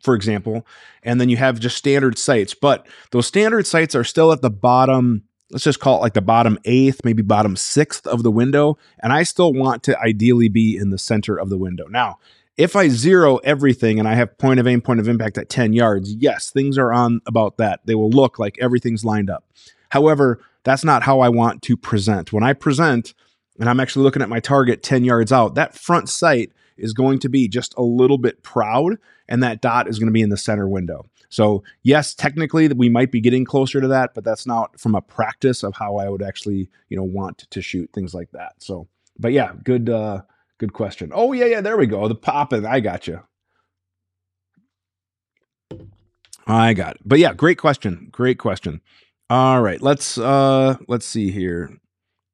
for 0.04 0.14
example, 0.14 0.66
and 1.04 1.20
then 1.20 1.30
you 1.30 1.38
have 1.38 1.60
just 1.60 1.76
standard 1.76 2.18
sights. 2.18 2.54
But 2.54 2.88
those 3.12 3.26
standard 3.26 3.66
sights 3.66 3.96
are 3.96 4.04
still 4.04 4.32
at 4.32 4.42
the 4.42 4.52
bottom. 4.52 5.24
Let's 5.52 5.64
just 5.64 5.80
call 5.80 5.98
it 5.98 6.02
like 6.02 6.14
the 6.14 6.22
bottom 6.22 6.60
eighth, 6.66 7.02
maybe 7.04 7.24
bottom 7.24 7.56
sixth 7.56 8.06
of 8.08 8.24
the 8.24 8.32
window. 8.32 8.78
And 9.00 9.12
I 9.12 9.24
still 9.24 9.52
want 9.52 9.84
to 9.84 10.00
ideally 10.00 10.50
be 10.50 10.78
in 10.78 10.92
the 10.92 10.98
center 10.98 11.38
of 11.38 11.50
the 11.50 11.58
window. 11.58 11.88
Now, 11.88 12.20
if 12.58 12.76
I 12.76 12.88
zero 12.88 13.38
everything 13.38 14.00
and 14.00 14.08
I 14.08 14.16
have 14.16 14.38
point 14.38 14.60
of 14.60 14.68
aim, 14.68 14.82
point 14.82 15.00
of 15.00 15.08
impact 15.08 15.38
at 15.38 15.50
10 15.50 15.74
yards, 15.74 16.14
yes, 16.14 16.50
things 16.50 16.78
are 16.78 16.94
on 16.94 17.22
about 17.26 17.58
that. 17.58 17.82
They 17.86 17.96
will 17.96 18.10
look 18.10 18.40
like 18.40 18.58
everything's 18.60 19.04
lined 19.04 19.30
up. 19.30 19.46
However, 19.90 20.40
that's 20.64 20.84
not 20.84 21.04
how 21.04 21.20
I 21.20 21.30
want 21.30 21.62
to 21.64 21.78
present. 21.78 22.32
When 22.32 22.44
I 22.44 22.54
present 22.54 23.14
and 23.60 23.70
I'm 23.70 23.80
actually 23.80 24.04
looking 24.04 24.22
at 24.22 24.30
my 24.30 24.40
target 24.40 24.84
10 24.84 25.04
yards 25.04 25.32
out, 25.32 25.56
that 25.56 25.78
front 25.78 26.10
sight 26.10 26.52
is 26.78 26.94
going 26.94 27.20
to 27.20 27.30
be 27.30 27.48
just 27.48 27.74
a 27.78 27.84
little 27.84 28.18
bit 28.18 28.44
proud 28.44 28.98
and 29.28 29.42
that 29.44 29.62
dot 29.62 29.88
is 29.88 30.00
going 30.00 30.08
to 30.08 30.14
be 30.14 30.22
in 30.22 30.30
the 30.30 30.38
center 30.38 30.68
window. 30.68 31.06
So, 31.30 31.64
yes, 31.84 32.14
technically 32.14 32.68
we 32.70 32.90
might 32.90 33.12
be 33.12 33.20
getting 33.20 33.46
closer 33.46 33.82
to 33.82 33.88
that, 33.90 34.14
but 34.14 34.24
that's 34.24 34.46
not 34.46 34.80
from 34.80 34.96
a 34.96 35.02
practice 35.02 35.64
of 35.64 35.76
how 35.76 35.98
I 35.98 36.10
would 36.10 36.22
actually, 36.22 36.70
you 36.90 36.96
know, 36.96 37.04
want 37.04 37.40
to 37.50 37.62
shoot 37.62 37.90
things 37.94 38.14
like 38.14 38.32
that. 38.32 38.54
So, 38.60 38.88
but 39.18 39.32
yeah, 39.32 39.54
good 39.64 39.90
uh, 39.90 40.22
good 40.60 40.74
question. 40.74 41.12
Oh 41.14 41.34
yeah, 41.34 41.46
yeah, 41.46 41.62
there 41.62 41.78
we 41.78 41.88
go. 41.88 42.08
The 42.08 42.16
popping. 42.16 42.66
I 42.66 42.80
got 42.80 43.08
you. 43.08 43.22
I 46.48 46.74
got 46.74 46.96
it. 46.96 47.02
But 47.06 47.20
yeah, 47.20 47.34
great 47.34 47.58
question. 47.58 48.10
Great 48.12 48.38
question. 48.38 48.82
All 49.30 49.62
right, 49.62 49.82
let's 49.82 50.18
uh 50.18 50.78
let's 50.88 51.06
see 51.06 51.32
here. 51.32 51.72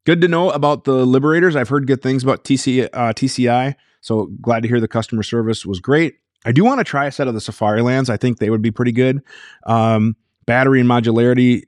Good 0.05 0.21
to 0.21 0.27
know 0.27 0.49
about 0.49 0.83
the 0.83 1.05
Liberators. 1.05 1.55
I've 1.55 1.69
heard 1.69 1.87
good 1.87 2.01
things 2.01 2.23
about 2.23 2.43
TC 2.43 2.89
uh, 2.91 3.13
TCI. 3.13 3.75
So 4.01 4.25
glad 4.41 4.63
to 4.63 4.69
hear 4.69 4.79
the 4.79 4.87
customer 4.87 5.23
service 5.23 5.65
was 5.65 5.79
great. 5.79 6.15
I 6.43 6.51
do 6.51 6.65
want 6.65 6.79
to 6.79 6.83
try 6.83 7.05
a 7.05 7.11
set 7.11 7.27
of 7.27 7.35
the 7.35 7.39
Safarilands. 7.39 8.09
I 8.09 8.17
think 8.17 8.39
they 8.39 8.49
would 8.49 8.63
be 8.63 8.71
pretty 8.71 8.91
good. 8.91 9.21
Um, 9.67 10.15
battery 10.45 10.79
and 10.79 10.89
modularity. 10.89 11.63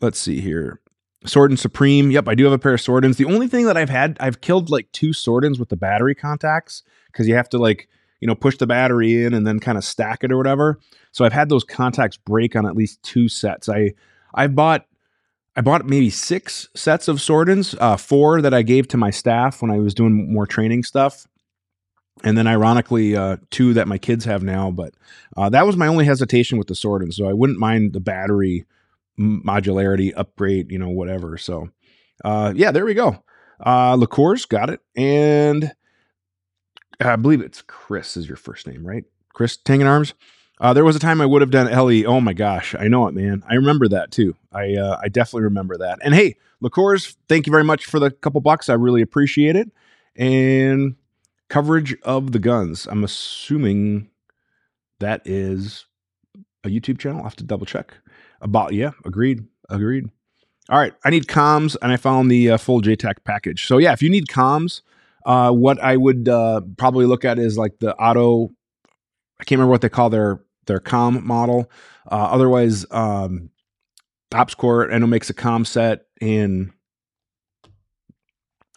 Let's 0.00 0.18
see 0.18 0.40
here. 0.40 0.80
Sordin 1.24 1.58
Supreme. 1.58 2.10
Yep, 2.10 2.28
I 2.28 2.34
do 2.34 2.44
have 2.44 2.52
a 2.52 2.58
pair 2.58 2.74
of 2.74 2.80
Sordins. 2.80 3.16
The 3.16 3.24
only 3.24 3.48
thing 3.48 3.66
that 3.66 3.76
I've 3.76 3.90
had, 3.90 4.16
I've 4.20 4.40
killed 4.40 4.70
like 4.70 4.90
two 4.92 5.10
Sordins 5.10 5.58
with 5.58 5.68
the 5.68 5.76
battery 5.76 6.14
contacts 6.14 6.82
because 7.10 7.26
you 7.26 7.34
have 7.34 7.48
to 7.50 7.58
like 7.58 7.88
you 8.24 8.26
know, 8.26 8.34
push 8.34 8.56
the 8.56 8.66
battery 8.66 9.22
in 9.22 9.34
and 9.34 9.46
then 9.46 9.60
kind 9.60 9.76
of 9.76 9.84
stack 9.84 10.24
it 10.24 10.32
or 10.32 10.38
whatever. 10.38 10.80
So 11.12 11.26
I've 11.26 11.34
had 11.34 11.50
those 11.50 11.62
contacts 11.62 12.16
break 12.16 12.56
on 12.56 12.64
at 12.64 12.74
least 12.74 13.02
two 13.02 13.28
sets. 13.28 13.68
I 13.68 13.92
I 14.32 14.46
bought 14.46 14.86
I 15.54 15.60
bought 15.60 15.84
maybe 15.84 16.08
six 16.08 16.70
sets 16.74 17.06
of 17.06 17.18
Sordins, 17.18 17.76
uh, 17.78 17.98
four 17.98 18.40
that 18.40 18.54
I 18.54 18.62
gave 18.62 18.88
to 18.88 18.96
my 18.96 19.10
staff 19.10 19.60
when 19.60 19.70
I 19.70 19.76
was 19.76 19.92
doing 19.92 20.32
more 20.32 20.46
training 20.46 20.84
stuff, 20.84 21.26
and 22.22 22.38
then 22.38 22.46
ironically 22.46 23.14
uh, 23.14 23.36
two 23.50 23.74
that 23.74 23.88
my 23.88 23.98
kids 23.98 24.24
have 24.24 24.42
now. 24.42 24.70
But 24.70 24.94
uh, 25.36 25.50
that 25.50 25.66
was 25.66 25.76
my 25.76 25.86
only 25.86 26.06
hesitation 26.06 26.56
with 26.56 26.68
the 26.68 26.74
Sordins, 26.74 27.14
so 27.14 27.28
I 27.28 27.34
wouldn't 27.34 27.58
mind 27.58 27.92
the 27.92 28.00
battery 28.00 28.64
modularity 29.18 30.12
upgrade, 30.16 30.70
you 30.70 30.78
know, 30.78 30.88
whatever. 30.88 31.38
So 31.38 31.70
uh, 32.24 32.52
yeah, 32.54 32.70
there 32.70 32.84
we 32.84 32.94
go. 32.94 33.22
Uh, 33.64 33.94
Liqueurs 33.94 34.46
got 34.46 34.70
it, 34.70 34.80
and 34.96 35.72
I 37.00 37.16
believe 37.16 37.40
it's 37.40 37.62
Chris 37.62 38.16
is 38.16 38.28
your 38.28 38.36
first 38.36 38.66
name, 38.66 38.86
right? 38.86 39.04
Chris 39.32 39.56
Tangen 39.56 39.86
Arms. 39.86 40.14
Uh, 40.60 40.72
there 40.72 40.84
was 40.84 40.94
a 40.96 41.00
time 41.00 41.20
I 41.20 41.26
would 41.26 41.42
have 41.42 41.50
done 41.50 41.70
LE. 41.70 42.04
Oh 42.04 42.20
my 42.20 42.32
gosh, 42.32 42.74
I 42.78 42.88
know 42.88 43.06
it, 43.08 43.14
man. 43.14 43.42
I 43.48 43.54
remember 43.54 43.88
that 43.88 44.10
too. 44.10 44.36
I 44.52 44.74
uh, 44.74 44.98
I 45.02 45.08
definitely 45.08 45.44
remember 45.44 45.76
that. 45.78 45.98
And 46.02 46.14
hey, 46.14 46.36
Liqueurs, 46.60 47.16
thank 47.28 47.46
you 47.46 47.50
very 47.50 47.64
much 47.64 47.86
for 47.86 47.98
the 47.98 48.10
couple 48.10 48.40
bucks. 48.40 48.68
I 48.68 48.74
really 48.74 49.02
appreciate 49.02 49.56
it. 49.56 49.70
And 50.16 50.96
coverage 51.48 51.96
of 52.02 52.32
the 52.32 52.38
guns. 52.38 52.86
I'm 52.86 53.04
assuming 53.04 54.10
that 55.00 55.22
is 55.24 55.86
a 56.62 56.68
YouTube 56.68 56.98
channel. 56.98 57.18
I'll 57.18 57.24
have 57.24 57.36
to 57.36 57.44
double 57.44 57.66
check. 57.66 57.94
About 58.44 58.74
yeah, 58.74 58.90
agreed, 59.04 59.42
agreed. 59.70 60.04
All 60.68 60.78
right, 60.78 60.92
I 61.04 61.10
need 61.10 61.26
comms, 61.26 61.76
and 61.82 61.90
I 61.90 61.96
found 61.96 62.30
the 62.30 62.52
uh, 62.52 62.56
full 62.58 62.80
JTAC 62.80 63.24
package. 63.24 63.66
So 63.66 63.78
yeah, 63.78 63.92
if 63.92 64.02
you 64.02 64.10
need 64.10 64.26
comms, 64.26 64.82
uh, 65.26 65.50
what 65.50 65.80
I 65.80 65.96
would 65.96 66.28
uh, 66.28 66.60
probably 66.76 67.06
look 67.06 67.24
at 67.24 67.38
is 67.38 67.58
like 67.58 67.78
the 67.80 67.96
auto. 67.96 68.50
I 69.40 69.44
can't 69.44 69.58
remember 69.58 69.70
what 69.70 69.80
they 69.80 69.88
call 69.88 70.10
their 70.10 70.40
their 70.66 70.78
com 70.78 71.26
model. 71.26 71.70
Uh, 72.10 72.28
otherwise, 72.30 72.86
um, 72.90 73.50
OpsCore 74.30 74.92
I 74.92 74.98
know 74.98 75.06
makes 75.06 75.30
a 75.30 75.34
com 75.34 75.64
set, 75.64 76.06
and 76.20 76.70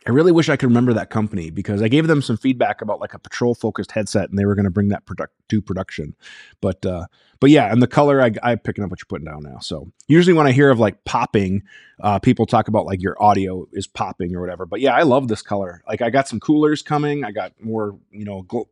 I 0.07 0.11
really 0.11 0.31
wish 0.31 0.47
I 0.47 0.55
could 0.55 0.69
remember 0.69 0.93
that 0.93 1.09
company 1.09 1.49
because 1.49 1.81
I 1.81 1.89
gave 1.89 2.07
them 2.07 2.21
some 2.21 2.37
feedback 2.37 2.81
about 2.81 3.01
like 3.01 3.13
a 3.13 3.19
patrol 3.19 3.53
focused 3.53 3.91
headset, 3.91 4.29
and 4.29 4.39
they 4.39 4.45
were 4.45 4.55
going 4.55 4.63
to 4.63 4.71
bring 4.71 4.87
that 4.87 5.05
product 5.05 5.33
to 5.49 5.61
production. 5.61 6.15
But 6.61 6.85
uh, 6.85 7.07
but 7.41 7.49
yeah, 7.49 7.69
and 7.69 7.81
the 7.83 7.87
color 7.87 8.21
I, 8.21 8.31
I'm 8.41 8.59
picking 8.59 8.85
up 8.85 8.89
what 8.89 9.01
you're 9.01 9.07
putting 9.07 9.25
down 9.25 9.43
now. 9.43 9.59
So 9.59 9.91
usually 10.07 10.33
when 10.33 10.47
I 10.47 10.53
hear 10.53 10.69
of 10.69 10.79
like 10.79 11.03
popping, 11.03 11.63
uh, 12.01 12.19
people 12.19 12.45
talk 12.45 12.69
about 12.69 12.85
like 12.85 13.01
your 13.01 13.21
audio 13.21 13.67
is 13.73 13.85
popping 13.85 14.33
or 14.33 14.39
whatever. 14.39 14.65
But 14.65 14.79
yeah, 14.79 14.95
I 14.95 15.01
love 15.01 15.27
this 15.27 15.41
color. 15.41 15.83
Like 15.85 16.01
I 16.01 16.09
got 16.09 16.29
some 16.29 16.39
coolers 16.39 16.81
coming. 16.81 17.25
I 17.25 17.31
got 17.31 17.51
more 17.61 17.99
you 18.09 18.23
know 18.23 18.43
gl- 18.43 18.69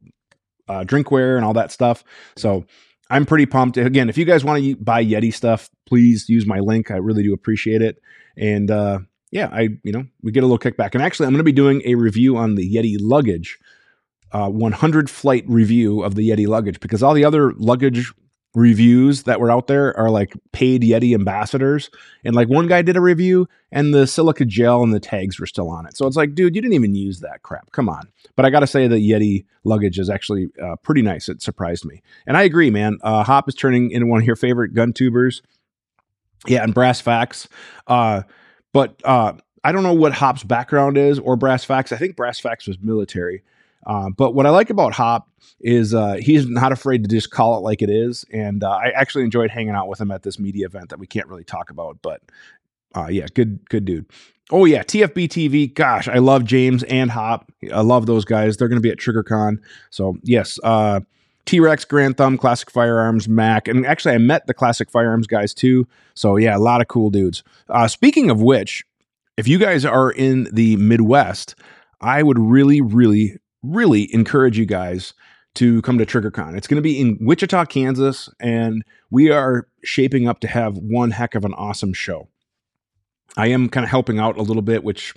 uh, 0.70 0.86
drinkware 0.86 1.36
and 1.36 1.44
all 1.44 1.54
that 1.54 1.70
stuff. 1.70 2.06
So 2.38 2.66
I'm 3.10 3.26
pretty 3.26 3.46
pumped. 3.46 3.76
Again, 3.76 4.08
if 4.08 4.18
you 4.18 4.24
guys 4.24 4.46
want 4.46 4.64
to 4.64 4.78
buy 4.78 5.04
Yeti 5.04 5.34
stuff, 5.34 5.70
please 5.86 6.30
use 6.30 6.46
my 6.46 6.60
link. 6.60 6.92
I 6.92 6.96
really 6.96 7.24
do 7.24 7.34
appreciate 7.34 7.82
it. 7.82 8.02
And 8.38 8.72
uh, 8.72 9.00
yeah, 9.32 9.50
I 9.52 9.70
you 9.84 9.92
know 9.92 10.06
we 10.22 10.32
get 10.32 10.44
a 10.44 10.48
little 10.48 10.60
kickback. 10.60 10.94
And 10.94 11.04
actually, 11.04 11.28
I'm 11.28 11.34
going 11.34 11.40
to 11.40 11.44
be 11.44 11.52
doing 11.52 11.82
a 11.86 11.96
review 11.96 12.38
on 12.38 12.56
the 12.56 12.76
Yeti 12.76 12.98
luggage, 13.00 13.60
uh, 14.32 14.50
100 14.50 15.10
flight 15.10 15.44
review 15.48 16.04
of 16.04 16.16
the 16.16 16.30
Yeti 16.30 16.48
luggage 16.48 16.80
because 16.80 17.04
all 17.04 17.14
the 17.14 17.26
other 17.26 17.54
luggage 17.54 18.12
reviews 18.56 19.24
that 19.24 19.40
were 19.40 19.52
out 19.52 19.68
there 19.68 19.96
are 19.98 20.10
like 20.10 20.34
paid 20.54 20.82
Yeti 20.82 21.14
ambassadors. 21.14 21.90
And 22.24 22.36
like 22.36 22.48
one 22.48 22.68
guy 22.68 22.82
did 22.82 22.96
a 22.96 23.02
review 23.02 23.48
and 23.72 23.94
the 23.94 24.08
silica 24.08 24.46
gel 24.46 24.82
and 24.82 24.94
the 24.94 25.00
tags 25.00 25.40
were 25.40 25.46
still 25.46 25.70
on 25.70 25.86
it. 25.86 25.96
So 25.98 26.08
it's 26.08 26.16
like, 26.16 26.34
dude, 26.34 26.56
you 26.56 26.62
didn't 26.62 26.74
even 26.74 26.96
use 26.96 27.20
that 27.20 27.44
crap. 27.44 27.72
Come 27.74 27.90
on. 27.90 28.08
But 28.36 28.46
I 28.46 28.50
got 28.50 28.62
to 28.62 28.68
say 28.68 28.88
the 28.88 28.96
Yeti 28.96 29.46
luggage 29.66 30.00
is 30.00 30.10
actually 30.10 30.48
uh, 30.64 30.78
pretty 30.78 31.02
nice. 31.02 31.30
It 31.30 31.42
surprised 31.42 31.86
me. 31.86 32.02
And 32.26 32.38
I 32.38 32.44
agree, 32.44 32.72
man. 32.72 32.98
Uh, 33.04 33.24
Hop 33.24 33.50
is 33.50 33.56
turning 33.56 33.92
into 33.92 34.08
one 34.08 34.22
of 34.22 34.26
your 34.26 34.38
favorite 34.38 34.74
gun 34.74 34.94
tubers. 34.94 35.42
Yeah, 36.48 36.64
and 36.64 36.74
brass 36.74 37.02
facts. 37.02 37.48
Uh, 37.88 38.22
but 38.76 39.00
uh, 39.06 39.32
I 39.64 39.72
don't 39.72 39.84
know 39.84 39.94
what 39.94 40.12
Hop's 40.12 40.44
background 40.44 40.98
is 40.98 41.18
or 41.18 41.38
Brass 41.38 41.64
Facts. 41.64 41.94
I 41.94 41.96
think 41.96 42.18
Brass 42.18 42.42
Facts 42.42 42.68
was 42.68 42.78
military. 42.82 43.42
Uh, 43.88 44.10
but 44.10 44.34
what 44.34 44.46
I 44.46 44.50
like 44.50 44.70
about 44.70 44.92
Hop 44.92 45.30
is 45.62 45.94
uh, 45.94 46.18
he's 46.20 46.46
not 46.46 46.74
afraid 46.74 47.02
to 47.04 47.10
just 47.10 47.32
call 47.32 47.56
it 47.56 47.62
like 47.62 47.82
it 47.82 47.90
is. 47.90 48.26
And 48.34 48.66
uh, 48.66 48.72
I 48.72 48.90
actually 48.90 49.24
enjoyed 49.24 49.50
hanging 49.50 49.76
out 49.76 49.88
with 49.88 50.02
him 50.02 50.12
at 50.12 50.24
this 50.24 50.38
media 50.40 50.66
event 50.66 50.90
that 50.90 51.00
we 51.00 51.08
can't 51.08 51.30
really 51.30 51.46
talk 51.46 51.70
about. 51.70 52.00
But 52.02 52.22
uh, 52.94 53.08
yeah, 53.08 53.28
good, 53.34 53.62
good 53.70 53.86
dude. 53.86 54.08
Oh 54.52 54.66
yeah, 54.66 54.84
TFB 54.84 55.30
TV. 55.30 55.74
Gosh, 55.74 56.10
I 56.10 56.18
love 56.18 56.44
James 56.44 56.84
and 56.84 57.10
Hop. 57.10 57.50
I 57.74 57.80
love 57.80 58.08
those 58.08 58.26
guys. 58.26 58.58
They're 58.58 58.68
going 58.68 58.82
to 58.82 58.86
be 58.86 58.92
at 58.92 58.98
TriggrCon. 58.98 59.60
So 59.90 60.18
yes, 60.22 60.60
uh, 60.66 61.00
T 61.46 61.60
Rex, 61.60 61.86
Garand 61.86 62.18
Thumb, 62.18 62.38
Classic 62.38 62.70
Firearms, 62.72 63.28
Mac, 63.30 63.68
and 63.68 63.86
actually 63.86 64.16
I 64.16 64.18
met 64.18 64.48
the 64.48 64.54
Classic 64.54 64.90
Firearms 64.90 65.28
guys 65.28 65.54
too. 65.54 65.88
So 66.14 66.38
yeah, 66.38 66.58
a 66.58 66.60
lot 66.60 66.82
of 66.82 66.88
cool 66.88 67.10
dudes. 67.10 67.44
Uh, 67.70 67.88
speaking 67.88 68.30
of 68.30 68.42
which, 68.42 68.84
if 69.38 69.48
you 69.48 69.60
guys 69.60 69.86
are 69.86 70.12
in 70.12 70.48
the 70.52 70.76
Midwest, 70.78 71.56
I 72.02 72.24
would 72.24 72.40
really, 72.40 72.82
really, 72.82 73.38
really 73.64 74.14
encourage 74.14 74.58
you 74.58 74.66
guys 74.66 75.14
to 75.56 75.82
come 75.84 75.98
to 75.98 76.06
TriggrCon. 76.06 76.58
It's 76.58 76.68
going 76.68 76.78
to 76.78 76.82
be 76.82 77.00
in 77.00 77.18
Wichita, 77.22 77.66
Kansas, 77.66 78.30
and 78.40 78.84
we 79.10 79.32
are 79.32 79.68
shaping 79.84 80.28
up 80.28 80.40
to 80.42 80.48
have 80.48 80.78
one 80.78 81.12
heck 81.12 81.36
of 81.36 81.46
an 81.46 81.54
awesome 81.54 81.94
show. 81.94 82.28
I 83.38 83.48
am 83.48 83.70
kind 83.70 83.84
of 83.84 83.90
helping 83.90 84.20
out 84.20 84.38
a 84.38 84.42
little 84.42 84.62
bit, 84.62 84.84
which 84.84 85.14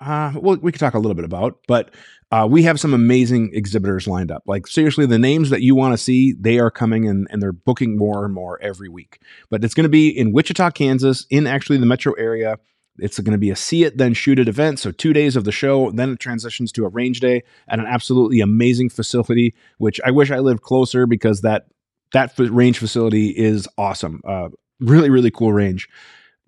uh, 0.00 0.32
well, 0.34 0.56
we 0.56 0.72
could 0.72 0.80
talk 0.80 0.94
a 0.94 0.98
little 0.98 1.14
bit 1.14 1.24
about, 1.24 1.58
but 1.68 1.94
uh, 2.32 2.46
we 2.50 2.62
have 2.62 2.80
some 2.80 2.94
amazing 2.94 3.50
exhibitors 3.52 4.08
lined 4.08 4.32
up. 4.32 4.42
Like 4.46 4.66
seriously, 4.66 5.06
the 5.06 5.18
names 5.18 5.50
that 5.50 5.60
you 5.60 5.74
want 5.74 5.92
to 5.92 5.98
see, 5.98 6.32
they 6.32 6.58
are 6.58 6.70
coming 6.70 7.06
and, 7.06 7.28
and 7.30 7.42
they're 7.42 7.52
booking 7.52 7.96
more 7.96 8.24
and 8.24 8.32
more 8.32 8.60
every 8.62 8.88
week. 8.88 9.20
But 9.50 9.62
it's 9.62 9.74
going 9.74 9.84
to 9.84 9.90
be 9.90 10.08
in 10.08 10.32
Wichita, 10.32 10.70
Kansas, 10.70 11.26
in 11.30 11.46
actually 11.46 11.78
the 11.78 11.86
metro 11.86 12.14
area. 12.14 12.58
It's 12.98 13.18
going 13.18 13.32
to 13.32 13.38
be 13.38 13.50
a 13.50 13.56
see 13.56 13.84
it 13.84 13.96
then 13.96 14.14
shoot 14.14 14.38
it 14.38 14.48
event. 14.48 14.78
So 14.78 14.90
two 14.90 15.12
days 15.12 15.36
of 15.36 15.44
the 15.44 15.52
show, 15.52 15.90
then 15.90 16.12
it 16.12 16.20
transitions 16.20 16.72
to 16.72 16.84
a 16.84 16.88
range 16.88 17.20
day 17.20 17.42
at 17.68 17.78
an 17.78 17.86
absolutely 17.86 18.40
amazing 18.40 18.90
facility. 18.90 19.54
Which 19.78 20.00
I 20.04 20.10
wish 20.10 20.30
I 20.30 20.38
lived 20.40 20.62
closer 20.62 21.06
because 21.06 21.42
that 21.42 21.66
that 22.12 22.32
range 22.38 22.78
facility 22.78 23.28
is 23.28 23.68
awesome. 23.78 24.20
Uh, 24.26 24.48
really 24.80 25.10
really 25.10 25.30
cool 25.30 25.52
range. 25.52 25.88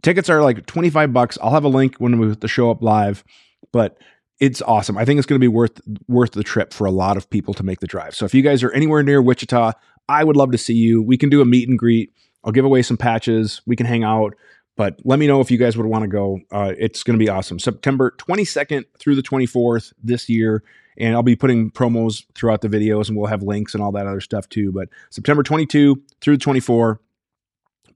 Tickets 0.04 0.28
are 0.28 0.42
like 0.42 0.66
twenty 0.66 0.90
five 0.90 1.12
bucks. 1.14 1.38
I'll 1.42 1.52
have 1.52 1.64
a 1.64 1.68
link 1.68 1.96
when 1.96 2.18
we 2.18 2.34
the 2.34 2.46
show 2.46 2.70
up 2.70 2.82
live, 2.82 3.24
but 3.72 3.98
it's 4.38 4.60
awesome. 4.60 4.98
I 4.98 5.06
think 5.06 5.16
it's 5.16 5.26
going 5.26 5.40
to 5.40 5.44
be 5.44 5.48
worth 5.48 5.80
worth 6.08 6.32
the 6.32 6.42
trip 6.42 6.74
for 6.74 6.86
a 6.86 6.90
lot 6.90 7.16
of 7.16 7.30
people 7.30 7.54
to 7.54 7.62
make 7.62 7.80
the 7.80 7.86
drive. 7.86 8.14
So 8.14 8.26
if 8.26 8.34
you 8.34 8.42
guys 8.42 8.62
are 8.62 8.70
anywhere 8.72 9.02
near 9.02 9.22
Wichita, 9.22 9.72
I 10.08 10.22
would 10.22 10.36
love 10.36 10.52
to 10.52 10.58
see 10.58 10.74
you. 10.74 11.02
We 11.02 11.16
can 11.16 11.30
do 11.30 11.40
a 11.40 11.46
meet 11.46 11.70
and 11.70 11.78
greet. 11.78 12.12
I'll 12.44 12.52
give 12.52 12.66
away 12.66 12.82
some 12.82 12.98
patches. 12.98 13.62
We 13.66 13.76
can 13.76 13.86
hang 13.86 14.04
out. 14.04 14.34
But 14.76 14.98
let 15.04 15.18
me 15.18 15.26
know 15.26 15.40
if 15.40 15.50
you 15.50 15.56
guys 15.56 15.76
would 15.76 15.86
want 15.86 16.02
to 16.02 16.08
go. 16.08 16.40
Uh, 16.52 16.74
it's 16.76 17.02
going 17.02 17.18
to 17.18 17.24
be 17.24 17.30
awesome. 17.30 17.58
September 17.58 18.12
22nd 18.18 18.84
through 18.98 19.14
the 19.14 19.22
24th 19.22 19.94
this 20.02 20.28
year. 20.28 20.62
And 20.98 21.14
I'll 21.14 21.22
be 21.22 21.36
putting 21.36 21.70
promos 21.70 22.24
throughout 22.34 22.60
the 22.60 22.68
videos 22.68 23.08
and 23.08 23.16
we'll 23.16 23.26
have 23.26 23.42
links 23.42 23.74
and 23.74 23.82
all 23.82 23.92
that 23.92 24.06
other 24.06 24.20
stuff 24.20 24.48
too. 24.48 24.70
But 24.70 24.88
September 25.10 25.42
22 25.42 26.02
through 26.20 26.36
24, 26.36 27.00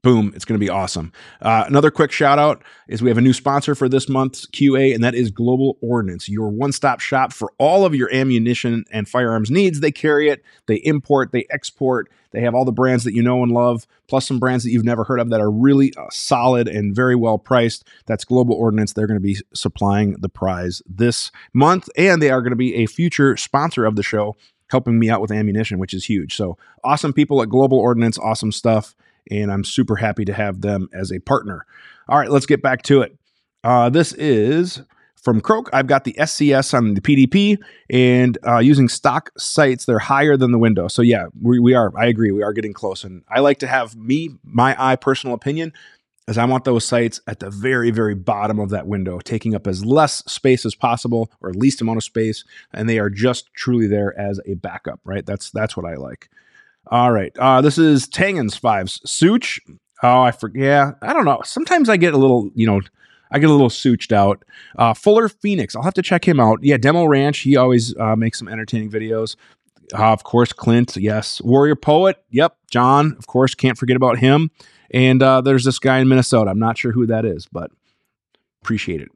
boom, 0.01 0.31
it's 0.35 0.45
going 0.45 0.59
to 0.59 0.63
be 0.63 0.69
awesome. 0.69 1.11
Uh, 1.41 1.63
another 1.67 1.91
quick 1.91 2.11
shout 2.11 2.39
out 2.39 2.63
is 2.87 3.01
we 3.01 3.09
have 3.09 3.17
a 3.17 3.21
new 3.21 3.33
sponsor 3.33 3.75
for 3.75 3.89
this 3.89 4.07
month's 4.09 4.45
QA, 4.47 4.93
and 4.93 5.03
that 5.03 5.15
is 5.15 5.31
Global 5.31 5.77
Ordnance, 5.81 6.29
your 6.29 6.49
one 6.49 6.71
stop 6.71 6.99
shop 6.99 7.33
for 7.33 7.51
all 7.57 7.85
of 7.85 7.95
your 7.95 8.13
ammunition 8.13 8.85
and 8.91 9.07
firearms 9.07 9.51
needs. 9.51 9.79
They 9.79 9.91
carry 9.91 10.29
it, 10.29 10.43
they 10.67 10.75
import, 10.75 11.31
they 11.31 11.45
export. 11.49 12.09
They 12.31 12.41
have 12.41 12.53
all 12.53 12.65
the 12.65 12.71
brands 12.71 13.05
that 13.05 13.15
you 13.15 13.23
know 13.23 13.41
and 13.41 13.51
love, 13.51 13.87
plus 14.07 14.27
some 14.27 14.37
brands 14.37 14.63
that 14.63 14.69
you've 14.69 14.85
never 14.85 15.03
heard 15.03 15.19
of 15.19 15.29
that 15.31 15.41
are 15.41 15.49
really 15.49 15.93
uh, 15.97 16.05
solid 16.11 16.67
and 16.67 16.95
very 16.95 17.15
well 17.15 17.39
priced. 17.39 17.87
That's 18.05 18.23
Global 18.23 18.53
Ordnance. 18.53 18.93
They're 18.93 19.07
going 19.07 19.19
to 19.19 19.23
be 19.23 19.37
supplying 19.53 20.15
the 20.19 20.29
prize 20.29 20.83
this 20.87 21.31
month, 21.53 21.89
and 21.97 22.21
they 22.21 22.29
are 22.29 22.41
going 22.41 22.51
to 22.51 22.55
be 22.55 22.75
a 22.75 22.85
future 22.85 23.35
sponsor 23.35 23.85
of 23.85 23.95
the 23.95 24.03
show 24.03 24.37
helping 24.69 24.99
me 24.99 25.09
out 25.09 25.21
with 25.21 25.31
ammunition, 25.31 25.79
which 25.79 25.93
is 25.93 26.05
huge. 26.05 26.35
So 26.35 26.57
awesome 26.83 27.13
people 27.13 27.41
at 27.41 27.49
Global 27.49 27.79
Ordnance, 27.79 28.19
awesome 28.19 28.51
stuff 28.51 28.95
and 29.29 29.51
I'm 29.51 29.63
super 29.63 29.95
happy 29.95 30.25
to 30.25 30.33
have 30.33 30.61
them 30.61 30.89
as 30.93 31.11
a 31.11 31.19
partner. 31.19 31.65
All 32.07 32.17
right, 32.17 32.29
let's 32.29 32.45
get 32.45 32.61
back 32.61 32.81
to 32.83 33.01
it. 33.01 33.17
Uh, 33.63 33.89
this 33.89 34.13
is 34.13 34.81
from 35.21 35.41
Croak, 35.41 35.69
I've 35.73 35.87
got 35.87 36.05
the 36.05 36.13
SCS 36.13 36.73
on 36.73 36.93
the 36.93 37.01
PDP 37.01 37.57
and 37.89 38.37
uh, 38.47 38.59
using 38.59 38.87
stock 38.87 39.31
sights, 39.37 39.85
they're 39.85 39.99
higher 39.99 40.37
than 40.37 40.51
the 40.51 40.57
window. 40.57 40.87
So, 40.87 41.01
yeah, 41.01 41.25
we, 41.41 41.59
we 41.59 41.73
are, 41.73 41.91
I 41.97 42.07
agree, 42.07 42.31
we 42.31 42.41
are 42.41 42.53
getting 42.53 42.73
close. 42.73 43.03
And 43.03 43.23
I 43.29 43.39
like 43.39 43.59
to 43.59 43.67
have 43.67 43.95
me, 43.95 44.29
my 44.43 44.75
eye, 44.79 44.95
personal 44.95 45.35
opinion, 45.35 45.73
as 46.27 46.37
I 46.37 46.45
want 46.45 46.63
those 46.63 46.85
sights 46.85 47.19
at 47.27 47.39
the 47.39 47.49
very, 47.49 47.91
very 47.91 48.15
bottom 48.15 48.59
of 48.59 48.69
that 48.69 48.87
window, 48.87 49.19
taking 49.19 49.55
up 49.55 49.67
as 49.67 49.83
less 49.83 50.23
space 50.31 50.65
as 50.65 50.75
possible 50.75 51.31
or 51.41 51.51
least 51.53 51.81
amount 51.81 51.97
of 51.97 52.03
space. 52.03 52.45
And 52.71 52.87
they 52.87 52.99
are 52.99 53.09
just 53.09 53.53
truly 53.53 53.87
there 53.87 54.17
as 54.17 54.39
a 54.45 54.53
backup, 54.53 54.99
right? 55.03 55.25
That's 55.25 55.49
that's 55.51 55.75
what 55.75 55.85
I 55.85 55.95
like. 55.95 56.29
All 56.87 57.11
right. 57.11 57.31
Uh, 57.37 57.61
this 57.61 57.77
is 57.77 58.07
Tangens 58.07 58.57
Fives. 58.57 59.01
Such. 59.05 59.59
Oh, 60.01 60.21
I 60.21 60.31
forget. 60.31 60.63
Yeah, 60.63 60.91
I 61.01 61.13
don't 61.13 61.25
know. 61.25 61.41
Sometimes 61.43 61.89
I 61.89 61.97
get 61.97 62.13
a 62.13 62.17
little, 62.17 62.49
you 62.55 62.65
know, 62.65 62.81
I 63.31 63.39
get 63.39 63.49
a 63.49 63.53
little 63.53 63.69
sooched 63.69 64.11
out. 64.11 64.43
Uh, 64.77 64.93
Fuller 64.93 65.29
Phoenix, 65.29 65.75
I'll 65.75 65.83
have 65.83 65.93
to 65.95 66.01
check 66.01 66.27
him 66.27 66.39
out. 66.39 66.59
Yeah, 66.63 66.77
Demo 66.77 67.05
Ranch, 67.05 67.39
he 67.39 67.57
always 67.57 67.95
uh, 67.97 68.15
makes 68.15 68.39
some 68.39 68.47
entertaining 68.47 68.89
videos. 68.89 69.35
Uh, 69.93 70.11
of 70.11 70.23
course, 70.23 70.53
Clint, 70.53 70.95
yes. 70.97 71.41
Warrior 71.41 71.75
Poet, 71.75 72.23
yep. 72.29 72.55
John, 72.71 73.15
of 73.17 73.27
course, 73.27 73.55
can't 73.55 73.77
forget 73.77 73.97
about 73.97 74.19
him. 74.19 74.51
And 74.91 75.21
uh, 75.21 75.41
there's 75.41 75.63
this 75.63 75.79
guy 75.79 75.99
in 75.99 76.07
Minnesota. 76.07 76.49
I'm 76.49 76.59
not 76.59 76.77
sure 76.77 76.91
who 76.91 77.05
that 77.07 77.25
is, 77.25 77.47
but 77.51 77.71
appreciate 78.63 79.01
it. 79.01 79.09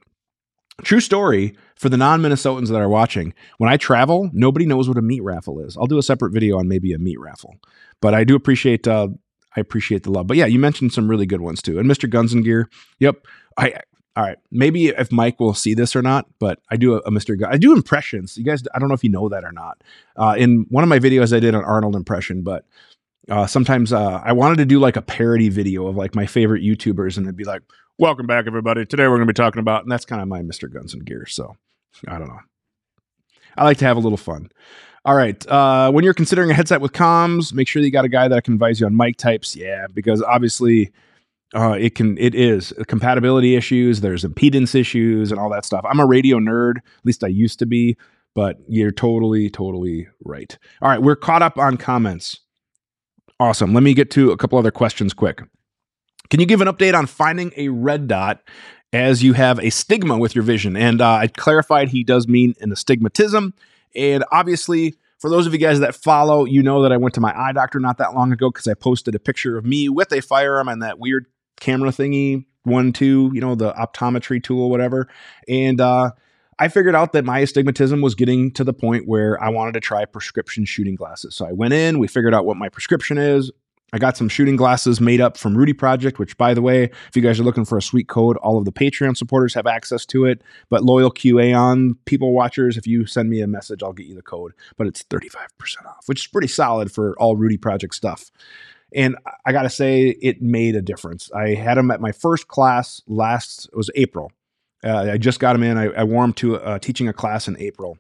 True 0.82 1.00
story 1.00 1.56
for 1.76 1.90
the 1.90 1.98
non 1.98 2.22
Minnesotans 2.22 2.70
that 2.70 2.82
are 2.82 2.90
watching. 2.90 3.34
When 3.58 3.72
I 3.72 3.78
travel, 3.78 4.30
nobody 4.34 4.66
knows 4.66 4.88
what 4.88 4.98
a 4.98 5.02
meat 5.02 5.22
raffle 5.22 5.60
is. 5.60 5.78
I'll 5.78 5.86
do 5.86 6.00
a 6.00 6.04
separate 6.04 6.32
video 6.32 6.58
on 6.58 6.68
maybe 6.68 6.94
a 6.94 6.98
meat 6.98 7.20
raffle, 7.20 7.56
but 8.02 8.16
I 8.16 8.24
do 8.24 8.36
appreciate 8.36 8.88
uh, 8.88 9.10
I 9.56 9.60
appreciate 9.60 10.04
the 10.04 10.12
love. 10.12 10.28
But 10.28 10.38
yeah, 10.38 10.48
you 10.48 10.58
mentioned 10.58 10.94
some 10.94 11.08
really 11.08 11.28
good 11.28 11.42
ones 11.42 11.62
too. 11.62 11.78
And 11.78 11.90
Mr. 11.90 12.10
Guns 12.10 12.34
and 12.34 12.44
Gear, 12.44 12.70
yep. 13.00 13.26
I 13.58 13.82
all 14.16 14.24
right, 14.24 14.38
maybe 14.52 14.90
if 14.90 15.12
Mike 15.12 15.40
will 15.40 15.56
see 15.56 15.74
this 15.74 15.96
or 15.96 16.04
not, 16.04 16.28
but 16.38 16.60
I 16.70 16.78
do 16.78 16.94
a, 16.94 16.98
a 17.00 17.12
Mr. 17.12 17.36
I 17.50 17.58
do 17.58 17.74
impressions. 17.74 18.38
You 18.38 18.44
guys, 18.44 18.64
I 18.74 18.80
don't 18.80 18.88
know 18.88 18.94
if 18.94 19.04
you 19.04 19.10
know 19.10 19.28
that 19.30 19.44
or 19.44 19.52
not. 19.52 19.84
Uh, 20.16 20.36
in 20.38 20.68
one 20.70 20.84
of 20.84 20.90
my 20.90 21.00
videos, 21.00 21.36
I 21.36 21.40
did 21.40 21.56
an 21.56 21.64
Arnold 21.64 21.96
impression, 21.96 22.44
but 22.44 22.66
uh, 23.30 23.48
sometimes 23.48 23.94
uh, 23.94 24.22
I 24.24 24.34
wanted 24.34 24.58
to 24.58 24.66
do 24.66 24.80
like 24.80 24.96
a 24.96 25.02
parody 25.02 25.50
video 25.50 25.88
of 25.88 25.96
like 25.96 26.16
my 26.16 26.26
favorite 26.26 26.64
YouTubers, 26.64 27.18
and 27.18 27.26
it'd 27.26 27.38
be 27.38 27.46
like, 27.46 27.62
"Welcome 27.98 28.28
back, 28.28 28.46
everybody. 28.48 28.86
Today 28.86 29.04
we're 29.04 29.18
going 29.18 29.28
to 29.28 29.34
be 29.34 29.38
talking 29.38 29.60
about," 29.60 29.84
and 29.84 29.92
that's 29.92 30.06
kind 30.06 30.22
of 30.22 30.28
my 30.28 30.42
Mr. 30.42 30.72
Guns 30.72 30.94
and 30.94 31.06
Gear. 31.06 31.26
So 31.26 31.56
I 32.08 32.18
don't 32.18 32.28
know. 32.28 32.40
I 33.56 33.64
like 33.64 33.78
to 33.78 33.86
have 33.86 33.98
a 33.98 34.02
little 34.02 34.18
fun. 34.18 34.50
All 35.06 35.16
right. 35.16 35.46
Uh, 35.48 35.92
when 35.92 36.04
you're 36.04 36.14
considering 36.14 36.50
a 36.50 36.54
headset 36.54 36.82
with 36.82 36.94
comms, 36.94 37.54
make 37.54 37.68
sure 37.68 37.82
that 37.82 37.86
you 37.86 37.92
got 37.92 38.06
a 38.06 38.10
guy 38.10 38.28
that 38.30 38.46
can 38.46 38.54
advise 38.54 38.80
you 38.80 38.86
on 38.86 38.96
mic 38.96 39.18
types. 39.18 39.56
Yeah, 39.56 39.88
because 39.94 40.22
obviously 40.22 40.92
uh, 41.54 41.78
it 41.80 41.96
can 41.96 42.18
it 42.18 42.36
is 42.36 42.74
compatibility 42.88 43.56
issues. 43.56 44.02
There's 44.02 44.24
impedance 44.24 44.76
issues 44.76 45.32
and 45.32 45.40
all 45.40 45.50
that 45.52 45.66
stuff. 45.66 45.86
I'm 45.88 46.00
a 46.00 46.06
radio 46.06 46.40
nerd, 46.40 46.78
at 46.78 47.06
least 47.06 47.24
I 47.24 47.28
used 47.28 47.60
to 47.60 47.66
be, 47.66 47.98
but 48.34 48.58
you're 48.68 48.92
totally 48.92 49.50
totally 49.50 50.08
right. 50.24 50.58
All 50.82 50.90
right, 50.90 51.02
we're 51.02 51.16
caught 51.16 51.42
up 51.42 51.58
on 51.58 51.78
comments. 51.78 52.40
Awesome. 53.44 53.74
Let 53.74 53.84
me 53.84 53.94
get 53.94 54.10
to 54.12 54.32
a 54.32 54.38
couple 54.38 54.58
other 54.58 54.72
questions 54.72 55.14
quick. 55.14 55.42
Can 56.30 56.40
you 56.40 56.46
give 56.46 56.62
an 56.62 56.70
update 56.70 56.98
on 56.98 57.08
finding 57.08 57.52
a 57.58 57.68
red 57.68 58.08
dot 58.08 58.42
as 58.94 59.22
you 59.22 59.34
have 59.34 59.60
a 59.60 59.70
stigma 59.70 60.18
with 60.18 60.34
your 60.34 60.46
vision? 60.46 60.78
And 60.78 61.02
uh, 61.02 61.16
I 61.16 61.28
clarified 61.28 61.90
he 61.90 62.06
does 62.06 62.26
mean 62.26 62.54
an 62.62 62.72
astigmatism. 62.72 63.54
And 63.98 64.24
obviously, 64.32 64.96
for 65.20 65.30
those 65.30 65.46
of 65.46 65.52
you 65.52 65.60
guys 65.60 65.82
that 65.82 65.94
follow, 65.94 66.46
you 66.46 66.64
know 66.64 66.84
that 66.84 66.94
I 66.94 66.98
went 66.98 67.16
to 67.16 67.20
my 67.20 67.38
eye 67.38 67.52
doctor 67.52 67.82
not 67.82 67.98
that 67.98 68.14
long 68.14 68.32
ago 68.32 68.50
because 68.50 68.66
I 68.66 68.76
posted 68.76 69.14
a 69.14 69.20
picture 69.20 69.58
of 69.58 69.66
me 69.66 69.90
with 69.90 70.14
a 70.14 70.22
firearm 70.22 70.70
and 70.70 70.82
that 70.82 70.98
weird 70.98 71.26
camera 71.60 71.90
thingy, 71.90 72.46
one, 72.64 72.94
two, 72.94 73.30
you 73.34 73.42
know, 73.42 73.56
the 73.56 73.74
optometry 73.74 74.42
tool, 74.42 74.70
whatever. 74.70 75.10
And 75.50 75.82
uh, 75.82 76.12
I 76.64 76.70
figured 76.70 76.96
out 76.96 77.12
that 77.12 77.26
my 77.26 77.40
astigmatism 77.40 78.00
was 78.00 78.16
getting 78.16 78.50
to 78.52 78.64
the 78.64 78.72
point 78.72 79.06
where 79.06 79.38
I 79.44 79.50
wanted 79.50 79.74
to 79.74 79.82
try 79.82 80.06
prescription 80.06 80.64
shooting 80.64 80.96
glasses. 80.96 81.36
So 81.36 81.46
I 81.46 81.52
went 81.52 81.74
in, 81.74 82.00
we 82.00 82.08
figured 82.08 82.34
out 82.34 82.46
what 82.46 82.56
my 82.56 82.70
prescription 82.70 83.18
is. 83.18 83.52
I 83.92 83.98
got 83.98 84.16
some 84.16 84.30
shooting 84.30 84.56
glasses 84.56 85.02
made 85.02 85.20
up 85.20 85.36
from 85.36 85.58
Rudy 85.58 85.74
Project, 85.74 86.20
which, 86.20 86.38
by 86.38 86.54
the 86.54 86.62
way, 86.62 86.86
if 86.86 87.18
you 87.18 87.22
guys 87.22 87.38
are 87.38 87.44
looking 87.44 87.66
for 87.66 87.78
a 87.78 87.82
sweet 87.82 88.08
code, 88.08 88.38
all 88.38 88.58
of 88.58 88.64
the 88.64 88.72
Patreon 88.72 89.18
supporters 89.18 89.54
have 89.56 89.68
access 89.68 90.06
to 90.06 90.24
it. 90.24 90.42
But 90.70 90.86
loyal 90.86 91.12
QA 91.12 91.54
on 91.54 91.96
people 92.06 92.32
watchers, 92.32 92.78
if 92.78 92.88
you 92.88 93.06
send 93.08 93.30
me 93.30 93.42
a 93.42 93.48
message, 93.48 93.84
I'll 93.84 93.92
get 93.92 94.06
you 94.06 94.16
the 94.16 94.22
code. 94.22 94.54
But 94.78 94.88
it's 94.88 95.04
35% 95.04 95.36
off, 95.86 96.04
which 96.06 96.22
is 96.22 96.28
pretty 96.28 96.48
solid 96.48 96.94
for 96.94 97.14
all 97.20 97.36
Rudy 97.36 97.58
Project 97.58 97.94
stuff. 97.94 98.32
And 98.96 99.18
I 99.46 99.52
got 99.52 99.64
to 99.64 99.70
say, 99.70 100.16
it 100.22 100.42
made 100.42 100.78
a 100.78 100.82
difference. 100.82 101.30
I 101.34 101.56
had 101.56 101.76
them 101.76 101.92
at 101.92 102.00
my 102.00 102.14
first 102.14 102.48
class 102.48 103.02
last, 103.06 103.66
it 103.66 103.76
was 103.76 103.90
April. 103.96 104.32
Uh, 104.84 105.12
I 105.14 105.18
just 105.18 105.40
got 105.40 105.54
them 105.54 105.64
in. 105.64 105.78
I, 105.78 105.86
I 105.86 106.04
wore 106.04 106.24
them 106.24 106.34
to 106.34 106.58
uh, 106.58 106.80
teaching 106.80 107.08
a 107.08 107.14
class 107.14 107.48
in 107.48 107.58
April. 107.58 107.98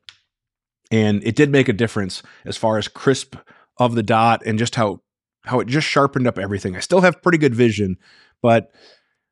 And 0.91 1.23
it 1.23 1.35
did 1.35 1.49
make 1.49 1.69
a 1.69 1.73
difference 1.73 2.21
as 2.45 2.57
far 2.57 2.77
as 2.77 2.87
crisp 2.87 3.35
of 3.77 3.95
the 3.95 4.03
dot 4.03 4.43
and 4.45 4.59
just 4.59 4.75
how 4.75 5.01
how 5.45 5.59
it 5.59 5.67
just 5.67 5.87
sharpened 5.87 6.27
up 6.27 6.39
everything. 6.39 6.75
I 6.75 6.79
still 6.79 7.01
have 7.01 7.21
pretty 7.21 7.37
good 7.37 7.55
vision, 7.55 7.97
but 8.41 8.71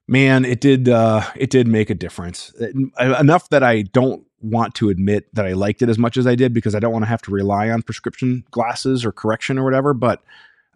man, 0.08 0.44
it 0.44 0.60
did 0.60 0.90
uh, 0.90 1.22
it 1.36 1.50
did 1.50 1.68
make 1.68 1.90
a 1.90 1.96
difference 1.96 2.54
it, 2.60 2.76
enough 3.00 3.50
that 3.50 3.64
I 3.64 3.84
don't 3.84 4.26
want 4.42 4.74
to 4.76 4.90
admit 4.90 5.34
that 5.34 5.46
I 5.46 5.54
liked 5.54 5.82
it 5.82 5.90
as 5.90 5.98
much 5.98 6.18
as 6.18 6.26
I 6.26 6.36
did 6.36 6.54
because 6.54 6.76
I 6.76 6.80
don't 6.80 6.92
want 6.92 7.04
to 7.04 7.10
have 7.10 7.22
to 7.24 7.32
rely 7.32 7.70
on 7.70 7.82
prescription 7.82 8.44
glasses 8.52 9.06
or 9.06 9.12
correction 9.12 9.58
or 9.58 9.64
whatever. 9.64 9.94
But 9.94 10.24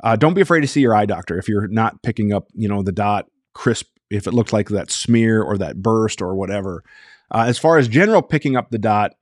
uh, 0.03 0.15
don't 0.15 0.36
be 0.36 0.41
afraid 0.41 0.61
to 0.61 0.67
see 0.67 0.82
your 0.82 0.95
eye 0.95 1.05
doctor 1.05 1.38
if 1.38 1.47
you're 1.47 1.67
not 1.67 2.01
picking 2.03 2.32
up, 2.32 2.47
you 2.53 2.67
know, 2.67 2.84
the 2.84 2.91
dot 2.91 3.28
crisp, 3.53 3.88
if 4.10 4.28
it 4.28 4.34
looked 4.34 4.53
like 4.53 4.70
that 4.70 4.91
smear 4.91 5.41
or 5.41 5.58
that 5.58 5.82
burst 5.82 6.22
or 6.22 6.36
whatever. 6.36 6.84
Uh, 7.32 7.45
as 7.47 7.58
far 7.58 7.78
as 7.78 7.88
general 7.88 8.22
picking 8.22 8.56
up 8.56 8.70
the 8.70 8.78
dot, 8.78 9.14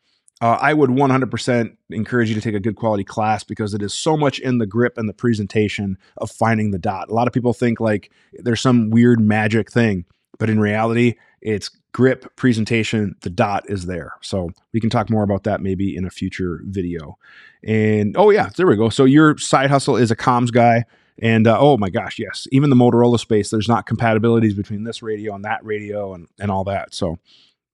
uh, 0.42 0.58
I 0.60 0.74
would 0.74 0.90
100% 0.90 1.78
encourage 1.92 2.30
you 2.30 2.36
to 2.36 2.42
take 2.42 2.56
a 2.56 2.60
good 2.60 2.76
quality 2.76 3.06
class 3.06 3.46
because 3.46 3.74
it 3.74 3.82
is 3.82 3.94
so 3.94 4.18
much 4.18 4.40
in 4.40 4.58
the 4.58 4.66
grip 4.66 4.98
and 4.98 5.08
the 5.08 5.14
presentation 5.14 5.98
of 6.18 6.32
finding 6.32 6.72
the 6.72 6.80
dot. 6.80 7.10
A 7.10 7.14
lot 7.14 7.28
of 7.28 7.34
people 7.34 7.54
think 7.54 7.80
like 7.80 8.12
there's 8.34 8.62
some 8.62 8.90
weird 8.90 9.22
magic 9.22 9.72
thing, 9.72 10.06
but 10.40 10.50
in 10.50 10.60
reality, 10.60 11.16
it's 11.42 11.70
grip, 11.94 12.36
presentation, 12.36 13.16
the 13.22 13.30
dot 13.30 13.64
is 13.70 13.86
there. 13.86 14.16
So 14.22 14.50
we 14.74 14.82
can 14.82 14.90
talk 14.90 15.10
more 15.10 15.24
about 15.24 15.44
that 15.44 15.62
maybe 15.62 15.96
in 15.96 16.04
a 16.04 16.10
future 16.10 16.62
video. 16.66 17.18
And 17.64 18.18
oh, 18.18 18.30
yeah, 18.30 18.50
there 18.58 18.68
we 18.68 18.76
go. 18.76 18.90
So 18.90 19.06
your 19.06 19.38
side 19.38 19.70
hustle 19.70 19.96
is 19.96 20.12
a 20.12 20.16
comms 20.16 20.52
guy. 20.52 20.84
And 21.22 21.48
uh, 21.48 21.58
oh 21.60 21.78
my 21.78 21.90
gosh, 21.90 22.18
yes, 22.18 22.48
even 22.52 22.70
the 22.70 22.76
Motorola 22.76 23.20
space, 23.20 23.50
there's 23.50 23.68
not 23.68 23.86
compatibilities 23.86 24.56
between 24.56 24.84
this 24.84 25.04
radio 25.04 25.36
and 25.36 25.46
that 25.46 25.64
radio 25.64 26.14
and, 26.14 26.28
and 26.40 26.50
all 26.50 26.64
that. 26.64 26.94
So, 26.94 27.20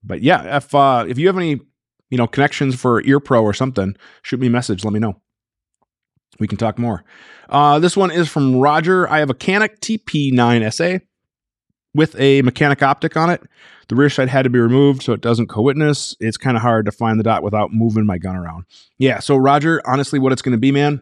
but 0.04 0.22
yeah, 0.22 0.58
if 0.58 0.76
uh, 0.76 1.06
if 1.08 1.18
you 1.18 1.28
have 1.28 1.38
any 1.38 1.62
you 2.10 2.18
know 2.18 2.28
connections 2.28 2.80
for 2.80 3.02
EarPro 3.04 3.42
or 3.42 3.54
something, 3.54 3.96
shoot 4.24 4.40
me 4.40 4.48
a 4.48 4.52
message. 4.52 4.84
Let 4.84 4.94
me 4.94 5.00
know. 5.00 5.22
We 6.40 6.48
can 6.48 6.58
talk 6.58 6.78
more. 6.78 7.04
Uh, 7.50 7.80
this 7.80 7.98
one 7.98 8.12
is 8.12 8.30
from 8.30 8.58
Roger. 8.58 9.10
I 9.10 9.20
have 9.20 9.30
a 9.30 9.34
Canik 9.34 9.80
TP9SA 9.80 11.02
with 11.94 12.16
a 12.20 12.42
Mecanik 12.44 12.82
optic 12.82 13.18
on 13.18 13.30
it. 13.30 13.42
The 13.88 13.96
rear 13.96 14.10
sight 14.10 14.30
had 14.30 14.44
to 14.44 14.50
be 14.50 14.60
removed 14.60 15.02
so 15.02 15.14
it 15.14 15.22
doesn't 15.22 15.48
co-witness. 15.48 16.16
It's 16.20 16.38
kind 16.38 16.56
of 16.56 16.62
hard 16.62 16.86
to 16.86 16.92
find 16.92 17.20
the 17.20 17.24
dot 17.24 17.42
without 17.42 17.74
moving 17.74 18.06
my 18.06 18.20
gun 18.20 18.36
around. 18.36 18.66
Yeah, 19.00 19.20
so 19.20 19.36
Roger, 19.36 19.82
honestly, 19.86 20.20
what 20.20 20.32
it's 20.32 20.44
going 20.44 20.54
to 20.54 20.60
be, 20.60 20.72
man, 20.72 21.02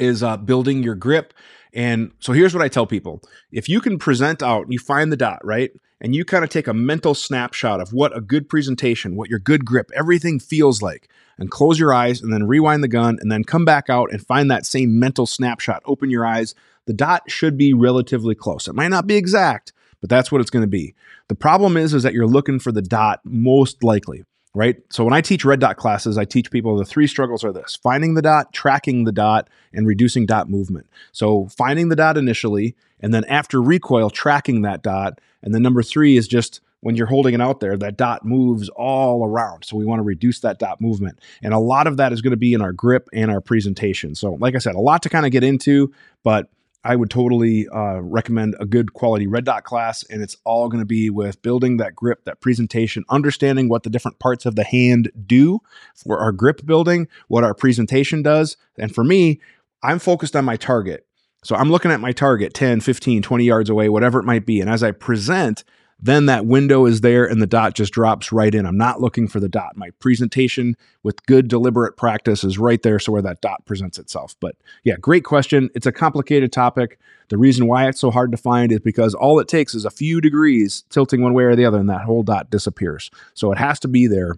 is 0.00 0.22
uh, 0.22 0.36
building 0.36 0.82
your 0.82 0.94
grip. 0.94 1.34
And 1.72 2.12
so 2.20 2.32
here's 2.32 2.54
what 2.54 2.62
I 2.62 2.68
tell 2.68 2.86
people: 2.86 3.22
if 3.52 3.68
you 3.68 3.80
can 3.80 3.98
present 3.98 4.42
out, 4.42 4.66
you 4.70 4.78
find 4.78 5.12
the 5.12 5.16
dot 5.16 5.44
right, 5.44 5.72
and 6.00 6.14
you 6.14 6.24
kind 6.24 6.44
of 6.44 6.50
take 6.50 6.66
a 6.66 6.74
mental 6.74 7.14
snapshot 7.14 7.80
of 7.80 7.92
what 7.92 8.16
a 8.16 8.20
good 8.20 8.48
presentation, 8.48 9.16
what 9.16 9.30
your 9.30 9.38
good 9.38 9.64
grip, 9.64 9.90
everything 9.94 10.38
feels 10.38 10.82
like, 10.82 11.08
and 11.38 11.50
close 11.50 11.78
your 11.78 11.92
eyes, 11.92 12.22
and 12.22 12.32
then 12.32 12.46
rewind 12.46 12.82
the 12.82 12.88
gun, 12.88 13.18
and 13.20 13.30
then 13.30 13.44
come 13.44 13.64
back 13.64 13.90
out 13.90 14.10
and 14.10 14.26
find 14.26 14.50
that 14.50 14.66
same 14.66 14.98
mental 14.98 15.26
snapshot. 15.26 15.82
Open 15.84 16.10
your 16.10 16.26
eyes. 16.26 16.54
The 16.86 16.94
dot 16.94 17.30
should 17.30 17.58
be 17.58 17.74
relatively 17.74 18.34
close. 18.34 18.68
It 18.68 18.74
might 18.74 18.88
not 18.88 19.06
be 19.06 19.16
exact, 19.16 19.72
but 20.00 20.08
that's 20.08 20.30
what 20.30 20.40
it's 20.40 20.50
going 20.50 20.62
to 20.62 20.68
be. 20.68 20.94
The 21.28 21.34
problem 21.34 21.76
is, 21.76 21.92
is 21.92 22.04
that 22.04 22.14
you're 22.14 22.26
looking 22.26 22.58
for 22.58 22.70
the 22.72 22.82
dot 22.82 23.20
most 23.24 23.82
likely, 23.82 24.22
right? 24.56 24.76
So 24.90 25.04
when 25.04 25.12
I 25.12 25.20
teach 25.20 25.44
red 25.44 25.60
dot 25.60 25.76
classes, 25.76 26.16
I 26.16 26.24
teach 26.24 26.50
people 26.50 26.78
the 26.78 26.84
three 26.86 27.06
struggles 27.06 27.44
are 27.44 27.52
this 27.52 27.76
finding 27.76 28.14
the 28.14 28.22
dot, 28.22 28.54
tracking 28.54 29.04
the 29.04 29.12
dot, 29.12 29.50
and 29.74 29.86
reducing 29.86 30.24
dot 30.24 30.48
movement. 30.48 30.86
So 31.12 31.46
finding 31.48 31.90
the 31.90 31.96
dot 31.96 32.16
initially, 32.16 32.74
and 32.98 33.12
then 33.12 33.24
after 33.24 33.60
recoil, 33.60 34.08
tracking 34.08 34.62
that 34.62 34.82
dot. 34.82 35.20
And 35.42 35.54
then 35.54 35.62
number 35.62 35.82
three 35.82 36.16
is 36.16 36.26
just 36.26 36.62
when 36.80 36.96
you're 36.96 37.06
holding 37.06 37.34
it 37.34 37.42
out 37.42 37.60
there, 37.60 37.76
that 37.76 37.98
dot 37.98 38.24
moves 38.24 38.70
all 38.70 39.26
around. 39.26 39.66
So 39.66 39.76
we 39.76 39.84
want 39.84 39.98
to 39.98 40.04
reduce 40.04 40.40
that 40.40 40.58
dot 40.58 40.80
movement. 40.80 41.20
And 41.42 41.52
a 41.52 41.58
lot 41.58 41.86
of 41.86 41.98
that 41.98 42.14
is 42.14 42.22
going 42.22 42.30
to 42.30 42.38
be 42.38 42.54
in 42.54 42.62
our 42.62 42.72
grip 42.72 43.10
and 43.12 43.30
our 43.30 43.42
presentation. 43.42 44.14
So, 44.14 44.32
like 44.40 44.54
I 44.54 44.58
said, 44.58 44.74
a 44.74 44.80
lot 44.80 45.02
to 45.02 45.10
kind 45.10 45.26
of 45.26 45.32
get 45.32 45.44
into, 45.44 45.92
but 46.22 46.48
I 46.86 46.94
would 46.94 47.10
totally 47.10 47.68
uh, 47.68 47.98
recommend 48.00 48.54
a 48.60 48.64
good 48.64 48.92
quality 48.92 49.26
red 49.26 49.44
dot 49.44 49.64
class, 49.64 50.04
and 50.04 50.22
it's 50.22 50.36
all 50.44 50.68
going 50.68 50.80
to 50.80 50.86
be 50.86 51.10
with 51.10 51.42
building 51.42 51.78
that 51.78 51.96
grip, 51.96 52.24
that 52.24 52.40
presentation, 52.40 53.04
understanding 53.08 53.68
what 53.68 53.82
the 53.82 53.90
different 53.90 54.20
parts 54.20 54.46
of 54.46 54.54
the 54.54 54.62
hand 54.62 55.10
do 55.26 55.58
for 55.96 56.20
our 56.20 56.30
grip 56.30 56.64
building, 56.64 57.08
what 57.26 57.42
our 57.42 57.54
presentation 57.54 58.22
does. 58.22 58.56
And 58.78 58.94
for 58.94 59.02
me, 59.02 59.40
I'm 59.82 59.98
focused 59.98 60.36
on 60.36 60.44
my 60.44 60.56
target. 60.56 61.04
So 61.42 61.56
I'm 61.56 61.72
looking 61.72 61.90
at 61.90 62.00
my 62.00 62.12
target 62.12 62.54
10, 62.54 62.80
15, 62.80 63.20
20 63.20 63.44
yards 63.44 63.68
away, 63.68 63.88
whatever 63.88 64.20
it 64.20 64.24
might 64.24 64.46
be. 64.46 64.60
And 64.60 64.70
as 64.70 64.84
I 64.84 64.92
present, 64.92 65.64
then 65.98 66.26
that 66.26 66.44
window 66.44 66.84
is 66.84 67.00
there 67.00 67.24
and 67.24 67.40
the 67.40 67.46
dot 67.46 67.74
just 67.74 67.92
drops 67.92 68.30
right 68.30 68.54
in. 68.54 68.66
I'm 68.66 68.76
not 68.76 69.00
looking 69.00 69.28
for 69.28 69.40
the 69.40 69.48
dot. 69.48 69.76
My 69.76 69.90
presentation 69.98 70.76
with 71.02 71.24
good 71.26 71.48
deliberate 71.48 71.96
practice 71.96 72.44
is 72.44 72.58
right 72.58 72.82
there, 72.82 72.98
so 72.98 73.12
where 73.12 73.22
that 73.22 73.40
dot 73.40 73.64
presents 73.64 73.98
itself. 73.98 74.36
But 74.40 74.56
yeah, 74.84 74.96
great 75.00 75.24
question. 75.24 75.70
It's 75.74 75.86
a 75.86 75.92
complicated 75.92 76.52
topic. 76.52 76.98
The 77.28 77.38
reason 77.38 77.66
why 77.66 77.88
it's 77.88 78.00
so 78.00 78.10
hard 78.10 78.30
to 78.32 78.36
find 78.36 78.70
is 78.72 78.80
because 78.80 79.14
all 79.14 79.40
it 79.40 79.48
takes 79.48 79.74
is 79.74 79.84
a 79.84 79.90
few 79.90 80.20
degrees 80.20 80.84
tilting 80.90 81.22
one 81.22 81.32
way 81.32 81.44
or 81.44 81.56
the 81.56 81.64
other, 81.64 81.78
and 81.78 81.88
that 81.90 82.04
whole 82.04 82.22
dot 82.22 82.50
disappears. 82.50 83.10
So 83.34 83.50
it 83.50 83.58
has 83.58 83.80
to 83.80 83.88
be 83.88 84.06
there 84.06 84.36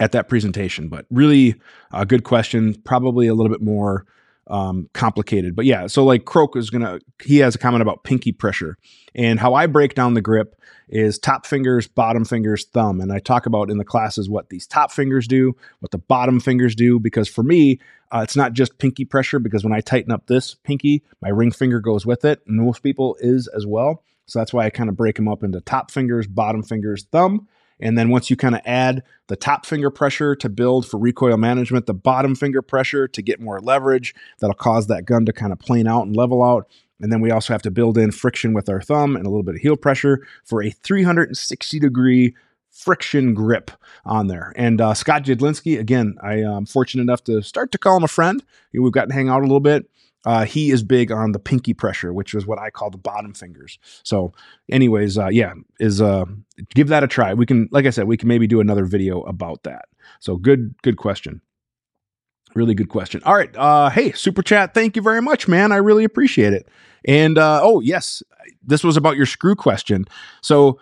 at 0.00 0.12
that 0.12 0.28
presentation. 0.28 0.88
But 0.88 1.06
really 1.10 1.54
a 1.92 2.04
good 2.04 2.24
question, 2.24 2.74
probably 2.84 3.28
a 3.28 3.34
little 3.34 3.52
bit 3.52 3.62
more 3.62 4.04
um, 4.48 4.88
complicated. 4.92 5.56
But 5.56 5.64
yeah, 5.64 5.86
so 5.86 6.04
like 6.04 6.24
Croak 6.24 6.56
is 6.56 6.70
gonna 6.70 7.00
he 7.24 7.38
has 7.38 7.54
a 7.54 7.58
comment 7.58 7.82
about 7.82 8.04
pinky 8.04 8.32
pressure 8.32 8.76
and 9.14 9.40
how 9.40 9.54
I 9.54 9.66
break 9.66 9.94
down 9.94 10.14
the 10.14 10.20
grip 10.20 10.60
is 10.88 11.18
top 11.18 11.46
fingers, 11.46 11.88
bottom 11.88 12.24
fingers, 12.24 12.64
thumb, 12.66 13.00
and 13.00 13.12
I 13.12 13.18
talk 13.18 13.46
about 13.46 13.70
in 13.70 13.78
the 13.78 13.84
classes 13.84 14.28
what 14.28 14.50
these 14.50 14.66
top 14.66 14.92
fingers 14.92 15.26
do, 15.26 15.56
what 15.80 15.90
the 15.90 15.98
bottom 15.98 16.38
fingers 16.38 16.74
do, 16.74 17.00
because 17.00 17.28
for 17.28 17.42
me 17.42 17.80
uh, 18.12 18.20
it's 18.22 18.36
not 18.36 18.52
just 18.52 18.78
pinky 18.78 19.04
pressure 19.04 19.38
because 19.38 19.64
when 19.64 19.72
I 19.72 19.80
tighten 19.80 20.12
up 20.12 20.26
this 20.26 20.54
pinky, 20.54 21.02
my 21.20 21.28
ring 21.28 21.50
finger 21.50 21.80
goes 21.80 22.06
with 22.06 22.24
it, 22.24 22.40
and 22.46 22.56
most 22.56 22.82
people 22.82 23.16
is 23.20 23.48
as 23.48 23.66
well. 23.66 24.04
So 24.26 24.38
that's 24.38 24.52
why 24.52 24.64
I 24.64 24.70
kind 24.70 24.88
of 24.88 24.96
break 24.96 25.16
them 25.16 25.28
up 25.28 25.42
into 25.42 25.60
top 25.60 25.90
fingers, 25.90 26.26
bottom 26.26 26.62
fingers, 26.62 27.06
thumb. 27.10 27.48
And 27.80 27.96
then 27.98 28.10
once 28.10 28.30
you 28.30 28.36
kind 28.36 28.54
of 28.54 28.62
add 28.64 29.02
the 29.26 29.36
top 29.36 29.66
finger 29.66 29.90
pressure 29.90 30.34
to 30.36 30.48
build 30.48 30.86
for 30.86 30.98
recoil 30.98 31.36
management, 31.36 31.86
the 31.86 31.94
bottom 31.94 32.34
finger 32.34 32.62
pressure 32.62 33.06
to 33.08 33.22
get 33.22 33.40
more 33.40 33.60
leverage, 33.60 34.14
that'll 34.40 34.54
cause 34.54 34.86
that 34.86 35.04
gun 35.04 35.26
to 35.26 35.32
kind 35.32 35.52
of 35.52 35.58
plane 35.58 35.86
out 35.86 36.06
and 36.06 36.16
level 36.16 36.42
out. 36.42 36.68
And 37.00 37.12
then 37.12 37.20
we 37.20 37.30
also 37.30 37.52
have 37.52 37.62
to 37.62 37.70
build 37.70 37.98
in 37.98 38.10
friction 38.10 38.54
with 38.54 38.68
our 38.68 38.80
thumb 38.80 39.16
and 39.16 39.26
a 39.26 39.28
little 39.28 39.42
bit 39.42 39.56
of 39.56 39.60
heel 39.60 39.76
pressure 39.76 40.26
for 40.44 40.62
a 40.62 40.70
360 40.70 41.78
degree 41.78 42.34
friction 42.70 43.34
grip 43.34 43.70
on 44.04 44.26
there. 44.26 44.52
And 44.56 44.80
uh, 44.80 44.94
Scott 44.94 45.24
Jedlinski, 45.24 45.78
again, 45.78 46.16
I 46.22 46.40
am 46.40 46.66
fortunate 46.66 47.02
enough 47.02 47.24
to 47.24 47.42
start 47.42 47.72
to 47.72 47.78
call 47.78 47.96
him 47.96 48.04
a 48.04 48.08
friend. 48.08 48.42
We've 48.72 48.92
gotten 48.92 49.10
to 49.10 49.14
hang 49.14 49.28
out 49.28 49.40
a 49.40 49.46
little 49.46 49.60
bit. 49.60 49.88
Uh, 50.26 50.44
he 50.44 50.70
is 50.70 50.82
big 50.82 51.10
on 51.10 51.32
the 51.32 51.38
pinky 51.38 51.72
pressure, 51.72 52.12
which 52.12 52.34
is 52.34 52.46
what 52.46 52.58
I 52.58 52.68
call 52.68 52.90
the 52.90 52.98
bottom 52.98 53.32
fingers. 53.32 53.78
So, 54.02 54.34
anyways, 54.70 55.16
uh, 55.16 55.28
yeah, 55.28 55.54
is 55.80 56.02
uh, 56.02 56.26
give 56.74 56.88
that 56.88 57.02
a 57.02 57.08
try. 57.08 57.32
We 57.32 57.46
can, 57.46 57.68
like 57.70 57.86
I 57.86 57.90
said, 57.90 58.06
we 58.06 58.18
can 58.18 58.28
maybe 58.28 58.46
do 58.46 58.60
another 58.60 58.84
video 58.84 59.22
about 59.22 59.62
that. 59.62 59.86
So, 60.20 60.36
good, 60.36 60.74
good 60.82 60.98
question. 60.98 61.40
Really 62.54 62.74
good 62.74 62.88
question. 62.88 63.22
All 63.24 63.34
right, 63.34 63.54
uh, 63.56 63.90
hey, 63.90 64.12
super 64.12 64.42
chat. 64.42 64.74
Thank 64.74 64.96
you 64.96 65.02
very 65.02 65.22
much, 65.22 65.46
man. 65.46 65.72
I 65.72 65.76
really 65.76 66.04
appreciate 66.04 66.52
it. 66.52 66.68
And 67.06 67.38
uh, 67.38 67.60
oh 67.62 67.80
yes, 67.80 68.22
this 68.62 68.82
was 68.82 68.96
about 68.96 69.16
your 69.16 69.26
screw 69.26 69.54
question. 69.54 70.06
So 70.42 70.80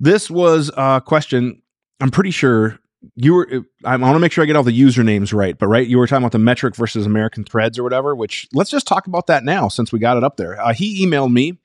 this 0.00 0.30
was 0.30 0.70
a 0.76 1.00
question. 1.04 1.62
I'm 2.00 2.10
pretty 2.10 2.30
sure 2.30 2.78
you 3.16 3.34
were 3.34 3.64
i 3.84 3.96
want 3.96 4.14
to 4.14 4.18
make 4.18 4.32
sure 4.32 4.42
i 4.42 4.46
get 4.46 4.56
all 4.56 4.62
the 4.62 4.80
usernames 4.80 5.34
right 5.34 5.58
but 5.58 5.66
right 5.66 5.88
you 5.88 5.98
were 5.98 6.06
talking 6.06 6.22
about 6.22 6.32
the 6.32 6.38
metric 6.38 6.76
versus 6.76 7.04
american 7.06 7.44
threads 7.44 7.78
or 7.78 7.82
whatever 7.82 8.14
which 8.14 8.48
let's 8.52 8.70
just 8.70 8.86
talk 8.86 9.06
about 9.06 9.26
that 9.26 9.44
now 9.44 9.68
since 9.68 9.92
we 9.92 9.98
got 9.98 10.16
it 10.16 10.24
up 10.24 10.36
there. 10.36 10.60
Uh, 10.60 10.72
he 10.72 11.04
emailed 11.04 11.32
me 11.32 11.58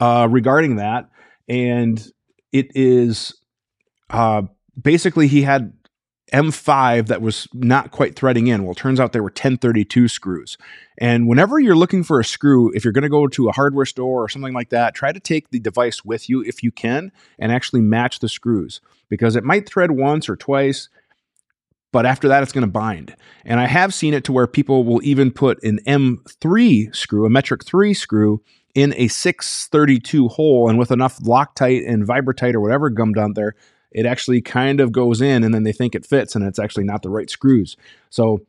uh, 0.00 0.26
regarding 0.30 0.76
that 0.76 1.10
and 1.48 2.10
it 2.52 2.70
is 2.74 3.34
uh, 4.10 4.42
basically 4.80 5.26
he 5.26 5.42
had 5.42 5.72
m5 6.32 7.06
that 7.06 7.22
was 7.22 7.48
not 7.52 7.90
quite 7.90 8.16
threading 8.16 8.46
in 8.46 8.64
well 8.64 8.74
turns 8.74 9.00
out 9.00 9.12
there 9.12 9.22
were 9.22 9.28
1032 9.28 10.08
screws 10.08 10.56
and 10.98 11.28
whenever 11.28 11.58
you're 11.58 11.76
looking 11.76 12.02
for 12.02 12.20
a 12.20 12.24
screw 12.24 12.70
if 12.74 12.84
you're 12.84 12.92
going 12.92 13.02
to 13.02 13.08
go 13.08 13.26
to 13.26 13.48
a 13.48 13.52
hardware 13.52 13.86
store 13.86 14.22
or 14.24 14.28
something 14.28 14.52
like 14.52 14.70
that 14.70 14.94
try 14.94 15.12
to 15.12 15.20
take 15.20 15.50
the 15.50 15.60
device 15.60 16.04
with 16.04 16.28
you 16.28 16.42
if 16.42 16.62
you 16.62 16.70
can 16.70 17.10
and 17.38 17.52
actually 17.52 17.80
match 17.80 18.18
the 18.18 18.28
screws 18.28 18.80
because 19.08 19.36
it 19.36 19.44
might 19.44 19.68
thread 19.68 19.90
once 19.90 20.28
or 20.28 20.36
twice, 20.36 20.88
but 21.92 22.06
after 22.06 22.28
that, 22.28 22.42
it's 22.42 22.52
going 22.52 22.66
to 22.66 22.70
bind. 22.70 23.14
And 23.44 23.58
I 23.58 23.66
have 23.66 23.94
seen 23.94 24.14
it 24.14 24.24
to 24.24 24.32
where 24.32 24.46
people 24.46 24.84
will 24.84 25.00
even 25.02 25.30
put 25.30 25.62
an 25.62 25.80
M3 25.86 26.94
screw, 26.94 27.24
a 27.24 27.30
metric 27.30 27.64
3 27.64 27.94
screw, 27.94 28.42
in 28.74 28.94
a 28.96 29.08
632 29.08 30.28
hole, 30.28 30.68
and 30.68 30.78
with 30.78 30.90
enough 30.90 31.18
Loctite 31.20 31.88
and 31.88 32.06
Vibratite 32.06 32.54
or 32.54 32.60
whatever 32.60 32.90
gummed 32.90 33.18
on 33.18 33.32
there, 33.32 33.54
it 33.90 34.06
actually 34.06 34.40
kind 34.40 34.80
of 34.80 34.92
goes 34.92 35.20
in, 35.20 35.44
and 35.44 35.54
then 35.54 35.62
they 35.62 35.72
think 35.72 35.94
it 35.94 36.06
fits, 36.06 36.34
and 36.34 36.44
it's 36.44 36.58
actually 36.58 36.84
not 36.84 37.02
the 37.02 37.10
right 37.10 37.30
screws. 37.30 37.76
So 38.10 38.42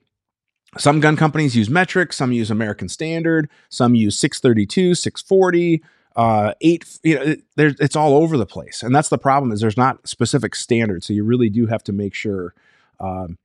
some 0.78 1.00
gun 1.00 1.16
companies 1.16 1.56
use 1.56 1.70
metric, 1.70 2.14
some 2.14 2.32
use 2.32 2.52
American 2.52 2.90
Standard, 2.90 3.50
some 3.70 3.96
use 3.96 4.18
632, 4.20 4.96
640 4.96 5.82
uh, 6.16 6.54
eight, 6.62 7.00
you 7.04 7.16
know, 7.16 7.22
it, 7.22 7.44
it's 7.56 7.96
all 7.96 8.16
over 8.16 8.38
the 8.38 8.46
place. 8.46 8.84
And 8.84 8.94
that's 8.94 9.10
the 9.10 9.18
problem 9.18 9.52
is 9.52 9.62
there's 9.62 9.78
not 9.78 10.08
specific 10.08 10.54
standards. 10.56 11.08
So 11.08 11.14
you 11.14 11.24
really 11.24 11.50
do 11.50 11.68
have 11.68 11.84
to 11.86 11.94
make 11.94 12.14
sure, 12.14 12.54
um, 13.00 13.38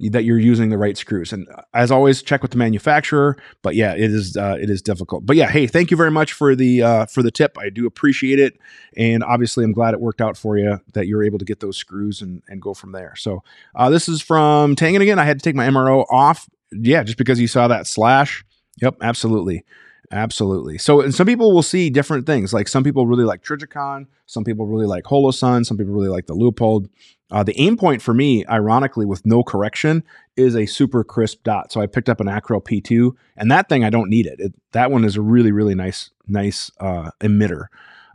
that 0.00 0.24
you're 0.24 0.38
using 0.38 0.70
the 0.70 0.78
right 0.78 0.96
screws. 0.96 1.32
And 1.32 1.48
uh, 1.48 1.62
as 1.72 1.90
always, 1.90 2.22
check 2.22 2.42
with 2.42 2.50
the 2.50 2.56
manufacturer. 2.56 3.36
But 3.62 3.74
yeah, 3.74 3.94
it 3.94 4.10
is 4.12 4.36
uh, 4.36 4.56
it 4.60 4.70
is 4.70 4.82
difficult. 4.82 5.24
But 5.26 5.36
yeah, 5.36 5.50
hey, 5.50 5.66
thank 5.66 5.90
you 5.90 5.96
very 5.96 6.10
much 6.10 6.32
for 6.32 6.54
the 6.54 6.82
uh, 6.82 7.06
for 7.06 7.22
the 7.22 7.30
tip. 7.30 7.56
I 7.58 7.70
do 7.70 7.86
appreciate 7.86 8.38
it, 8.38 8.58
and 8.96 9.22
obviously, 9.22 9.64
I'm 9.64 9.72
glad 9.72 9.94
it 9.94 10.00
worked 10.00 10.20
out 10.20 10.36
for 10.36 10.58
you 10.58 10.80
that 10.92 11.06
you're 11.06 11.22
able 11.22 11.38
to 11.38 11.44
get 11.44 11.60
those 11.60 11.76
screws 11.76 12.20
and 12.20 12.42
and 12.48 12.60
go 12.60 12.74
from 12.74 12.92
there. 12.92 13.14
So 13.16 13.42
uh, 13.74 13.90
this 13.90 14.08
is 14.08 14.20
from 14.20 14.76
Tangen 14.76 15.00
again. 15.00 15.18
I 15.18 15.24
had 15.24 15.38
to 15.38 15.42
take 15.42 15.56
my 15.56 15.66
MRO 15.66 16.04
off. 16.10 16.48
Yeah, 16.72 17.02
just 17.04 17.18
because 17.18 17.40
you 17.40 17.48
saw 17.48 17.68
that 17.68 17.86
slash. 17.86 18.44
Yep, 18.80 18.96
absolutely. 19.00 19.64
Absolutely. 20.10 20.78
So, 20.78 21.00
and 21.00 21.14
some 21.14 21.26
people 21.26 21.52
will 21.52 21.62
see 21.62 21.90
different 21.90 22.26
things. 22.26 22.52
Like 22.52 22.68
some 22.68 22.84
people 22.84 23.06
really 23.06 23.24
like 23.24 23.42
Trijicon, 23.42 24.06
some 24.26 24.44
people 24.44 24.66
really 24.66 24.86
like 24.86 25.04
Holosun, 25.04 25.64
some 25.66 25.76
people 25.76 25.92
really 25.92 26.08
like 26.08 26.26
the 26.26 26.34
Leupold. 26.34 26.88
Uh, 27.30 27.42
the 27.42 27.54
Aimpoint 27.54 28.02
for 28.02 28.14
me, 28.14 28.44
ironically, 28.46 29.06
with 29.06 29.24
no 29.24 29.42
correction, 29.42 30.04
is 30.36 30.54
a 30.54 30.66
super 30.66 31.02
crisp 31.02 31.42
dot. 31.42 31.72
So 31.72 31.80
I 31.80 31.86
picked 31.86 32.08
up 32.08 32.20
an 32.20 32.28
Acro 32.28 32.60
P2, 32.60 33.12
and 33.36 33.50
that 33.50 33.68
thing 33.68 33.82
I 33.82 33.90
don't 33.90 34.10
need 34.10 34.26
it. 34.26 34.40
it 34.40 34.54
that 34.72 34.90
one 34.90 35.04
is 35.04 35.16
a 35.16 35.22
really, 35.22 35.50
really 35.50 35.74
nice, 35.74 36.10
nice 36.26 36.70
uh, 36.80 37.10
emitter. 37.20 37.66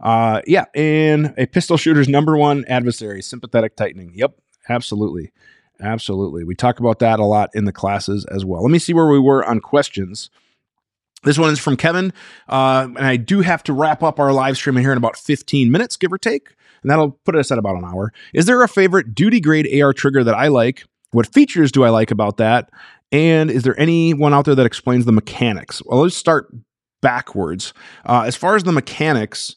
Uh, 0.02 0.42
yeah, 0.48 0.66
and 0.76 1.34
a 1.38 1.46
pistol 1.46 1.76
shooter's 1.76 2.08
number 2.08 2.38
one 2.38 2.64
adversary, 2.68 3.22
sympathetic 3.22 3.76
tightening. 3.76 4.12
Yep, 4.16 4.36
absolutely. 4.70 5.32
Absolutely. 5.82 6.44
We 6.44 6.56
talk 6.56 6.80
about 6.80 7.00
that 7.00 7.20
a 7.20 7.26
lot 7.26 7.50
in 7.54 7.66
the 7.66 7.72
classes 7.72 8.26
as 8.26 8.44
well. 8.46 8.62
Let 8.62 8.72
me 8.72 8.80
see 8.80 8.94
where 8.94 9.08
we 9.08 9.20
were 9.20 9.46
on 9.46 9.60
questions. 9.62 10.30
This 11.24 11.38
one 11.38 11.52
is 11.52 11.60
from 11.60 11.76
Kevin, 11.76 12.14
uh, 12.48 12.88
and 12.96 13.06
I 13.06 13.18
do 13.18 13.42
have 13.42 13.62
to 13.64 13.74
wrap 13.74 14.04
up 14.04 14.20
our 14.22 14.32
live 14.32 14.56
stream 14.56 14.78
here 14.78 14.94
in 14.94 14.98
about 14.98 15.18
15 15.18 15.70
minutes, 15.70 15.98
give 15.98 16.14
or 16.14 16.18
take, 16.18 16.54
and 16.82 16.92
that'll 16.92 17.20
put 17.26 17.36
us 17.36 17.52
at 17.52 17.58
about 17.58 17.76
an 17.76 17.86
hour. 17.86 18.12
Is 18.34 18.46
there 18.46 18.62
a 18.64 18.68
favorite 18.68 19.14
duty 19.14 19.40
grade 19.40 19.82
AR 19.82 19.94
trigger 19.94 20.24
that 20.24 20.36
I 20.36 20.48
like? 20.48 20.84
What 21.12 21.32
features 21.34 21.72
do 21.72 21.84
I 21.84 21.90
like 21.90 22.12
about 22.12 22.38
that? 22.38 22.70
And 23.12 23.50
is 23.50 23.64
there 23.64 23.80
anyone 23.80 24.34
out 24.34 24.46
there 24.46 24.56
that 24.56 24.66
explains 24.66 25.06
the 25.06 25.12
mechanics? 25.12 25.82
Well, 25.86 26.02
let's 26.02 26.16
start 26.16 26.54
backwards. 27.02 27.74
Uh, 28.06 28.24
as 28.26 28.36
far 28.36 28.56
as 28.56 28.64
the 28.64 28.72
mechanics, 28.72 29.56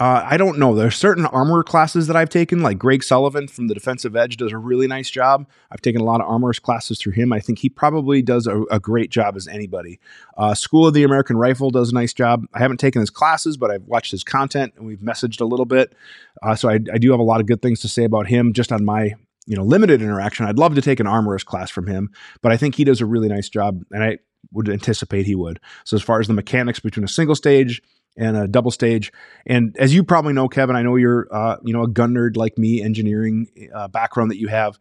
uh, 0.00 0.24
I 0.24 0.38
don't 0.38 0.58
know. 0.58 0.74
There's 0.74 0.96
certain 0.96 1.26
armor 1.26 1.62
classes 1.62 2.06
that 2.06 2.16
I've 2.16 2.30
taken, 2.30 2.62
like 2.62 2.78
Greg 2.78 3.04
Sullivan 3.04 3.48
from 3.48 3.68
the 3.68 3.74
Defensive 3.74 4.16
Edge 4.16 4.38
does 4.38 4.50
a 4.50 4.56
really 4.56 4.86
nice 4.86 5.10
job. 5.10 5.46
I've 5.70 5.82
taken 5.82 6.00
a 6.00 6.04
lot 6.04 6.22
of 6.22 6.26
armorers 6.26 6.58
classes 6.58 6.98
through 6.98 7.12
him. 7.12 7.34
I 7.34 7.40
think 7.40 7.58
he 7.58 7.68
probably 7.68 8.22
does 8.22 8.46
a, 8.46 8.62
a 8.70 8.80
great 8.80 9.10
job 9.10 9.36
as 9.36 9.46
anybody. 9.46 10.00
Uh, 10.38 10.54
School 10.54 10.86
of 10.86 10.94
the 10.94 11.04
American 11.04 11.36
Rifle 11.36 11.68
does 11.68 11.92
a 11.92 11.94
nice 11.94 12.14
job. 12.14 12.46
I 12.54 12.60
haven't 12.60 12.78
taken 12.78 13.00
his 13.00 13.10
classes, 13.10 13.58
but 13.58 13.70
I've 13.70 13.84
watched 13.84 14.10
his 14.10 14.24
content 14.24 14.72
and 14.78 14.86
we've 14.86 15.00
messaged 15.00 15.42
a 15.42 15.44
little 15.44 15.66
bit. 15.66 15.94
Uh, 16.42 16.54
so 16.54 16.70
I, 16.70 16.74
I 16.74 16.96
do 16.96 17.10
have 17.10 17.20
a 17.20 17.24
lot 17.24 17.40
of 17.40 17.46
good 17.46 17.60
things 17.60 17.80
to 17.80 17.88
say 17.88 18.04
about 18.04 18.26
him 18.26 18.54
just 18.54 18.72
on 18.72 18.86
my 18.86 19.12
you 19.46 19.56
know 19.56 19.64
limited 19.64 20.00
interaction. 20.00 20.46
I'd 20.46 20.58
love 20.58 20.76
to 20.76 20.82
take 20.82 21.00
an 21.00 21.06
armorer's 21.06 21.44
class 21.44 21.70
from 21.70 21.86
him, 21.86 22.10
but 22.40 22.52
I 22.52 22.56
think 22.56 22.74
he 22.74 22.84
does 22.84 23.02
a 23.02 23.06
really 23.06 23.28
nice 23.28 23.50
job, 23.50 23.82
and 23.90 24.02
I 24.02 24.18
would 24.52 24.70
anticipate 24.70 25.26
he 25.26 25.34
would. 25.34 25.60
So 25.84 25.96
as 25.96 26.02
far 26.02 26.20
as 26.20 26.26
the 26.26 26.32
mechanics 26.32 26.80
between 26.80 27.04
a 27.04 27.08
single 27.08 27.34
stage 27.34 27.82
and 28.20 28.36
a 28.36 28.46
double 28.46 28.70
stage. 28.70 29.12
And 29.46 29.74
as 29.78 29.94
you 29.94 30.04
probably 30.04 30.34
know, 30.34 30.46
Kevin, 30.46 30.76
I 30.76 30.82
know 30.82 30.96
you're 30.96 31.26
uh, 31.32 31.56
you 31.64 31.72
know 31.72 31.82
a 31.82 31.88
gun 31.88 32.12
nerd 32.14 32.36
like 32.36 32.58
me, 32.58 32.82
engineering 32.82 33.48
uh, 33.74 33.88
background 33.88 34.30
that 34.30 34.38
you 34.38 34.48
have. 34.48 34.78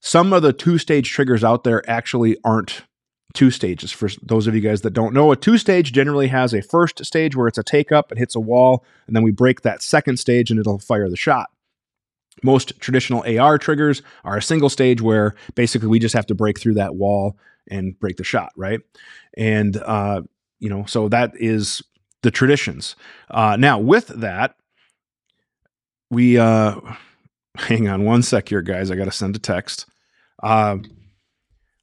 Some 0.00 0.32
of 0.32 0.42
the 0.42 0.52
two 0.52 0.78
stage 0.78 1.10
triggers 1.10 1.42
out 1.42 1.64
there 1.64 1.88
actually 1.90 2.36
aren't 2.44 2.82
two 3.34 3.50
stages. 3.50 3.90
For 3.90 4.08
those 4.22 4.46
of 4.46 4.54
you 4.54 4.60
guys 4.60 4.82
that 4.82 4.92
don't 4.92 5.12
know, 5.12 5.32
a 5.32 5.36
two 5.36 5.58
stage 5.58 5.92
generally 5.92 6.28
has 6.28 6.54
a 6.54 6.62
first 6.62 7.04
stage 7.04 7.34
where 7.34 7.48
it's 7.48 7.58
a 7.58 7.64
take 7.64 7.90
up, 7.90 8.12
it 8.12 8.18
hits 8.18 8.36
a 8.36 8.40
wall, 8.40 8.84
and 9.06 9.16
then 9.16 9.24
we 9.24 9.32
break 9.32 9.62
that 9.62 9.82
second 9.82 10.18
stage 10.18 10.50
and 10.50 10.60
it'll 10.60 10.78
fire 10.78 11.10
the 11.10 11.16
shot. 11.16 11.50
Most 12.44 12.78
traditional 12.80 13.24
AR 13.26 13.58
triggers 13.58 14.02
are 14.22 14.36
a 14.36 14.42
single 14.42 14.68
stage 14.68 15.00
where 15.00 15.34
basically 15.54 15.88
we 15.88 15.98
just 15.98 16.14
have 16.14 16.26
to 16.26 16.34
break 16.34 16.60
through 16.60 16.74
that 16.74 16.94
wall 16.94 17.36
and 17.68 17.98
break 17.98 18.16
the 18.16 18.24
shot, 18.24 18.52
right? 18.56 18.80
And 19.36 19.76
uh, 19.76 20.22
you 20.60 20.70
know, 20.70 20.84
so 20.84 21.08
that 21.08 21.32
is 21.34 21.82
the 22.26 22.32
traditions. 22.32 22.96
Uh, 23.30 23.54
now, 23.56 23.78
with 23.78 24.08
that, 24.08 24.56
we 26.10 26.36
uh, 26.36 26.74
hang 27.56 27.86
on 27.86 28.04
one 28.04 28.20
sec 28.22 28.48
here, 28.48 28.62
guys. 28.62 28.90
I 28.90 28.96
got 28.96 29.04
to 29.04 29.12
send 29.12 29.36
a 29.36 29.38
text. 29.38 29.86
Uh, 30.42 30.78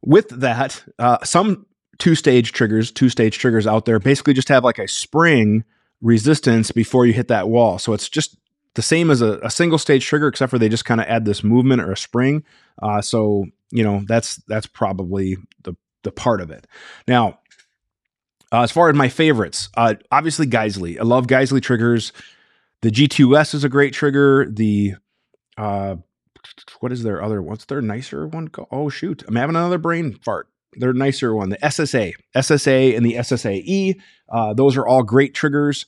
with 0.02 0.28
that, 0.42 0.84
uh, 1.00 1.24
some 1.24 1.66
two 1.98 2.14
stage 2.14 2.52
triggers, 2.52 2.92
two 2.92 3.08
stage 3.08 3.38
triggers 3.38 3.66
out 3.66 3.86
there 3.86 4.00
basically 4.00 4.34
just 4.34 4.50
have 4.50 4.66
like 4.66 4.80
a 4.80 4.88
spring 4.88 5.64
resistance 6.02 6.72
before 6.72 7.06
you 7.06 7.14
hit 7.14 7.30
that 7.30 7.48
wall. 7.48 7.80
So 7.80 7.94
it's 7.94 8.10
just 8.10 8.36
the 8.74 8.82
same 8.82 9.10
as 9.10 9.22
a, 9.22 9.40
a 9.44 9.50
single 9.50 9.78
stage 9.78 10.06
trigger, 10.06 10.28
except 10.28 10.50
for 10.50 10.60
they 10.60 10.68
just 10.68 10.84
kind 10.84 11.00
of 11.00 11.08
add 11.08 11.24
this 11.24 11.42
movement 11.42 11.82
or 11.82 11.94
a 11.94 11.98
spring. 11.98 12.44
Uh, 12.82 13.02
so 13.02 13.46
you 13.72 13.82
know 13.82 14.04
that's 14.08 14.36
that's 14.48 14.68
probably 14.68 15.38
the 15.64 15.78
the 16.04 16.12
part 16.12 16.42
of 16.42 16.52
it. 16.52 16.68
Now, 17.08 17.40
uh, 18.54 18.62
as 18.62 18.72
far 18.72 18.90
as 18.90 18.96
my 18.96 19.10
favorites, 19.10 19.70
uh, 19.76 19.96
obviously 20.12 20.46
Geissele. 20.46 21.00
I 21.00 21.04
love 21.04 21.26
Geissele 21.26 21.62
triggers. 21.62 22.14
The 22.82 22.92
G2S 22.92 23.56
is 23.56 23.64
a 23.64 23.70
great 23.70 23.94
trigger. 23.94 24.46
The 24.50 24.94
uh, 25.58 25.96
what 26.80 26.92
is 26.92 27.02
their 27.04 27.24
other? 27.24 27.42
What's 27.42 27.66
their 27.66 27.82
nicer 27.82 28.28
one? 28.28 28.52
Oh 28.72 28.90
shoot, 28.90 29.24
I'm 29.28 29.36
having 29.36 29.56
another 29.56 29.80
brain 29.80 30.14
fart. 30.24 30.48
Their 30.76 30.94
nicer 30.94 31.36
one, 31.36 31.50
the 31.50 31.58
SSA, 31.58 32.14
SSA, 32.36 32.96
and 32.96 33.06
the 33.06 33.16
SSAE. 33.16 34.00
Uh, 34.30 34.54
those 34.54 34.78
are 34.78 34.86
all 34.88 35.04
great 35.04 35.34
triggers. 35.34 35.86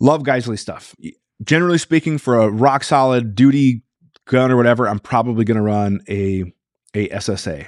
Love 0.00 0.22
Geissele 0.22 0.58
stuff. 0.58 0.94
Generally 1.42 1.78
speaking, 1.78 2.18
for 2.18 2.40
a 2.40 2.50
rock 2.50 2.84
solid 2.84 3.34
duty 3.34 3.82
gun 4.26 4.50
or 4.50 4.56
whatever, 4.56 4.88
I'm 4.88 5.00
probably 5.00 5.44
going 5.44 5.56
to 5.56 5.62
run 5.62 6.00
a 6.08 6.44
a 6.94 7.08
SSA. 7.08 7.66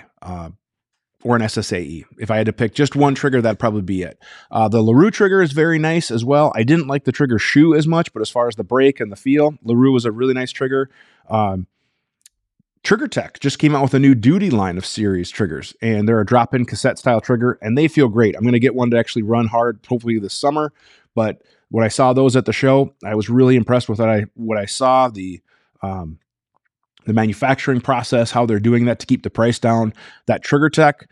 Or 1.26 1.34
an 1.34 1.42
SSAE. 1.42 2.04
If 2.18 2.30
I 2.30 2.36
had 2.36 2.46
to 2.46 2.52
pick 2.52 2.72
just 2.72 2.94
one 2.94 3.16
trigger, 3.16 3.42
that'd 3.42 3.58
probably 3.58 3.82
be 3.82 4.02
it. 4.02 4.16
Uh, 4.48 4.68
the 4.68 4.80
LaRue 4.80 5.10
trigger 5.10 5.42
is 5.42 5.50
very 5.50 5.76
nice 5.76 6.12
as 6.12 6.24
well. 6.24 6.52
I 6.54 6.62
didn't 6.62 6.86
like 6.86 7.02
the 7.02 7.10
trigger 7.10 7.40
shoe 7.40 7.74
as 7.74 7.84
much, 7.84 8.12
but 8.12 8.22
as 8.22 8.30
far 8.30 8.46
as 8.46 8.54
the 8.54 8.62
break 8.62 9.00
and 9.00 9.10
the 9.10 9.16
feel, 9.16 9.54
LaRue 9.64 9.92
was 9.92 10.04
a 10.04 10.12
really 10.12 10.34
nice 10.34 10.52
trigger. 10.52 10.88
Um, 11.28 11.66
Trigger 12.84 13.08
Tech 13.08 13.40
just 13.40 13.58
came 13.58 13.74
out 13.74 13.82
with 13.82 13.94
a 13.94 13.98
new 13.98 14.14
duty 14.14 14.48
line 14.50 14.78
of 14.78 14.86
series 14.86 15.28
triggers, 15.28 15.74
and 15.82 16.08
they're 16.08 16.20
a 16.20 16.24
drop 16.24 16.54
in 16.54 16.64
cassette 16.64 17.00
style 17.00 17.20
trigger, 17.20 17.58
and 17.60 17.76
they 17.76 17.88
feel 17.88 18.06
great. 18.06 18.36
I'm 18.36 18.42
going 18.42 18.52
to 18.52 18.60
get 18.60 18.76
one 18.76 18.92
to 18.92 18.96
actually 18.96 19.22
run 19.22 19.48
hard, 19.48 19.80
hopefully 19.88 20.20
this 20.20 20.34
summer. 20.34 20.72
But 21.16 21.42
when 21.68 21.84
I 21.84 21.88
saw 21.88 22.12
those 22.12 22.36
at 22.36 22.44
the 22.44 22.52
show, 22.52 22.94
I 23.04 23.16
was 23.16 23.28
really 23.28 23.56
impressed 23.56 23.88
with 23.88 23.98
what 23.98 24.08
I 24.08 24.26
what 24.34 24.58
I 24.58 24.66
saw 24.66 25.08
the 25.08 25.40
um, 25.82 26.20
the 27.06 27.12
manufacturing 27.12 27.80
process, 27.80 28.30
how 28.30 28.44
they're 28.46 28.60
doing 28.60 28.84
that 28.84 28.98
to 29.00 29.06
keep 29.06 29.22
the 29.22 29.30
price 29.30 29.58
down. 29.58 29.94
That 30.26 30.42
Trigger 30.42 30.68
Tech, 30.68 31.08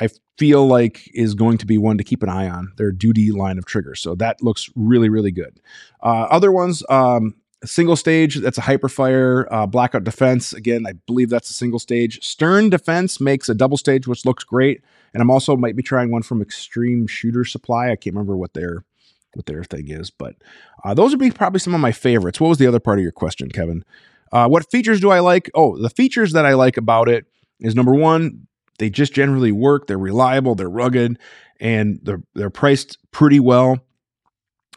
I 0.00 0.08
feel 0.38 0.66
like 0.66 1.08
is 1.14 1.34
going 1.34 1.58
to 1.58 1.66
be 1.66 1.78
one 1.78 1.98
to 1.98 2.04
keep 2.04 2.22
an 2.22 2.28
eye 2.28 2.48
on. 2.48 2.72
Their 2.76 2.90
duty 2.90 3.30
line 3.30 3.58
of 3.58 3.66
triggers, 3.66 4.00
so 4.00 4.14
that 4.16 4.42
looks 4.42 4.68
really 4.74 5.08
really 5.08 5.32
good. 5.32 5.60
Uh, 6.02 6.26
other 6.30 6.50
ones. 6.50 6.82
Um, 6.88 7.36
single 7.64 7.96
stage, 7.96 8.36
that's 8.36 8.58
a 8.58 8.62
Hiperfire. 8.62 9.46
Uh, 9.50 9.66
Blackout 9.66 10.04
Defense, 10.04 10.52
again, 10.52 10.84
I 10.86 10.92
believe 11.06 11.30
that's 11.30 11.50
a 11.50 11.54
single 11.54 11.78
stage. 11.78 12.22
Stern 12.22 12.70
Defense 12.70 13.20
makes 13.20 13.48
a 13.48 13.54
double 13.54 13.76
stage, 13.76 14.06
which 14.06 14.26
looks 14.26 14.44
great. 14.44 14.82
And 15.12 15.22
I'm 15.22 15.30
also 15.30 15.56
might 15.56 15.76
be 15.76 15.82
trying 15.82 16.10
one 16.10 16.22
from 16.22 16.42
Extreme 16.42 17.06
Shooter 17.06 17.44
Supply. 17.44 17.90
I 17.90 17.96
can't 17.96 18.14
remember 18.14 18.36
what 18.36 18.54
their 18.54 18.84
what 19.34 19.46
their 19.46 19.64
thing 19.64 19.88
is, 19.88 20.10
but 20.10 20.36
uh, 20.84 20.94
those 20.94 21.10
would 21.10 21.18
be 21.18 21.30
probably 21.30 21.58
some 21.58 21.74
of 21.74 21.80
my 21.80 21.90
favorites. 21.90 22.40
What 22.40 22.48
was 22.48 22.58
the 22.58 22.68
other 22.68 22.78
part 22.78 22.98
of 22.98 23.02
your 23.02 23.12
question, 23.12 23.48
Kevin? 23.48 23.84
Uh, 24.34 24.48
what 24.48 24.68
features 24.68 25.00
do 25.00 25.10
I 25.10 25.20
like? 25.20 25.48
Oh, 25.54 25.78
the 25.78 25.88
features 25.88 26.32
that 26.32 26.44
I 26.44 26.54
like 26.54 26.76
about 26.76 27.08
it 27.08 27.24
is 27.60 27.76
number 27.76 27.94
one, 27.94 28.48
they 28.80 28.90
just 28.90 29.12
generally 29.12 29.52
work. 29.52 29.86
They're 29.86 29.96
reliable, 29.96 30.56
they're 30.56 30.68
rugged, 30.68 31.20
and 31.60 32.00
they're 32.02 32.22
they're 32.34 32.50
priced 32.50 32.98
pretty 33.12 33.38
well. 33.38 33.78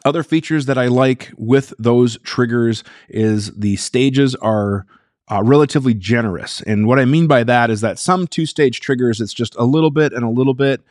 Other 0.04 0.22
features 0.22 0.66
that 0.66 0.78
I 0.78 0.86
like 0.86 1.32
with 1.36 1.74
those 1.76 2.18
triggers 2.22 2.84
is 3.08 3.50
the 3.56 3.74
stages 3.74 4.36
are 4.36 4.86
uh, 5.28 5.42
relatively 5.42 5.92
generous. 5.92 6.60
And 6.62 6.86
what 6.86 7.00
I 7.00 7.04
mean 7.04 7.26
by 7.26 7.42
that 7.42 7.68
is 7.68 7.80
that 7.80 7.98
some 7.98 8.28
two 8.28 8.46
stage 8.46 8.78
triggers, 8.80 9.20
it's 9.20 9.34
just 9.34 9.56
a 9.56 9.64
little 9.64 9.90
bit 9.90 10.12
and 10.12 10.22
a 10.22 10.30
little 10.30 10.54
bit. 10.54 10.82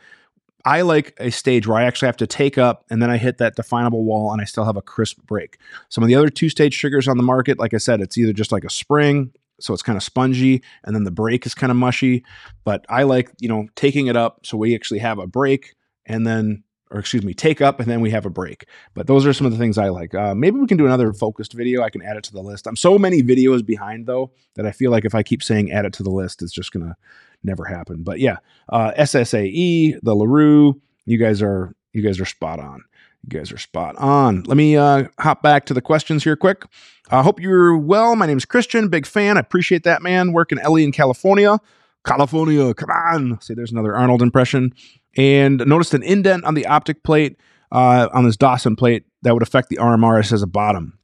I 0.64 0.82
like 0.82 1.14
a 1.18 1.30
stage 1.30 1.66
where 1.66 1.78
I 1.78 1.84
actually 1.84 2.06
have 2.06 2.16
to 2.18 2.26
take 2.26 2.58
up 2.58 2.84
and 2.90 3.00
then 3.00 3.10
I 3.10 3.16
hit 3.16 3.38
that 3.38 3.56
definable 3.56 4.04
wall 4.04 4.32
and 4.32 4.40
I 4.40 4.44
still 4.44 4.64
have 4.64 4.76
a 4.76 4.82
crisp 4.82 5.18
break. 5.26 5.58
Some 5.88 6.02
of 6.02 6.08
the 6.08 6.14
other 6.14 6.28
two 6.28 6.48
stage 6.48 6.78
triggers 6.78 7.08
on 7.08 7.16
the 7.16 7.22
market, 7.22 7.58
like 7.58 7.74
I 7.74 7.78
said, 7.78 8.00
it's 8.00 8.18
either 8.18 8.32
just 8.32 8.52
like 8.52 8.64
a 8.64 8.70
spring, 8.70 9.32
so 9.60 9.72
it's 9.72 9.82
kind 9.82 9.96
of 9.96 10.02
spongy, 10.02 10.62
and 10.84 10.94
then 10.94 11.04
the 11.04 11.10
break 11.10 11.46
is 11.46 11.54
kind 11.54 11.70
of 11.70 11.76
mushy. 11.76 12.24
But 12.64 12.84
I 12.88 13.04
like, 13.04 13.30
you 13.40 13.48
know, 13.48 13.66
taking 13.76 14.06
it 14.08 14.16
up 14.16 14.40
so 14.44 14.56
we 14.56 14.74
actually 14.74 15.00
have 15.00 15.18
a 15.18 15.26
break 15.26 15.74
and 16.06 16.26
then 16.26 16.64
or 16.90 16.98
excuse 16.98 17.22
me, 17.22 17.34
take 17.34 17.60
up, 17.60 17.80
and 17.80 17.90
then 17.90 18.00
we 18.00 18.10
have 18.10 18.26
a 18.26 18.30
break. 18.30 18.66
But 18.94 19.06
those 19.06 19.26
are 19.26 19.32
some 19.32 19.46
of 19.46 19.52
the 19.52 19.58
things 19.58 19.78
I 19.78 19.88
like. 19.88 20.14
Uh, 20.14 20.34
maybe 20.34 20.58
we 20.58 20.66
can 20.66 20.76
do 20.76 20.86
another 20.86 21.12
focused 21.12 21.52
video. 21.52 21.82
I 21.82 21.90
can 21.90 22.02
add 22.02 22.16
it 22.16 22.24
to 22.24 22.32
the 22.32 22.42
list. 22.42 22.66
I'm 22.66 22.76
so 22.76 22.98
many 22.98 23.22
videos 23.22 23.64
behind 23.64 24.06
though 24.06 24.32
that 24.54 24.66
I 24.66 24.72
feel 24.72 24.90
like 24.90 25.04
if 25.04 25.14
I 25.14 25.22
keep 25.22 25.42
saying 25.42 25.72
add 25.72 25.84
it 25.84 25.92
to 25.94 26.02
the 26.02 26.10
list, 26.10 26.42
it's 26.42 26.52
just 26.52 26.72
gonna 26.72 26.96
never 27.42 27.64
happen. 27.64 28.02
But 28.02 28.20
yeah, 28.20 28.38
uh, 28.68 28.92
SSAE, 28.98 30.00
the 30.02 30.14
Larue, 30.14 30.80
you 31.04 31.18
guys 31.18 31.42
are 31.42 31.74
you 31.92 32.02
guys 32.02 32.20
are 32.20 32.26
spot 32.26 32.60
on. 32.60 32.84
You 33.24 33.38
guys 33.38 33.52
are 33.52 33.58
spot 33.58 33.96
on. 33.96 34.44
Let 34.44 34.56
me 34.56 34.76
uh, 34.76 35.08
hop 35.18 35.42
back 35.42 35.66
to 35.66 35.74
the 35.74 35.82
questions 35.82 36.24
here 36.24 36.36
quick. 36.36 36.64
I 37.10 37.22
hope 37.22 37.40
you're 37.40 37.76
well. 37.76 38.14
My 38.16 38.26
name 38.26 38.38
is 38.38 38.44
Christian, 38.44 38.88
big 38.88 39.06
fan. 39.06 39.36
I 39.36 39.40
appreciate 39.40 39.82
that, 39.84 40.02
man. 40.02 40.32
Working 40.32 40.58
LE 40.58 40.78
in 40.78 40.92
California. 40.92 41.58
California, 42.06 42.72
come 42.74 42.90
on. 42.90 43.40
See, 43.40 43.54
there's 43.54 43.72
another 43.72 43.94
Arnold 43.94 44.22
impression 44.22 44.72
and 45.16 45.64
noticed 45.66 45.94
an 45.94 46.02
indent 46.02 46.44
on 46.44 46.54
the 46.54 46.66
optic 46.66 47.02
plate 47.02 47.38
uh, 47.72 48.08
on 48.12 48.24
this 48.24 48.36
Dawson 48.36 48.76
plate 48.76 49.04
that 49.22 49.34
would 49.34 49.42
affect 49.42 49.68
the 49.68 49.76
RMRS 49.76 50.32
as 50.32 50.42
a 50.42 50.46
bottom. 50.46 50.98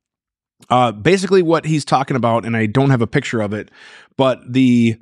Uh, 0.70 0.92
basically, 0.92 1.42
what 1.42 1.66
he's 1.66 1.84
talking 1.84 2.16
about, 2.16 2.44
and 2.44 2.56
I 2.56 2.66
don't 2.66 2.90
have 2.90 3.02
a 3.02 3.06
picture 3.06 3.40
of 3.40 3.52
it, 3.52 3.70
but 4.16 4.40
the 4.50 4.96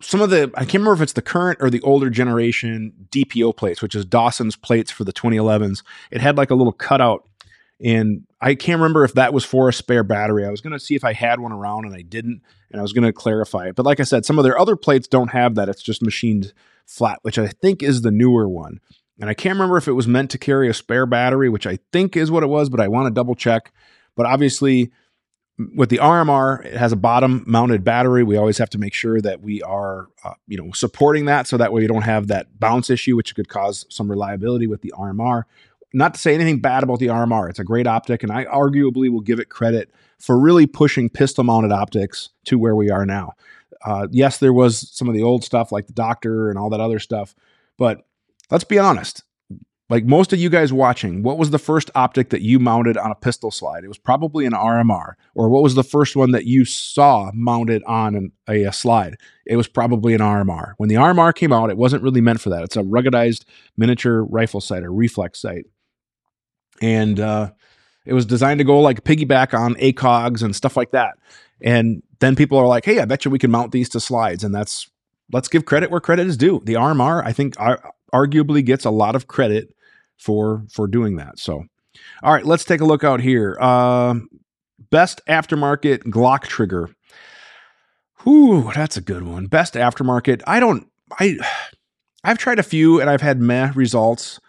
some 0.00 0.20
of 0.20 0.30
the 0.30 0.50
I 0.54 0.60
can't 0.60 0.74
remember 0.74 0.94
if 0.94 1.00
it's 1.00 1.14
the 1.14 1.22
current 1.22 1.58
or 1.60 1.70
the 1.70 1.80
older 1.80 2.10
generation 2.10 2.92
DPO 3.10 3.56
plates, 3.56 3.82
which 3.82 3.94
is 3.94 4.04
Dawson's 4.04 4.56
plates 4.56 4.90
for 4.90 5.04
the 5.04 5.12
2011s. 5.12 5.82
It 6.10 6.20
had 6.20 6.36
like 6.36 6.50
a 6.50 6.54
little 6.54 6.72
cutout, 6.72 7.28
and 7.82 8.24
I 8.40 8.54
can't 8.54 8.80
remember 8.80 9.04
if 9.04 9.14
that 9.14 9.32
was 9.32 9.44
for 9.44 9.68
a 9.68 9.72
spare 9.72 10.04
battery. 10.04 10.46
I 10.46 10.50
was 10.50 10.60
going 10.60 10.72
to 10.72 10.80
see 10.80 10.94
if 10.94 11.04
I 11.04 11.12
had 11.12 11.40
one 11.40 11.52
around, 11.52 11.86
and 11.86 11.94
I 11.94 12.02
didn't, 12.02 12.42
and 12.70 12.80
I 12.80 12.82
was 12.82 12.92
going 12.92 13.04
to 13.04 13.12
clarify 13.12 13.68
it. 13.68 13.76
But 13.76 13.86
like 13.86 14.00
I 14.00 14.04
said, 14.04 14.24
some 14.24 14.38
of 14.38 14.44
their 14.44 14.58
other 14.58 14.76
plates 14.76 15.08
don't 15.08 15.28
have 15.28 15.54
that. 15.54 15.68
It's 15.68 15.82
just 15.82 16.02
machined 16.02 16.52
flat, 16.86 17.18
which 17.22 17.38
I 17.38 17.48
think 17.48 17.82
is 17.82 18.02
the 18.02 18.10
newer 18.10 18.48
one. 18.48 18.80
And 19.20 19.28
I 19.28 19.34
can't 19.34 19.54
remember 19.54 19.76
if 19.76 19.88
it 19.88 19.92
was 19.92 20.06
meant 20.06 20.30
to 20.30 20.38
carry 20.38 20.68
a 20.68 20.74
spare 20.74 21.06
battery, 21.06 21.48
which 21.48 21.66
I 21.66 21.78
think 21.92 22.16
is 22.16 22.30
what 22.30 22.42
it 22.42 22.48
was, 22.48 22.68
but 22.68 22.80
I 22.80 22.88
want 22.88 23.06
to 23.06 23.10
double 23.10 23.34
check. 23.34 23.72
But 24.14 24.26
obviously, 24.26 24.92
with 25.74 25.88
the 25.88 25.98
RMR, 25.98 26.64
it 26.64 26.76
has 26.76 26.92
a 26.92 26.96
bottom 26.96 27.42
mounted 27.46 27.82
battery. 27.82 28.22
We 28.22 28.36
always 28.36 28.58
have 28.58 28.70
to 28.70 28.78
make 28.78 28.94
sure 28.94 29.20
that 29.20 29.40
we 29.40 29.60
are, 29.62 30.08
uh, 30.24 30.34
you 30.46 30.56
know, 30.56 30.70
supporting 30.72 31.24
that 31.24 31.48
so 31.48 31.56
that 31.56 31.72
way 31.72 31.82
you 31.82 31.88
don't 31.88 32.02
have 32.02 32.28
that 32.28 32.60
bounce 32.60 32.90
issue, 32.90 33.16
which 33.16 33.34
could 33.34 33.48
cause 33.48 33.84
some 33.88 34.08
reliability 34.08 34.68
with 34.68 34.82
the 34.82 34.92
RMR. 34.96 35.44
Not 35.92 36.14
to 36.14 36.20
say 36.20 36.34
anything 36.34 36.60
bad 36.60 36.82
about 36.84 37.00
the 37.00 37.06
RMR, 37.06 37.50
it's 37.50 37.58
a 37.58 37.64
great 37.64 37.86
optic, 37.86 38.22
and 38.22 38.30
I 38.30 38.44
arguably 38.44 39.10
will 39.10 39.22
give 39.22 39.40
it 39.40 39.48
credit 39.48 39.90
for 40.18 40.38
really 40.38 40.66
pushing 40.66 41.08
pistol 41.08 41.44
mounted 41.44 41.72
optics 41.72 42.30
to 42.46 42.58
where 42.58 42.74
we 42.74 42.90
are 42.90 43.06
now. 43.06 43.32
Uh, 43.84 44.08
yes, 44.10 44.38
there 44.38 44.52
was 44.52 44.90
some 44.90 45.08
of 45.08 45.14
the 45.14 45.22
old 45.22 45.44
stuff 45.44 45.70
like 45.70 45.86
the 45.86 45.92
Docter 45.92 46.50
and 46.50 46.58
all 46.58 46.70
that 46.70 46.80
other 46.80 46.98
stuff, 46.98 47.34
but 47.76 48.06
let's 48.50 48.64
be 48.64 48.78
honest. 48.78 49.22
Like 49.90 50.04
most 50.04 50.34
of 50.34 50.38
you 50.38 50.50
guys 50.50 50.70
watching, 50.70 51.22
what 51.22 51.38
was 51.38 51.50
the 51.50 51.58
first 51.58 51.90
optic 51.94 52.28
that 52.28 52.42
you 52.42 52.58
mounted 52.58 52.98
on 52.98 53.10
a 53.10 53.14
pistol 53.14 53.50
slide? 53.50 53.84
It 53.84 53.88
was 53.88 53.96
probably 53.96 54.44
an 54.44 54.52
RMR. 54.52 55.14
Or 55.34 55.48
what 55.48 55.62
was 55.62 55.76
the 55.76 55.84
first 55.84 56.14
one 56.14 56.32
that 56.32 56.44
you 56.44 56.66
saw 56.66 57.30
mounted 57.32 57.82
on 57.84 58.14
an, 58.14 58.32
a, 58.46 58.64
a 58.64 58.72
slide? 58.72 59.16
It 59.46 59.56
was 59.56 59.66
probably 59.66 60.12
an 60.12 60.20
RMR. 60.20 60.74
When 60.76 60.90
the 60.90 60.96
RMR 60.96 61.34
came 61.34 61.54
out, 61.54 61.70
it 61.70 61.78
wasn't 61.78 62.02
really 62.02 62.20
meant 62.20 62.42
for 62.42 62.50
that. 62.50 62.64
It's 62.64 62.76
a 62.76 62.82
ruggedized 62.82 63.44
miniature 63.78 64.24
rifle 64.24 64.60
sight 64.60 64.82
or 64.82 64.92
reflex 64.92 65.40
sight. 65.40 65.64
And 66.82 67.18
uh, 67.18 67.52
it 68.08 68.14
was 68.14 68.24
designed 68.24 68.58
to 68.58 68.64
go 68.64 68.80
like 68.80 69.04
piggyback 69.04 69.52
on 69.52 69.74
ACOGs 69.74 70.42
and 70.42 70.56
stuff 70.56 70.78
like 70.78 70.92
that. 70.92 71.18
And 71.60 72.02
then 72.20 72.36
people 72.36 72.56
are 72.56 72.66
like, 72.66 72.86
hey, 72.86 73.00
I 73.00 73.04
bet 73.04 73.24
you 73.26 73.30
we 73.30 73.38
can 73.38 73.50
mount 73.50 73.70
these 73.70 73.90
to 73.90 74.00
slides. 74.00 74.42
And 74.42 74.54
that's, 74.54 74.90
let's 75.30 75.48
give 75.48 75.66
credit 75.66 75.90
where 75.90 76.00
credit 76.00 76.26
is 76.26 76.38
due. 76.38 76.62
The 76.64 76.72
RMR, 76.74 77.22
I 77.22 77.32
think, 77.32 77.54
arguably 78.14 78.64
gets 78.64 78.86
a 78.86 78.90
lot 78.90 79.14
of 79.14 79.26
credit 79.26 79.74
for 80.16 80.64
for 80.72 80.86
doing 80.86 81.16
that. 81.16 81.38
So, 81.38 81.64
all 82.22 82.32
right, 82.32 82.46
let's 82.46 82.64
take 82.64 82.80
a 82.80 82.86
look 82.86 83.04
out 83.04 83.20
here. 83.20 83.58
Uh, 83.60 84.14
best 84.90 85.20
aftermarket 85.28 86.04
Glock 86.04 86.44
trigger. 86.44 86.88
Whew, 88.22 88.72
that's 88.74 88.96
a 88.96 89.02
good 89.02 89.24
one. 89.24 89.46
Best 89.48 89.74
aftermarket. 89.74 90.42
I 90.46 90.60
don't. 90.60 90.88
I 91.20 91.36
I've 92.24 92.38
tried 92.38 92.58
a 92.58 92.64
few 92.64 93.00
and 93.00 93.08
I've 93.08 93.20
had 93.20 93.38
meh 93.38 93.72
results. 93.74 94.40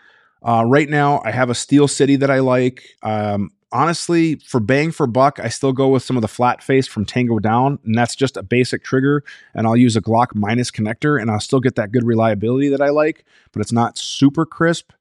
Uh, 0.42 0.64
right 0.66 0.90
now, 0.90 1.22
I 1.26 1.32
have 1.32 1.50
a 1.50 1.56
Steel 1.56 1.88
City 1.88 2.16
that 2.18 2.32
I 2.32 2.40
like. 2.40 2.84
Um, 3.04 3.52
honestly, 3.72 4.36
for 4.36 4.60
bang 4.60 4.92
for 4.92 5.06
buck, 5.06 5.40
I 5.40 5.50
still 5.50 5.74
go 5.74 5.90
with 5.90 6.04
some 6.04 6.18
of 6.18 6.22
the 6.22 6.28
flat 6.28 6.64
face 6.64 6.88
from 6.88 7.06
Tango 7.06 7.40
Down, 7.40 7.80
and 7.86 7.98
that's 7.98 8.16
just 8.16 8.38
a 8.38 8.44
basic 8.44 8.84
trigger. 8.84 9.24
And 9.54 9.68
I'll 9.68 9.78
use 9.78 9.96
a 9.96 10.02
Glock 10.02 10.34
minus 10.34 10.72
connector, 10.72 11.22
and 11.22 11.30
I'll 11.30 11.40
still 11.40 11.60
get 11.60 11.76
that 11.76 11.92
good 11.92 12.06
reliability 12.06 12.70
that 12.70 12.82
I 12.82 12.90
like, 12.90 13.26
but 13.52 13.62
it's 13.62 13.72
not 13.74 13.98
super 13.98 14.46
crisp 14.46 14.92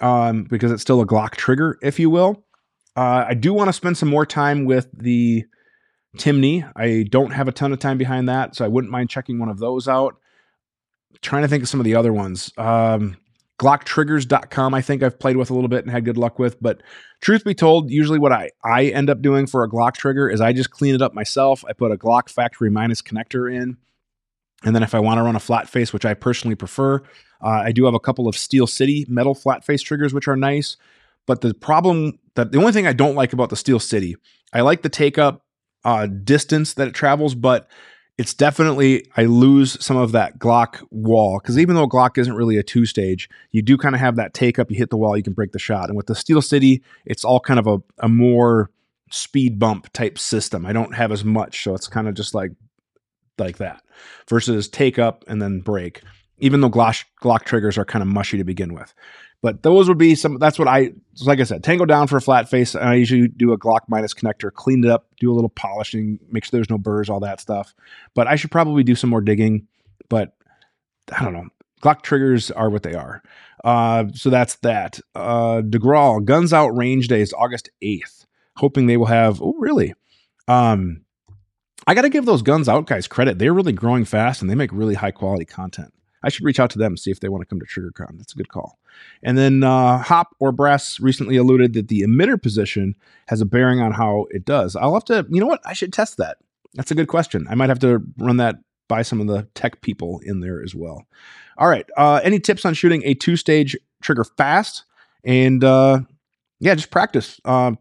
um, 0.00 0.44
because 0.44 0.72
it's 0.72 0.82
still 0.82 1.00
a 1.00 1.06
Glock 1.06 1.36
trigger, 1.36 1.78
if 1.82 2.00
you 2.00 2.10
will. 2.10 2.44
Uh, 2.96 3.24
I 3.28 3.34
do 3.34 3.54
want 3.54 3.68
to 3.68 3.72
spend 3.72 3.96
some 3.96 4.08
more 4.08 4.26
time 4.26 4.64
with 4.64 4.88
the 4.92 5.44
Timney. 6.18 6.70
I 6.76 7.04
don't 7.08 7.30
have 7.30 7.48
a 7.48 7.52
ton 7.52 7.72
of 7.72 7.78
time 7.78 7.96
behind 7.96 8.28
that, 8.28 8.54
so 8.54 8.64
I 8.64 8.68
wouldn't 8.68 8.90
mind 8.90 9.08
checking 9.08 9.38
one 9.38 9.48
of 9.48 9.58
those 9.58 9.88
out. 9.88 10.16
trying 11.22 11.42
to 11.42 11.48
think 11.48 11.62
of 11.62 11.68
some 11.68 11.80
of 11.80 11.84
the 11.84 11.94
other 11.94 12.12
ones. 12.12 12.52
Um, 12.58 13.16
Glocktriggers.com, 13.62 14.74
I 14.74 14.82
think 14.82 15.04
I've 15.04 15.20
played 15.20 15.36
with 15.36 15.48
a 15.48 15.54
little 15.54 15.68
bit 15.68 15.84
and 15.84 15.90
had 15.92 16.04
good 16.04 16.16
luck 16.16 16.40
with. 16.40 16.60
But 16.60 16.82
truth 17.20 17.44
be 17.44 17.54
told, 17.54 17.92
usually 17.92 18.18
what 18.18 18.32
I, 18.32 18.50
I 18.64 18.86
end 18.86 19.08
up 19.08 19.22
doing 19.22 19.46
for 19.46 19.62
a 19.62 19.70
Glock 19.70 19.94
trigger 19.94 20.28
is 20.28 20.40
I 20.40 20.52
just 20.52 20.70
clean 20.72 20.96
it 20.96 21.00
up 21.00 21.14
myself. 21.14 21.64
I 21.68 21.72
put 21.72 21.92
a 21.92 21.96
Glock 21.96 22.28
factory 22.28 22.70
minus 22.70 23.00
connector 23.00 23.52
in. 23.52 23.76
And 24.64 24.74
then 24.74 24.82
if 24.82 24.96
I 24.96 24.98
want 24.98 25.18
to 25.18 25.22
run 25.22 25.36
a 25.36 25.40
flat 25.40 25.68
face, 25.68 25.92
which 25.92 26.04
I 26.04 26.14
personally 26.14 26.56
prefer, 26.56 26.96
uh, 27.40 27.62
I 27.64 27.70
do 27.70 27.84
have 27.84 27.94
a 27.94 28.00
couple 28.00 28.26
of 28.26 28.36
Steel 28.36 28.66
City 28.66 29.06
metal 29.08 29.34
flat 29.34 29.64
face 29.64 29.82
triggers, 29.82 30.12
which 30.12 30.26
are 30.26 30.36
nice. 30.36 30.76
But 31.26 31.40
the 31.40 31.54
problem 31.54 32.18
that 32.34 32.50
the 32.50 32.58
only 32.58 32.72
thing 32.72 32.88
I 32.88 32.92
don't 32.92 33.14
like 33.14 33.32
about 33.32 33.50
the 33.50 33.56
Steel 33.56 33.78
City, 33.78 34.16
I 34.52 34.62
like 34.62 34.82
the 34.82 34.88
take 34.88 35.18
up 35.18 35.44
uh, 35.84 36.06
distance 36.06 36.74
that 36.74 36.88
it 36.88 36.94
travels, 36.94 37.36
but 37.36 37.68
it's 38.18 38.34
definitely 38.34 39.06
I 39.16 39.24
lose 39.24 39.82
some 39.84 39.96
of 39.96 40.12
that 40.12 40.38
Glock 40.38 40.86
wall 40.90 41.40
because 41.40 41.58
even 41.58 41.74
though 41.74 41.88
Glock 41.88 42.18
isn't 42.18 42.34
really 42.34 42.56
a 42.56 42.62
two 42.62 42.84
stage, 42.84 43.28
you 43.50 43.62
do 43.62 43.76
kind 43.78 43.94
of 43.94 44.00
have 44.00 44.16
that 44.16 44.34
take 44.34 44.58
up. 44.58 44.70
You 44.70 44.76
hit 44.76 44.90
the 44.90 44.96
wall, 44.96 45.16
you 45.16 45.22
can 45.22 45.32
break 45.32 45.52
the 45.52 45.58
shot, 45.58 45.88
and 45.88 45.96
with 45.96 46.06
the 46.06 46.14
Steel 46.14 46.42
City, 46.42 46.82
it's 47.04 47.24
all 47.24 47.40
kind 47.40 47.58
of 47.58 47.66
a, 47.66 47.78
a 47.98 48.08
more 48.08 48.70
speed 49.10 49.58
bump 49.58 49.92
type 49.92 50.18
system. 50.18 50.66
I 50.66 50.72
don't 50.72 50.94
have 50.94 51.12
as 51.12 51.24
much, 51.24 51.64
so 51.64 51.74
it's 51.74 51.88
kind 51.88 52.08
of 52.08 52.14
just 52.14 52.34
like 52.34 52.52
like 53.38 53.58
that 53.58 53.82
versus 54.28 54.68
take 54.68 54.98
up 54.98 55.24
and 55.26 55.40
then 55.40 55.60
break. 55.60 56.02
Even 56.38 56.60
though 56.60 56.70
Glock, 56.70 57.04
Glock 57.22 57.44
triggers 57.44 57.78
are 57.78 57.84
kind 57.84 58.02
of 58.02 58.08
mushy 58.08 58.36
to 58.36 58.44
begin 58.44 58.74
with, 58.74 58.92
but 59.42 59.62
those 59.64 59.88
would 59.88 59.98
be 59.98 60.14
some. 60.14 60.38
That's 60.38 60.58
what 60.58 60.68
I 60.68 60.92
like. 61.24 61.40
I 61.40 61.42
said, 61.42 61.64
Tango 61.64 61.84
down 61.84 62.06
for 62.06 62.16
a 62.16 62.22
flat 62.22 62.48
face. 62.48 62.74
I 62.76 62.94
usually 62.94 63.26
do 63.28 63.52
a 63.52 63.58
Glock 63.58 63.80
minus 63.88 64.14
connector, 64.14 64.52
clean 64.52 64.84
it 64.84 64.90
up, 64.90 65.08
do 65.18 65.30
a 65.30 65.34
little 65.34 65.50
polishing, 65.50 66.20
make 66.30 66.44
sure 66.44 66.50
there's 66.52 66.70
no 66.70 66.78
burrs, 66.78 67.10
all 67.10 67.20
that 67.20 67.40
stuff. 67.40 67.74
But 68.14 68.28
I 68.28 68.36
should 68.36 68.52
probably 68.52 68.84
do 68.84 68.94
some 68.94 69.10
more 69.10 69.20
digging. 69.20 69.66
But 70.08 70.32
I 71.10 71.24
don't 71.24 71.32
know. 71.32 71.48
Glock 71.82 72.02
triggers 72.02 72.52
are 72.52 72.70
what 72.70 72.84
they 72.84 72.94
are. 72.94 73.22
Uh, 73.64 74.04
so 74.14 74.30
that's 74.30 74.54
that. 74.56 75.00
Uh, 75.16 75.62
DeGraw 75.62 76.24
Guns 76.24 76.52
Out 76.52 76.68
Range 76.68 77.06
Day 77.08 77.20
is 77.20 77.34
August 77.34 77.68
eighth. 77.82 78.24
Hoping 78.56 78.86
they 78.86 78.96
will 78.96 79.06
have. 79.06 79.42
Oh, 79.42 79.54
really? 79.58 79.94
Um, 80.46 81.02
I 81.86 81.94
got 81.94 82.02
to 82.02 82.10
give 82.10 82.26
those 82.26 82.42
Guns 82.42 82.68
Out 82.68 82.86
guys 82.86 83.08
credit. 83.08 83.38
They're 83.38 83.54
really 83.54 83.72
growing 83.72 84.04
fast 84.04 84.40
and 84.40 84.48
they 84.48 84.54
make 84.54 84.70
really 84.72 84.94
high 84.94 85.10
quality 85.10 85.44
content. 85.44 85.92
I 86.22 86.28
should 86.28 86.44
reach 86.44 86.60
out 86.60 86.70
to 86.70 86.78
them 86.78 86.96
see 86.96 87.10
if 87.10 87.20
they 87.20 87.28
want 87.28 87.42
to 87.42 87.46
come 87.46 87.60
to 87.60 87.66
TriggrCon. 87.66 88.18
That's 88.18 88.32
a 88.32 88.36
good 88.36 88.48
call. 88.48 88.78
And 89.22 89.36
then 89.36 89.62
uh, 89.62 89.98
Hop 89.98 90.34
or 90.38 90.52
Brass 90.52 91.00
recently 91.00 91.36
alluded 91.36 91.74
that 91.74 91.88
the 91.88 92.02
emitter 92.02 92.40
position 92.40 92.94
has 93.28 93.40
a 93.40 93.46
bearing 93.46 93.80
on 93.80 93.92
how 93.92 94.26
it 94.30 94.44
does. 94.44 94.76
I'll 94.76 94.94
have 94.94 95.04
to, 95.06 95.26
you 95.30 95.40
know 95.40 95.46
what? 95.46 95.60
I 95.64 95.72
should 95.72 95.92
test 95.92 96.16
that. 96.18 96.38
That's 96.74 96.90
a 96.90 96.94
good 96.94 97.08
question. 97.08 97.46
I 97.50 97.54
might 97.54 97.68
have 97.68 97.80
to 97.80 98.02
run 98.18 98.38
that 98.38 98.56
by 98.88 99.02
some 99.02 99.20
of 99.20 99.26
the 99.26 99.48
tech 99.54 99.80
people 99.80 100.20
in 100.24 100.40
there 100.40 100.62
as 100.62 100.74
well. 100.74 101.06
All 101.58 101.68
right. 101.68 101.88
Uh, 101.96 102.20
any 102.22 102.38
tips 102.38 102.64
on 102.64 102.74
shooting 102.74 103.02
a 103.04 103.14
two 103.14 103.36
stage 103.36 103.76
trigger 104.02 104.24
fast? 104.24 104.84
And 105.24 105.62
uh, 105.62 106.00
yeah, 106.60 106.74
just 106.74 106.90
practice. 106.90 107.40
Uh, 107.44 107.72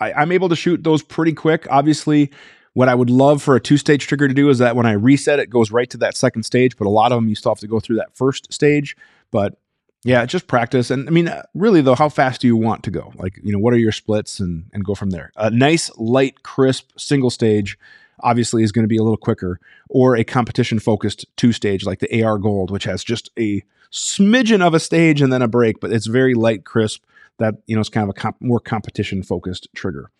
I, 0.00 0.12
I'm 0.12 0.32
able 0.32 0.48
to 0.48 0.56
shoot 0.56 0.82
those 0.82 1.02
pretty 1.02 1.32
quick. 1.32 1.66
Obviously, 1.70 2.30
what 2.74 2.88
I 2.88 2.94
would 2.94 3.10
love 3.10 3.42
for 3.42 3.54
a 3.54 3.60
two 3.60 3.76
stage 3.76 4.06
trigger 4.06 4.28
to 4.28 4.34
do 4.34 4.48
is 4.48 4.58
that 4.58 4.76
when 4.76 4.86
I 4.86 4.92
reset, 4.92 5.38
it 5.38 5.50
goes 5.50 5.70
right 5.70 5.88
to 5.90 5.98
that 5.98 6.16
second 6.16 6.44
stage. 6.44 6.76
But 6.76 6.86
a 6.86 6.90
lot 6.90 7.12
of 7.12 7.16
them, 7.16 7.28
you 7.28 7.34
still 7.34 7.52
have 7.52 7.60
to 7.60 7.66
go 7.66 7.80
through 7.80 7.96
that 7.96 8.16
first 8.16 8.52
stage. 8.52 8.96
But 9.30 9.58
yeah, 10.04 10.24
just 10.26 10.46
practice. 10.46 10.90
And 10.90 11.08
I 11.08 11.12
mean, 11.12 11.28
uh, 11.28 11.42
really 11.54 11.80
though, 11.80 11.94
how 11.94 12.08
fast 12.08 12.40
do 12.40 12.46
you 12.46 12.56
want 12.56 12.82
to 12.84 12.90
go? 12.90 13.12
Like, 13.16 13.38
you 13.42 13.52
know, 13.52 13.58
what 13.58 13.72
are 13.72 13.78
your 13.78 13.92
splits 13.92 14.40
and 14.40 14.64
and 14.72 14.84
go 14.84 14.94
from 14.94 15.10
there. 15.10 15.32
A 15.36 15.50
nice, 15.50 15.90
light, 15.96 16.42
crisp 16.42 16.90
single 16.98 17.30
stage 17.30 17.78
obviously 18.20 18.62
is 18.62 18.72
going 18.72 18.84
to 18.84 18.88
be 18.88 18.96
a 18.96 19.02
little 19.02 19.16
quicker, 19.16 19.58
or 19.88 20.16
a 20.16 20.24
competition 20.24 20.78
focused 20.78 21.26
two 21.36 21.52
stage 21.52 21.84
like 21.84 21.98
the 21.98 22.22
AR 22.22 22.38
Gold, 22.38 22.70
which 22.70 22.84
has 22.84 23.04
just 23.04 23.30
a 23.38 23.62
smidgen 23.92 24.64
of 24.64 24.74
a 24.74 24.80
stage 24.80 25.20
and 25.20 25.32
then 25.32 25.42
a 25.42 25.48
break, 25.48 25.80
but 25.80 25.92
it's 25.92 26.06
very 26.06 26.34
light, 26.34 26.64
crisp. 26.64 27.04
That 27.38 27.56
you 27.66 27.74
know, 27.74 27.80
it's 27.80 27.88
kind 27.88 28.04
of 28.04 28.10
a 28.10 28.18
comp- 28.18 28.40
more 28.40 28.60
competition 28.60 29.22
focused 29.22 29.66
trigger. 29.74 30.10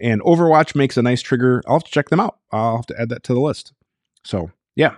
And 0.00 0.22
Overwatch 0.22 0.74
makes 0.74 0.96
a 0.96 1.02
nice 1.02 1.20
trigger. 1.20 1.62
I'll 1.66 1.76
have 1.76 1.84
to 1.84 1.90
check 1.90 2.08
them 2.08 2.20
out. 2.20 2.38
I'll 2.50 2.76
have 2.76 2.86
to 2.86 3.00
add 3.00 3.10
that 3.10 3.22
to 3.24 3.34
the 3.34 3.40
list. 3.40 3.72
So 4.24 4.50
yeah, 4.76 4.96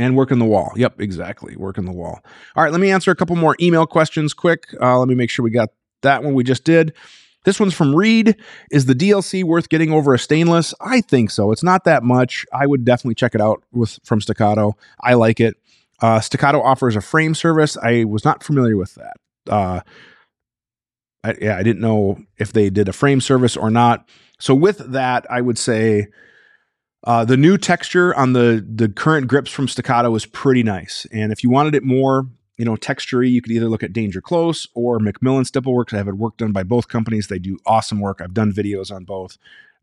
and 0.00 0.16
work 0.16 0.30
in 0.30 0.38
the 0.38 0.46
wall. 0.46 0.72
Yep, 0.76 1.00
exactly. 1.00 1.56
Work 1.56 1.76
in 1.76 1.84
the 1.84 1.92
wall. 1.92 2.20
All 2.56 2.62
right, 2.62 2.72
let 2.72 2.80
me 2.80 2.90
answer 2.90 3.10
a 3.10 3.14
couple 3.14 3.36
more 3.36 3.54
email 3.60 3.86
questions 3.86 4.32
quick. 4.32 4.74
Uh, 4.80 4.98
let 4.98 5.08
me 5.08 5.14
make 5.14 5.28
sure 5.28 5.42
we 5.42 5.50
got 5.50 5.68
that 6.02 6.24
one 6.24 6.34
we 6.34 6.42
just 6.42 6.64
did. 6.64 6.94
This 7.44 7.60
one's 7.60 7.74
from 7.74 7.94
Reed. 7.94 8.36
Is 8.70 8.86
the 8.86 8.94
DLC 8.94 9.44
worth 9.44 9.68
getting 9.68 9.92
over 9.92 10.14
a 10.14 10.18
stainless? 10.18 10.74
I 10.80 11.00
think 11.02 11.30
so. 11.30 11.52
It's 11.52 11.62
not 11.62 11.84
that 11.84 12.02
much. 12.02 12.46
I 12.52 12.66
would 12.66 12.84
definitely 12.84 13.14
check 13.14 13.34
it 13.34 13.40
out 13.40 13.62
with 13.72 13.98
from 14.04 14.20
Staccato. 14.20 14.76
I 15.02 15.14
like 15.14 15.40
it. 15.40 15.56
Uh, 16.00 16.20
Staccato 16.20 16.62
offers 16.62 16.96
a 16.96 17.00
frame 17.00 17.34
service. 17.34 17.76
I 17.76 18.04
was 18.04 18.24
not 18.24 18.42
familiar 18.42 18.76
with 18.76 18.94
that. 18.94 19.16
Uh, 19.48 19.80
I, 21.22 21.34
yeah, 21.40 21.56
I 21.56 21.62
didn't 21.62 21.82
know 21.82 22.18
if 22.38 22.52
they 22.52 22.70
did 22.70 22.88
a 22.88 22.92
frame 22.92 23.20
service 23.20 23.56
or 23.56 23.70
not. 23.70 24.08
So 24.38 24.54
with 24.54 24.78
that, 24.78 25.26
I 25.30 25.40
would 25.40 25.58
say 25.58 26.08
uh, 27.04 27.24
the 27.24 27.36
new 27.36 27.56
texture 27.58 28.14
on 28.14 28.32
the 28.32 28.66
the 28.66 28.88
current 28.88 29.28
grips 29.28 29.50
from 29.50 29.68
Staccato 29.68 30.14
is 30.14 30.26
pretty 30.26 30.62
nice, 30.62 31.06
and 31.12 31.32
if 31.32 31.42
you 31.42 31.50
wanted 31.50 31.74
it 31.74 31.82
more, 31.82 32.26
you 32.58 32.64
know, 32.64 32.76
textury, 32.76 33.30
you 33.30 33.40
could 33.40 33.52
either 33.52 33.68
look 33.68 33.82
at 33.82 33.92
Danger 33.92 34.20
Close 34.20 34.66
or 34.74 34.98
McMillan 34.98 35.48
Stippleworks. 35.50 35.94
I 35.94 35.98
have 35.98 36.06
had 36.06 36.18
work 36.18 36.36
done 36.36 36.52
by 36.52 36.62
both 36.62 36.88
companies. 36.88 37.28
They 37.28 37.38
do 37.38 37.58
awesome 37.64 38.00
work. 38.00 38.20
I've 38.20 38.34
done 38.34 38.52
videos 38.52 38.92
on 38.92 39.04
both, 39.04 39.38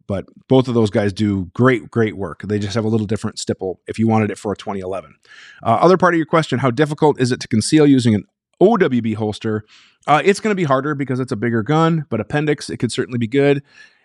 but 0.05 0.25
both 0.47 0.67
of 0.67 0.75
those 0.75 0.91
guys 0.91 1.11
do 1.11 1.45
great, 1.53 1.89
great 1.89 2.17
work. 2.17 2.43
They 2.43 2.59
just 2.59 2.75
have 2.75 2.85
a 2.85 2.89
little 2.89 3.07
different 3.07 3.39
stipple 3.39 3.79
if 3.87 3.97
you 3.97 4.07
wanted 4.07 4.29
it 4.29 4.37
for 4.37 4.51
a 4.51 4.57
2011. 4.57 5.15
Uh, 5.63 5.69
other 5.69 5.97
part 5.97 6.13
of 6.13 6.17
your 6.17 6.27
question: 6.27 6.59
How 6.59 6.69
difficult 6.69 7.19
is 7.19 7.31
it 7.31 7.39
to 7.39 7.47
conceal 7.47 7.87
using 7.87 8.13
an 8.13 8.25
OWB 8.61 9.15
holster? 9.15 9.63
Uh, 10.05 10.21
it's 10.23 10.39
going 10.39 10.51
to 10.51 10.55
be 10.55 10.63
harder 10.63 10.95
because 10.95 11.19
it's 11.19 11.31
a 11.31 11.35
bigger 11.35 11.63
gun, 11.63 12.05
but 12.09 12.19
appendix 12.19 12.69
it 12.69 12.77
could 12.77 12.91
certainly 12.91 13.17
be 13.17 13.27
good 13.27 13.61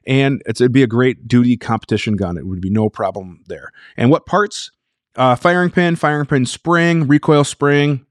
and 0.07 0.43
it'd 0.47 0.73
be 0.73 0.83
a 0.83 0.89
great 0.89 1.29
duty 1.29 1.57
competition 1.57 2.17
gun. 2.17 2.37
It 2.37 2.47
would 2.47 2.61
be 2.61 2.71
no 2.71 2.89
problem 2.89 3.43
there. 3.47 3.71
And 3.97 4.11
what 4.11 4.27
parts? 4.27 4.71
Uh, 5.15 5.37
firing 5.37 5.71
pin, 5.71 5.95
firing 5.95 6.25
pin 6.25 6.47
spring, 6.47 7.07
recoil 7.07 7.45
spring, 7.45 8.07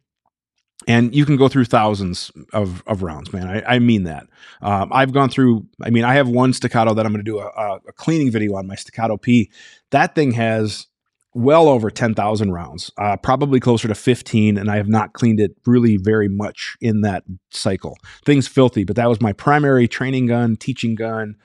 and 0.88 1.16
you 1.16 1.26
can 1.26 1.36
go 1.36 1.48
through 1.48 1.66
thousands 1.66 2.32
of, 2.54 2.84
of 2.86 3.02
rounds, 3.02 3.34
man. 3.34 3.48
I, 3.48 3.76
I 3.76 3.80
mean 3.80 4.04
that. 4.04 4.28
Um, 4.62 4.92
I've 4.94 5.12
gone 5.12 5.30
through. 5.30 5.66
I 5.82 5.90
mean, 5.90 6.04
I 6.04 6.14
have 6.14 6.30
one 6.30 6.54
staccato 6.54 6.94
that 6.94 7.04
I'm 7.04 7.12
going 7.12 7.26
to 7.26 7.32
do 7.32 7.40
a, 7.40 7.48
a, 7.88 7.94
cleaning 7.94 8.30
video 8.30 8.56
on 8.56 8.68
my 8.68 8.76
staccato 8.76 9.18
P. 9.18 9.52
That 9.90 10.14
thing 10.14 10.32
has 10.34 10.86
well 11.34 11.70
over 11.70 11.90
10,000 11.90 12.52
rounds, 12.52 12.92
uh, 12.98 13.16
probably 13.18 13.60
closer 13.60 13.88
to 13.88 13.96
15, 13.96 14.58
and 14.58 14.70
I 14.70 14.76
have 14.76 14.90
not 14.90 15.14
cleaned 15.14 15.40
it 15.40 15.56
really 15.66 15.98
very 15.98 16.28
much 16.28 16.76
in 16.82 17.02
that 17.02 17.24
cycle. 17.52 17.98
Things 18.26 18.48
filthy, 18.48 18.84
but 18.84 18.96
that 18.98 19.08
was 19.08 19.22
my 19.22 19.32
primary 19.32 19.88
training 19.88 20.28
gun, 20.28 20.58
teaching 20.58 20.96
gun 20.96 21.38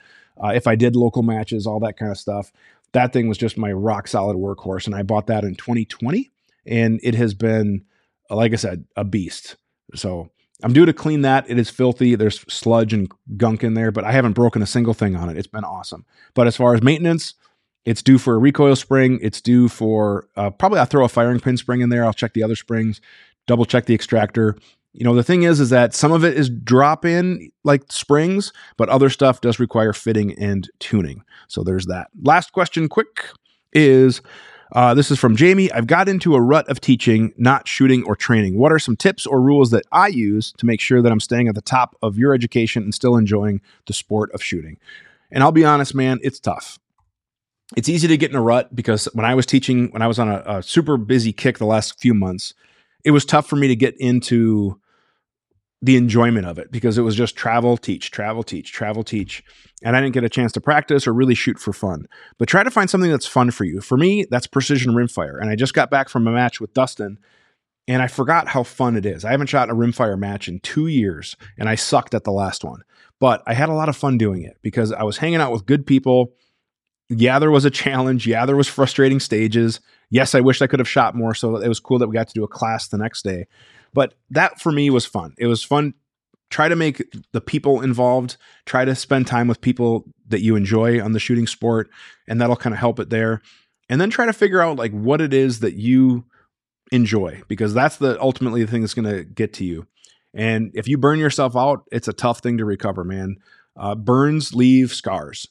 uh, 0.43 0.49
if 0.49 0.67
I 0.67 0.75
did 0.75 0.95
local 0.95 1.23
matches, 1.23 1.65
all 1.65 1.79
that 1.81 1.97
kind 1.97 2.11
of 2.11 2.17
stuff. 2.17 2.51
That 2.93 3.13
thing 3.13 3.27
was 3.27 3.37
just 3.37 3.57
my 3.57 3.71
rock 3.71 4.07
solid 4.07 4.37
workhorse, 4.37 4.85
and 4.85 4.95
I 4.95 5.03
bought 5.03 5.27
that 5.27 5.43
in 5.43 5.55
2020, 5.55 6.31
and 6.65 6.99
it 7.03 7.15
has 7.15 7.33
been, 7.33 7.85
like 8.29 8.53
I 8.53 8.57
said, 8.57 8.85
a 8.95 9.03
beast. 9.03 9.55
So 9.95 10.29
I'm 10.63 10.73
due 10.73 10.85
to 10.85 10.93
clean 10.93 11.21
that. 11.21 11.49
It 11.49 11.59
is 11.59 11.69
filthy. 11.69 12.15
There's 12.15 12.39
sludge 12.51 12.93
and 12.93 13.11
gunk 13.35 13.63
in 13.63 13.73
there, 13.73 13.91
but 13.91 14.03
I 14.03 14.11
haven't 14.11 14.33
broken 14.33 14.61
a 14.61 14.67
single 14.67 14.93
thing 14.93 15.15
on 15.15 15.29
it. 15.29 15.37
It's 15.37 15.47
been 15.47 15.63
awesome. 15.63 16.05
But 16.33 16.47
as 16.47 16.55
far 16.55 16.73
as 16.73 16.81
maintenance, 16.81 17.33
it's 17.87 18.03
due 18.03 18.17
for 18.17 18.35
a 18.35 18.37
recoil 18.37 18.75
spring. 18.75 19.19
It's 19.21 19.41
due 19.41 19.69
for 19.69 20.27
uh, 20.35 20.51
probably 20.51 20.79
I'll 20.79 20.85
throw 20.85 21.05
a 21.05 21.09
firing 21.09 21.39
pin 21.39 21.57
spring 21.57 21.81
in 21.81 21.89
there. 21.89 22.05
I'll 22.05 22.13
check 22.13 22.33
the 22.33 22.43
other 22.43 22.55
springs, 22.55 23.01
double 23.47 23.65
check 23.65 23.85
the 23.85 23.95
extractor, 23.95 24.57
you 24.97 25.03
know 25.03 25.13
the 25.13 25.23
thing 25.23 25.43
is 25.43 25.59
is 25.59 25.69
that 25.69 25.93
some 25.93 26.11
of 26.11 26.25
it 26.25 26.35
is 26.35 26.49
drop 26.49 27.05
in 27.05 27.51
like 27.63 27.83
springs 27.91 28.51
but 28.77 28.89
other 28.89 29.09
stuff 29.09 29.41
does 29.41 29.59
require 29.59 29.93
fitting 29.93 30.37
and 30.39 30.69
tuning. 30.79 31.23
So 31.47 31.63
there's 31.63 31.85
that. 31.85 32.07
Last 32.23 32.51
question 32.51 32.89
quick 32.89 33.25
is 33.71 34.21
uh, 34.73 34.95
this 34.95 35.11
is 35.11 35.19
from 35.19 35.35
jamie. 35.35 35.71
I've 35.71 35.85
got 35.85 36.09
into 36.09 36.35
a 36.35 36.41
rut 36.41 36.67
of 36.67 36.81
teaching 36.81 37.31
not 37.37 37.67
shooting 37.67 38.03
or 38.05 38.15
training. 38.15 38.57
What 38.57 38.71
are 38.71 38.79
some 38.79 38.97
tips 38.97 39.27
or 39.27 39.39
rules 39.39 39.69
that 39.69 39.85
i 39.91 40.07
use 40.07 40.51
to 40.57 40.65
make 40.65 40.81
sure 40.81 41.01
that 41.03 41.11
i'm 41.11 41.19
staying 41.19 41.47
at 41.47 41.53
the 41.53 41.61
top 41.61 41.95
of 42.01 42.17
your 42.17 42.33
education 42.33 42.81
and 42.81 42.93
still 42.93 43.15
enjoying 43.15 43.61
the 43.85 43.93
sport 43.93 44.31
of 44.33 44.43
shooting? 44.43 44.77
And 45.31 45.43
i'll 45.43 45.51
be 45.51 45.63
honest 45.65 45.93
man 45.93 46.19
it's 46.23 46.39
tough 46.39 46.79
it's 47.75 47.89
easy 47.89 48.07
to 48.07 48.17
get 48.17 48.31
in 48.31 48.37
a 48.37 48.41
rut 48.41 48.73
because 48.75 49.05
when 49.13 49.25
i 49.25 49.35
was 49.35 49.45
teaching 49.45 49.89
when 49.91 50.01
i 50.01 50.07
was 50.07 50.19
on 50.19 50.29
a, 50.29 50.43
a 50.45 50.63
super 50.63 50.97
busy 50.97 51.33
kick 51.33 51.57
the 51.57 51.65
last 51.65 51.99
few 51.99 52.13
months 52.13 52.53
it 53.03 53.11
was 53.11 53.25
tough 53.25 53.47
for 53.47 53.55
me 53.55 53.67
to 53.67 53.75
get 53.75 53.95
into 53.99 54.79
the 55.81 55.95
enjoyment 55.95 56.45
of 56.45 56.57
it 56.57 56.71
because 56.71 56.97
it 56.97 57.03
was 57.03 57.15
just 57.15 57.35
travel, 57.35 57.77
teach, 57.77 58.09
travel, 58.09 58.43
teach, 58.43 58.71
travel, 58.71 59.03
teach. 59.03 59.43
And 59.83 59.95
I 59.95 60.01
didn't 60.01 60.15
get 60.15 60.23
a 60.23 60.29
chance 60.29 60.51
to 60.53 60.61
practice 60.61 61.05
or 61.05 61.13
really 61.13 61.35
shoot 61.35 61.59
for 61.59 61.71
fun. 61.71 62.07
But 62.39 62.49
try 62.49 62.63
to 62.63 62.71
find 62.71 62.89
something 62.89 63.11
that's 63.11 63.27
fun 63.27 63.51
for 63.51 63.63
you. 63.63 63.79
For 63.79 63.95
me, 63.95 64.25
that's 64.29 64.47
precision 64.47 64.93
rimfire. 64.93 65.39
And 65.39 65.49
I 65.49 65.55
just 65.55 65.75
got 65.75 65.91
back 65.91 66.09
from 66.09 66.27
a 66.27 66.31
match 66.31 66.59
with 66.59 66.73
Dustin 66.73 67.19
and 67.87 68.01
I 68.01 68.07
forgot 68.07 68.49
how 68.49 68.63
fun 68.63 68.97
it 68.97 69.05
is. 69.05 69.23
I 69.23 69.31
haven't 69.31 69.47
shot 69.47 69.69
a 69.69 69.75
rimfire 69.75 70.17
match 70.17 70.47
in 70.47 70.59
two 70.61 70.87
years 70.87 71.37
and 71.57 71.69
I 71.69 71.75
sucked 71.75 72.15
at 72.15 72.23
the 72.23 72.31
last 72.31 72.63
one. 72.63 72.81
But 73.19 73.43
I 73.45 73.53
had 73.53 73.69
a 73.69 73.73
lot 73.73 73.89
of 73.89 73.95
fun 73.95 74.17
doing 74.17 74.43
it 74.43 74.57
because 74.61 74.91
I 74.91 75.03
was 75.03 75.17
hanging 75.17 75.41
out 75.41 75.51
with 75.51 75.65
good 75.65 75.85
people. 75.85 76.33
Yeah, 77.09 77.39
there 77.39 77.51
was 77.51 77.65
a 77.65 77.71
challenge. 77.71 78.27
Yeah, 78.27 78.45
there 78.45 78.55
was 78.55 78.67
frustrating 78.67 79.19
stages. 79.19 79.79
Yes, 80.09 80.35
I 80.35 80.41
wish 80.41 80.61
I 80.61 80.67
could 80.67 80.79
have 80.79 80.89
shot 80.89 81.15
more. 81.15 81.33
So 81.33 81.57
it 81.57 81.67
was 81.67 81.79
cool 81.79 81.99
that 81.99 82.07
we 82.07 82.13
got 82.13 82.27
to 82.27 82.33
do 82.33 82.43
a 82.43 82.49
class 82.49 82.87
the 82.87 82.97
next 82.97 83.23
day. 83.23 83.47
But 83.93 84.15
that 84.29 84.59
for 84.59 84.71
me 84.71 84.89
was 84.89 85.05
fun. 85.05 85.33
It 85.37 85.47
was 85.47 85.63
fun. 85.63 85.93
Try 86.49 86.69
to 86.69 86.75
make 86.75 87.03
the 87.33 87.41
people 87.41 87.81
involved, 87.81 88.37
try 88.65 88.85
to 88.85 88.95
spend 88.95 89.27
time 89.27 89.47
with 89.47 89.59
people 89.59 90.05
that 90.29 90.41
you 90.41 90.55
enjoy 90.55 91.03
on 91.03 91.11
the 91.11 91.19
shooting 91.19 91.47
sport, 91.47 91.89
and 92.27 92.39
that'll 92.39 92.55
kind 92.55 92.73
of 92.73 92.79
help 92.79 92.99
it 92.99 93.09
there. 93.09 93.41
And 93.89 93.99
then 93.99 94.09
try 94.09 94.25
to 94.25 94.33
figure 94.33 94.61
out 94.61 94.77
like 94.77 94.91
what 94.91 95.19
it 95.19 95.33
is 95.33 95.59
that 95.59 95.73
you 95.73 96.25
enjoy 96.91 97.41
because 97.47 97.73
that's 97.73 97.97
the 97.97 98.19
ultimately 98.21 98.63
the 98.63 98.71
thing 98.71 98.81
that's 98.81 98.93
going 98.93 99.13
to 99.13 99.23
get 99.23 99.53
to 99.53 99.65
you. 99.65 99.87
And 100.33 100.71
if 100.73 100.87
you 100.87 100.97
burn 100.97 101.19
yourself 101.19 101.55
out, 101.55 101.83
it's 101.91 102.07
a 102.07 102.13
tough 102.13 102.39
thing 102.39 102.57
to 102.59 102.65
recover, 102.65 103.03
man. 103.03 103.37
Uh, 103.75 103.95
burns 103.95 104.53
leave 104.53 104.93
scars, 104.93 105.47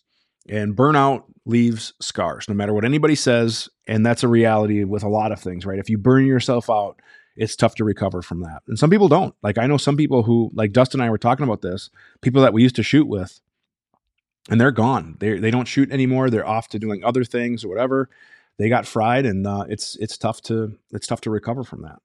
and 0.48 0.76
burnout 0.76 1.24
leaves 1.44 1.92
scars, 2.00 2.48
no 2.48 2.54
matter 2.54 2.74
what 2.74 2.84
anybody 2.84 3.14
says. 3.14 3.68
And 3.86 4.04
that's 4.04 4.22
a 4.22 4.28
reality 4.28 4.84
with 4.84 5.02
a 5.02 5.08
lot 5.08 5.32
of 5.32 5.40
things, 5.40 5.64
right? 5.64 5.78
If 5.78 5.88
you 5.88 5.98
burn 5.98 6.26
yourself 6.26 6.68
out, 6.68 7.00
it's 7.36 7.54
tough 7.54 7.74
to 7.76 7.84
recover 7.84 8.22
from 8.22 8.40
that. 8.40 8.62
And 8.66 8.78
some 8.78 8.90
people 8.90 9.08
don't. 9.08 9.34
Like 9.42 9.58
I 9.58 9.66
know 9.66 9.76
some 9.76 9.96
people 9.96 10.22
who, 10.22 10.50
like 10.54 10.72
Dustin 10.72 11.00
and 11.00 11.06
I 11.06 11.10
were 11.10 11.18
talking 11.18 11.44
about 11.44 11.62
this, 11.62 11.90
people 12.22 12.42
that 12.42 12.52
we 12.52 12.62
used 12.62 12.76
to 12.76 12.82
shoot 12.82 13.06
with, 13.06 13.40
and 14.48 14.60
they're 14.60 14.70
gone. 14.70 15.16
They 15.20 15.38
they 15.38 15.50
don't 15.50 15.68
shoot 15.68 15.90
anymore. 15.90 16.30
They're 16.30 16.46
off 16.46 16.68
to 16.68 16.78
doing 16.78 17.04
other 17.04 17.24
things 17.24 17.64
or 17.64 17.68
whatever. 17.68 18.08
They 18.58 18.68
got 18.68 18.86
fried, 18.86 19.26
and 19.26 19.46
uh, 19.46 19.66
it's 19.68 19.96
it's 19.96 20.16
tough 20.16 20.40
to 20.42 20.78
it's 20.92 21.06
tough 21.06 21.20
to 21.22 21.30
recover 21.30 21.62
from 21.62 21.82
that. 21.82 21.98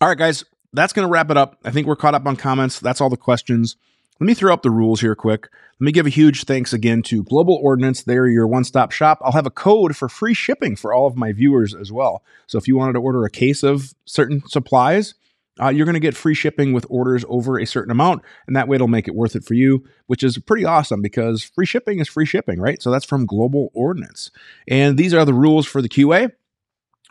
All 0.00 0.08
right, 0.08 0.18
guys, 0.18 0.44
that's 0.72 0.92
going 0.92 1.06
to 1.06 1.10
wrap 1.10 1.30
it 1.30 1.36
up. 1.36 1.58
I 1.64 1.70
think 1.70 1.86
we're 1.86 1.96
caught 1.96 2.14
up 2.14 2.26
on 2.26 2.36
comments. 2.36 2.80
That's 2.80 3.00
all 3.00 3.08
the 3.08 3.16
questions. 3.16 3.76
Let 4.20 4.26
me 4.26 4.34
throw 4.34 4.52
up 4.52 4.62
the 4.62 4.70
rules 4.70 5.00
here 5.00 5.14
quick. 5.14 5.48
Let 5.80 5.84
me 5.86 5.92
give 5.92 6.06
a 6.06 6.10
huge 6.10 6.44
thanks 6.44 6.72
again 6.72 7.02
to 7.04 7.24
Global 7.24 7.58
Ordnance. 7.60 8.02
They're 8.02 8.28
your 8.28 8.46
one 8.46 8.62
stop 8.62 8.92
shop. 8.92 9.18
I'll 9.22 9.32
have 9.32 9.46
a 9.46 9.50
code 9.50 9.96
for 9.96 10.08
free 10.08 10.34
shipping 10.34 10.76
for 10.76 10.94
all 10.94 11.08
of 11.08 11.16
my 11.16 11.32
viewers 11.32 11.74
as 11.74 11.90
well. 11.90 12.22
So 12.46 12.56
if 12.56 12.68
you 12.68 12.76
wanted 12.76 12.92
to 12.92 13.00
order 13.00 13.24
a 13.24 13.30
case 13.30 13.64
of 13.64 13.94
certain 14.04 14.42
supplies, 14.46 15.14
uh, 15.60 15.68
you're 15.68 15.84
going 15.84 15.94
to 15.94 16.00
get 16.00 16.16
free 16.16 16.34
shipping 16.34 16.72
with 16.72 16.86
orders 16.88 17.24
over 17.28 17.58
a 17.58 17.66
certain 17.66 17.90
amount. 17.90 18.22
And 18.46 18.54
that 18.54 18.68
way 18.68 18.76
it'll 18.76 18.88
make 18.88 19.08
it 19.08 19.14
worth 19.14 19.34
it 19.34 19.44
for 19.44 19.54
you, 19.54 19.84
which 20.06 20.22
is 20.22 20.38
pretty 20.38 20.64
awesome 20.64 21.02
because 21.02 21.42
free 21.42 21.66
shipping 21.66 21.98
is 21.98 22.08
free 22.08 22.26
shipping, 22.26 22.60
right? 22.60 22.80
So 22.80 22.90
that's 22.90 23.04
from 23.04 23.26
Global 23.26 23.70
Ordnance. 23.74 24.30
And 24.68 24.96
these 24.96 25.12
are 25.12 25.24
the 25.24 25.34
rules 25.34 25.66
for 25.66 25.82
the 25.82 25.88
QA 25.88 26.32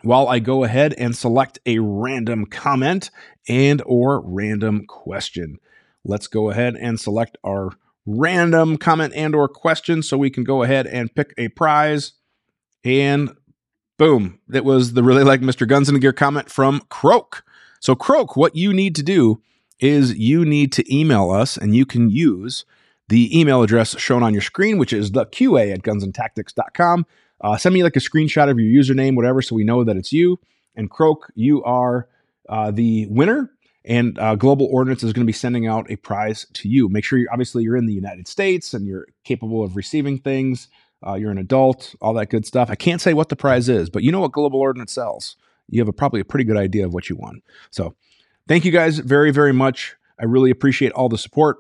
while 0.01 0.27
I 0.27 0.39
go 0.39 0.63
ahead 0.63 0.93
and 0.97 1.15
select 1.15 1.59
a 1.65 1.79
random 1.79 2.45
comment 2.45 3.11
and 3.47 3.81
or 3.85 4.21
random 4.21 4.85
question. 4.87 5.59
Let's 6.03 6.27
go 6.27 6.49
ahead 6.49 6.75
and 6.75 6.99
select 6.99 7.37
our 7.43 7.71
random 8.05 8.77
comment 8.77 9.13
and 9.15 9.35
or 9.35 9.47
question 9.47 10.01
so 10.01 10.17
we 10.17 10.29
can 10.29 10.43
go 10.43 10.63
ahead 10.63 10.87
and 10.87 11.13
pick 11.13 11.33
a 11.37 11.49
prize 11.49 12.13
and 12.83 13.35
boom, 13.97 14.39
it 14.51 14.65
was 14.65 14.93
the 14.93 15.03
really 15.03 15.23
like 15.23 15.41
Mr. 15.41 15.67
Guns 15.67 15.87
and 15.87 16.01
Gear 16.01 16.13
comment 16.13 16.49
from 16.49 16.81
Croak. 16.89 17.43
So 17.79 17.95
Croak, 17.95 18.35
what 18.35 18.55
you 18.55 18.73
need 18.73 18.95
to 18.95 19.03
do 19.03 19.41
is 19.79 20.17
you 20.17 20.43
need 20.45 20.71
to 20.73 20.95
email 20.95 21.29
us 21.29 21.57
and 21.57 21.75
you 21.75 21.85
can 21.85 22.09
use 22.09 22.65
the 23.09 23.37
email 23.37 23.61
address 23.61 23.99
shown 23.99 24.23
on 24.23 24.33
your 24.33 24.41
screen, 24.41 24.77
which 24.77 24.93
is 24.93 25.11
the 25.11 25.25
QA 25.27 25.73
at 25.73 25.83
gunsandtactics.com. 25.83 27.05
Uh, 27.41 27.57
send 27.57 27.73
me 27.73 27.83
like 27.83 27.95
a 27.95 27.99
screenshot 27.99 28.49
of 28.49 28.57
your 28.59 28.83
username, 28.83 29.15
whatever, 29.15 29.41
so 29.41 29.55
we 29.55 29.63
know 29.63 29.83
that 29.83 29.97
it's 29.97 30.13
you. 30.13 30.39
And 30.75 30.89
Croak, 30.89 31.31
you 31.35 31.63
are 31.63 32.07
uh, 32.47 32.71
the 32.71 33.07
winner. 33.07 33.51
And 33.83 34.17
uh, 34.19 34.35
Global 34.35 34.67
Ordnance 34.71 35.03
is 35.03 35.13
going 35.13 35.25
to 35.25 35.29
be 35.29 35.33
sending 35.33 35.65
out 35.65 35.89
a 35.89 35.95
prize 35.95 36.45
to 36.53 36.69
you. 36.69 36.87
Make 36.87 37.03
sure, 37.03 37.17
you're, 37.17 37.31
obviously, 37.31 37.63
you're 37.63 37.77
in 37.77 37.87
the 37.87 37.93
United 37.93 38.27
States 38.27 38.73
and 38.73 38.85
you're 38.85 39.07
capable 39.23 39.63
of 39.63 39.75
receiving 39.75 40.19
things. 40.19 40.67
Uh, 41.05 41.15
you're 41.15 41.31
an 41.31 41.39
adult, 41.39 41.95
all 41.99 42.13
that 42.13 42.29
good 42.29 42.45
stuff. 42.45 42.69
I 42.69 42.75
can't 42.75 43.01
say 43.01 43.13
what 43.13 43.29
the 43.29 43.35
prize 43.35 43.69
is, 43.69 43.89
but 43.89 44.03
you 44.03 44.11
know 44.11 44.19
what 44.19 44.33
Global 44.33 44.59
Ordnance 44.59 44.93
sells. 44.93 45.35
You 45.67 45.81
have 45.81 45.87
a, 45.87 45.93
probably 45.93 46.19
a 46.19 46.25
pretty 46.25 46.45
good 46.45 46.57
idea 46.57 46.85
of 46.85 46.93
what 46.93 47.09
you 47.09 47.15
won. 47.15 47.41
So, 47.71 47.95
thank 48.47 48.65
you 48.65 48.71
guys 48.71 48.99
very, 48.99 49.31
very 49.31 49.53
much. 49.53 49.95
I 50.19 50.25
really 50.25 50.51
appreciate 50.51 50.91
all 50.91 51.09
the 51.09 51.17
support, 51.17 51.57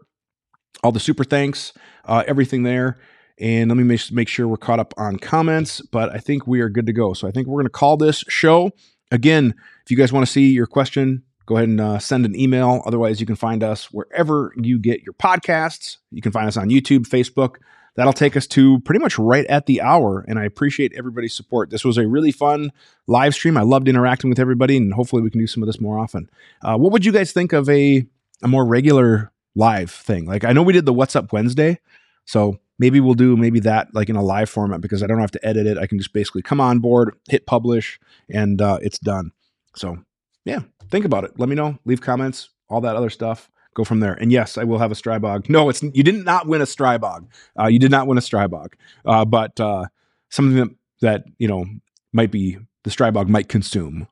all 0.83 0.91
the 0.91 0.99
super 0.99 1.23
thanks, 1.23 1.73
uh, 2.05 2.23
everything 2.27 2.61
there. 2.63 2.99
And 3.39 3.71
let 3.71 3.77
me 3.77 3.97
make 4.11 4.27
sure 4.27 4.47
we're 4.47 4.57
caught 4.57 4.79
up 4.79 4.93
on 4.97 5.17
comments, 5.17 5.81
but 5.81 6.13
I 6.13 6.19
think 6.19 6.45
we 6.45 6.61
are 6.61 6.69
good 6.69 6.85
to 6.85 6.93
go. 6.93 7.13
So 7.13 7.27
I 7.27 7.31
think 7.31 7.47
we're 7.47 7.61
going 7.61 7.65
to 7.65 7.71
call 7.71 7.97
this 7.97 8.23
show. 8.27 8.71
Again, 9.09 9.55
if 9.83 9.89
you 9.89 9.97
guys 9.97 10.13
want 10.13 10.25
to 10.27 10.31
see 10.31 10.51
your 10.51 10.67
question, 10.67 11.23
go 11.51 11.57
ahead 11.57 11.69
and 11.69 11.81
uh, 11.81 11.99
send 11.99 12.25
an 12.25 12.35
email. 12.35 12.81
Otherwise, 12.85 13.19
you 13.19 13.25
can 13.25 13.35
find 13.35 13.61
us 13.61 13.91
wherever 13.91 14.53
you 14.55 14.79
get 14.79 15.03
your 15.03 15.13
podcasts. 15.13 15.97
You 16.09 16.21
can 16.21 16.31
find 16.31 16.47
us 16.47 16.55
on 16.55 16.69
YouTube, 16.69 17.07
Facebook. 17.07 17.57
That'll 17.95 18.13
take 18.13 18.37
us 18.37 18.47
to 18.47 18.79
pretty 18.79 18.99
much 18.99 19.19
right 19.19 19.45
at 19.47 19.65
the 19.65 19.81
hour. 19.81 20.23
And 20.27 20.39
I 20.39 20.45
appreciate 20.45 20.93
everybody's 20.95 21.35
support. 21.35 21.69
This 21.69 21.83
was 21.83 21.97
a 21.97 22.07
really 22.07 22.31
fun 22.31 22.71
live 23.05 23.33
stream. 23.33 23.57
I 23.57 23.63
loved 23.63 23.89
interacting 23.89 24.29
with 24.29 24.39
everybody, 24.39 24.77
and 24.77 24.93
hopefully, 24.93 25.21
we 25.21 25.29
can 25.29 25.41
do 25.41 25.47
some 25.47 25.61
of 25.61 25.67
this 25.67 25.81
more 25.81 25.99
often. 25.99 26.29
Uh, 26.61 26.77
what 26.77 26.93
would 26.93 27.03
you 27.03 27.11
guys 27.11 27.33
think 27.33 27.51
of 27.51 27.69
a, 27.69 28.05
a 28.41 28.47
more 28.47 28.65
regular 28.65 29.33
live 29.53 29.91
thing? 29.91 30.25
Like, 30.25 30.45
I 30.45 30.53
know 30.53 30.63
we 30.63 30.71
did 30.71 30.85
the 30.85 30.93
What's 30.93 31.17
Up 31.17 31.33
Wednesday. 31.33 31.79
So 32.23 32.59
maybe 32.79 32.99
we'll 33.01 33.13
do 33.13 33.35
maybe 33.35 33.59
that 33.61 33.93
like 33.93 34.09
in 34.09 34.15
a 34.15 34.23
live 34.23 34.49
format 34.49 34.79
because 34.79 35.03
I 35.03 35.07
don't 35.07 35.19
have 35.19 35.31
to 35.31 35.45
edit 35.45 35.67
it. 35.67 35.77
I 35.77 35.87
can 35.87 35.97
just 35.97 36.13
basically 36.13 36.41
come 36.43 36.61
on 36.61 36.79
board, 36.79 37.13
hit 37.29 37.45
publish, 37.45 37.99
and 38.29 38.61
uh, 38.61 38.79
it's 38.81 38.99
done. 38.99 39.31
So 39.75 39.97
yeah, 40.45 40.61
think 40.89 41.05
about 41.05 41.23
it. 41.23 41.37
Let 41.37 41.49
me 41.49 41.55
know. 41.55 41.77
Leave 41.85 42.01
comments. 42.01 42.49
All 42.69 42.81
that 42.81 42.95
other 42.95 43.09
stuff. 43.09 43.49
Go 43.73 43.83
from 43.83 43.99
there. 44.01 44.13
And 44.13 44.31
yes, 44.31 44.57
I 44.57 44.63
will 44.63 44.79
have 44.79 44.91
a 44.91 44.95
Strybog. 44.95 45.49
No, 45.49 45.69
it's 45.69 45.81
you 45.81 46.03
did 46.03 46.25
not 46.25 46.47
win 46.47 46.61
a 46.61 46.65
Strybog. 46.65 47.27
Uh, 47.59 47.67
you 47.67 47.79
did 47.79 47.91
not 47.91 48.07
win 48.07 48.17
a 48.17 48.21
Strybog. 48.21 48.73
Uh, 49.05 49.23
but 49.23 49.59
uh, 49.59 49.85
something 50.29 50.57
that 50.57 50.69
that 51.01 51.23
you 51.37 51.47
know 51.47 51.65
might 52.11 52.31
be 52.31 52.57
the 52.83 52.89
Strybog 52.89 53.27
might 53.27 53.47
consume. 53.49 54.07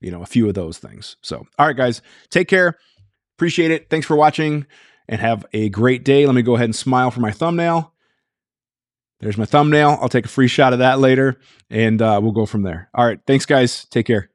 You 0.00 0.10
know, 0.10 0.22
a 0.22 0.26
few 0.26 0.48
of 0.48 0.54
those 0.54 0.78
things. 0.78 1.16
So, 1.22 1.46
all 1.58 1.66
right, 1.66 1.76
guys, 1.76 2.02
take 2.30 2.48
care. 2.48 2.78
Appreciate 3.36 3.70
it. 3.70 3.90
Thanks 3.90 4.06
for 4.06 4.16
watching 4.16 4.66
and 5.08 5.20
have 5.20 5.44
a 5.52 5.68
great 5.70 6.04
day. 6.04 6.24
Let 6.24 6.34
me 6.34 6.42
go 6.42 6.54
ahead 6.54 6.66
and 6.66 6.76
smile 6.76 7.10
for 7.10 7.20
my 7.20 7.32
thumbnail. 7.32 7.92
There's 9.20 9.36
my 9.36 9.44
thumbnail. 9.44 9.98
I'll 10.00 10.08
take 10.08 10.26
a 10.26 10.28
free 10.28 10.48
shot 10.48 10.72
of 10.72 10.78
that 10.78 11.00
later 11.00 11.40
and 11.70 12.00
uh, 12.00 12.20
we'll 12.22 12.32
go 12.32 12.46
from 12.46 12.62
there. 12.62 12.88
All 12.94 13.04
right. 13.04 13.18
Thanks, 13.26 13.46
guys. 13.46 13.84
Take 13.86 14.06
care. 14.06 14.30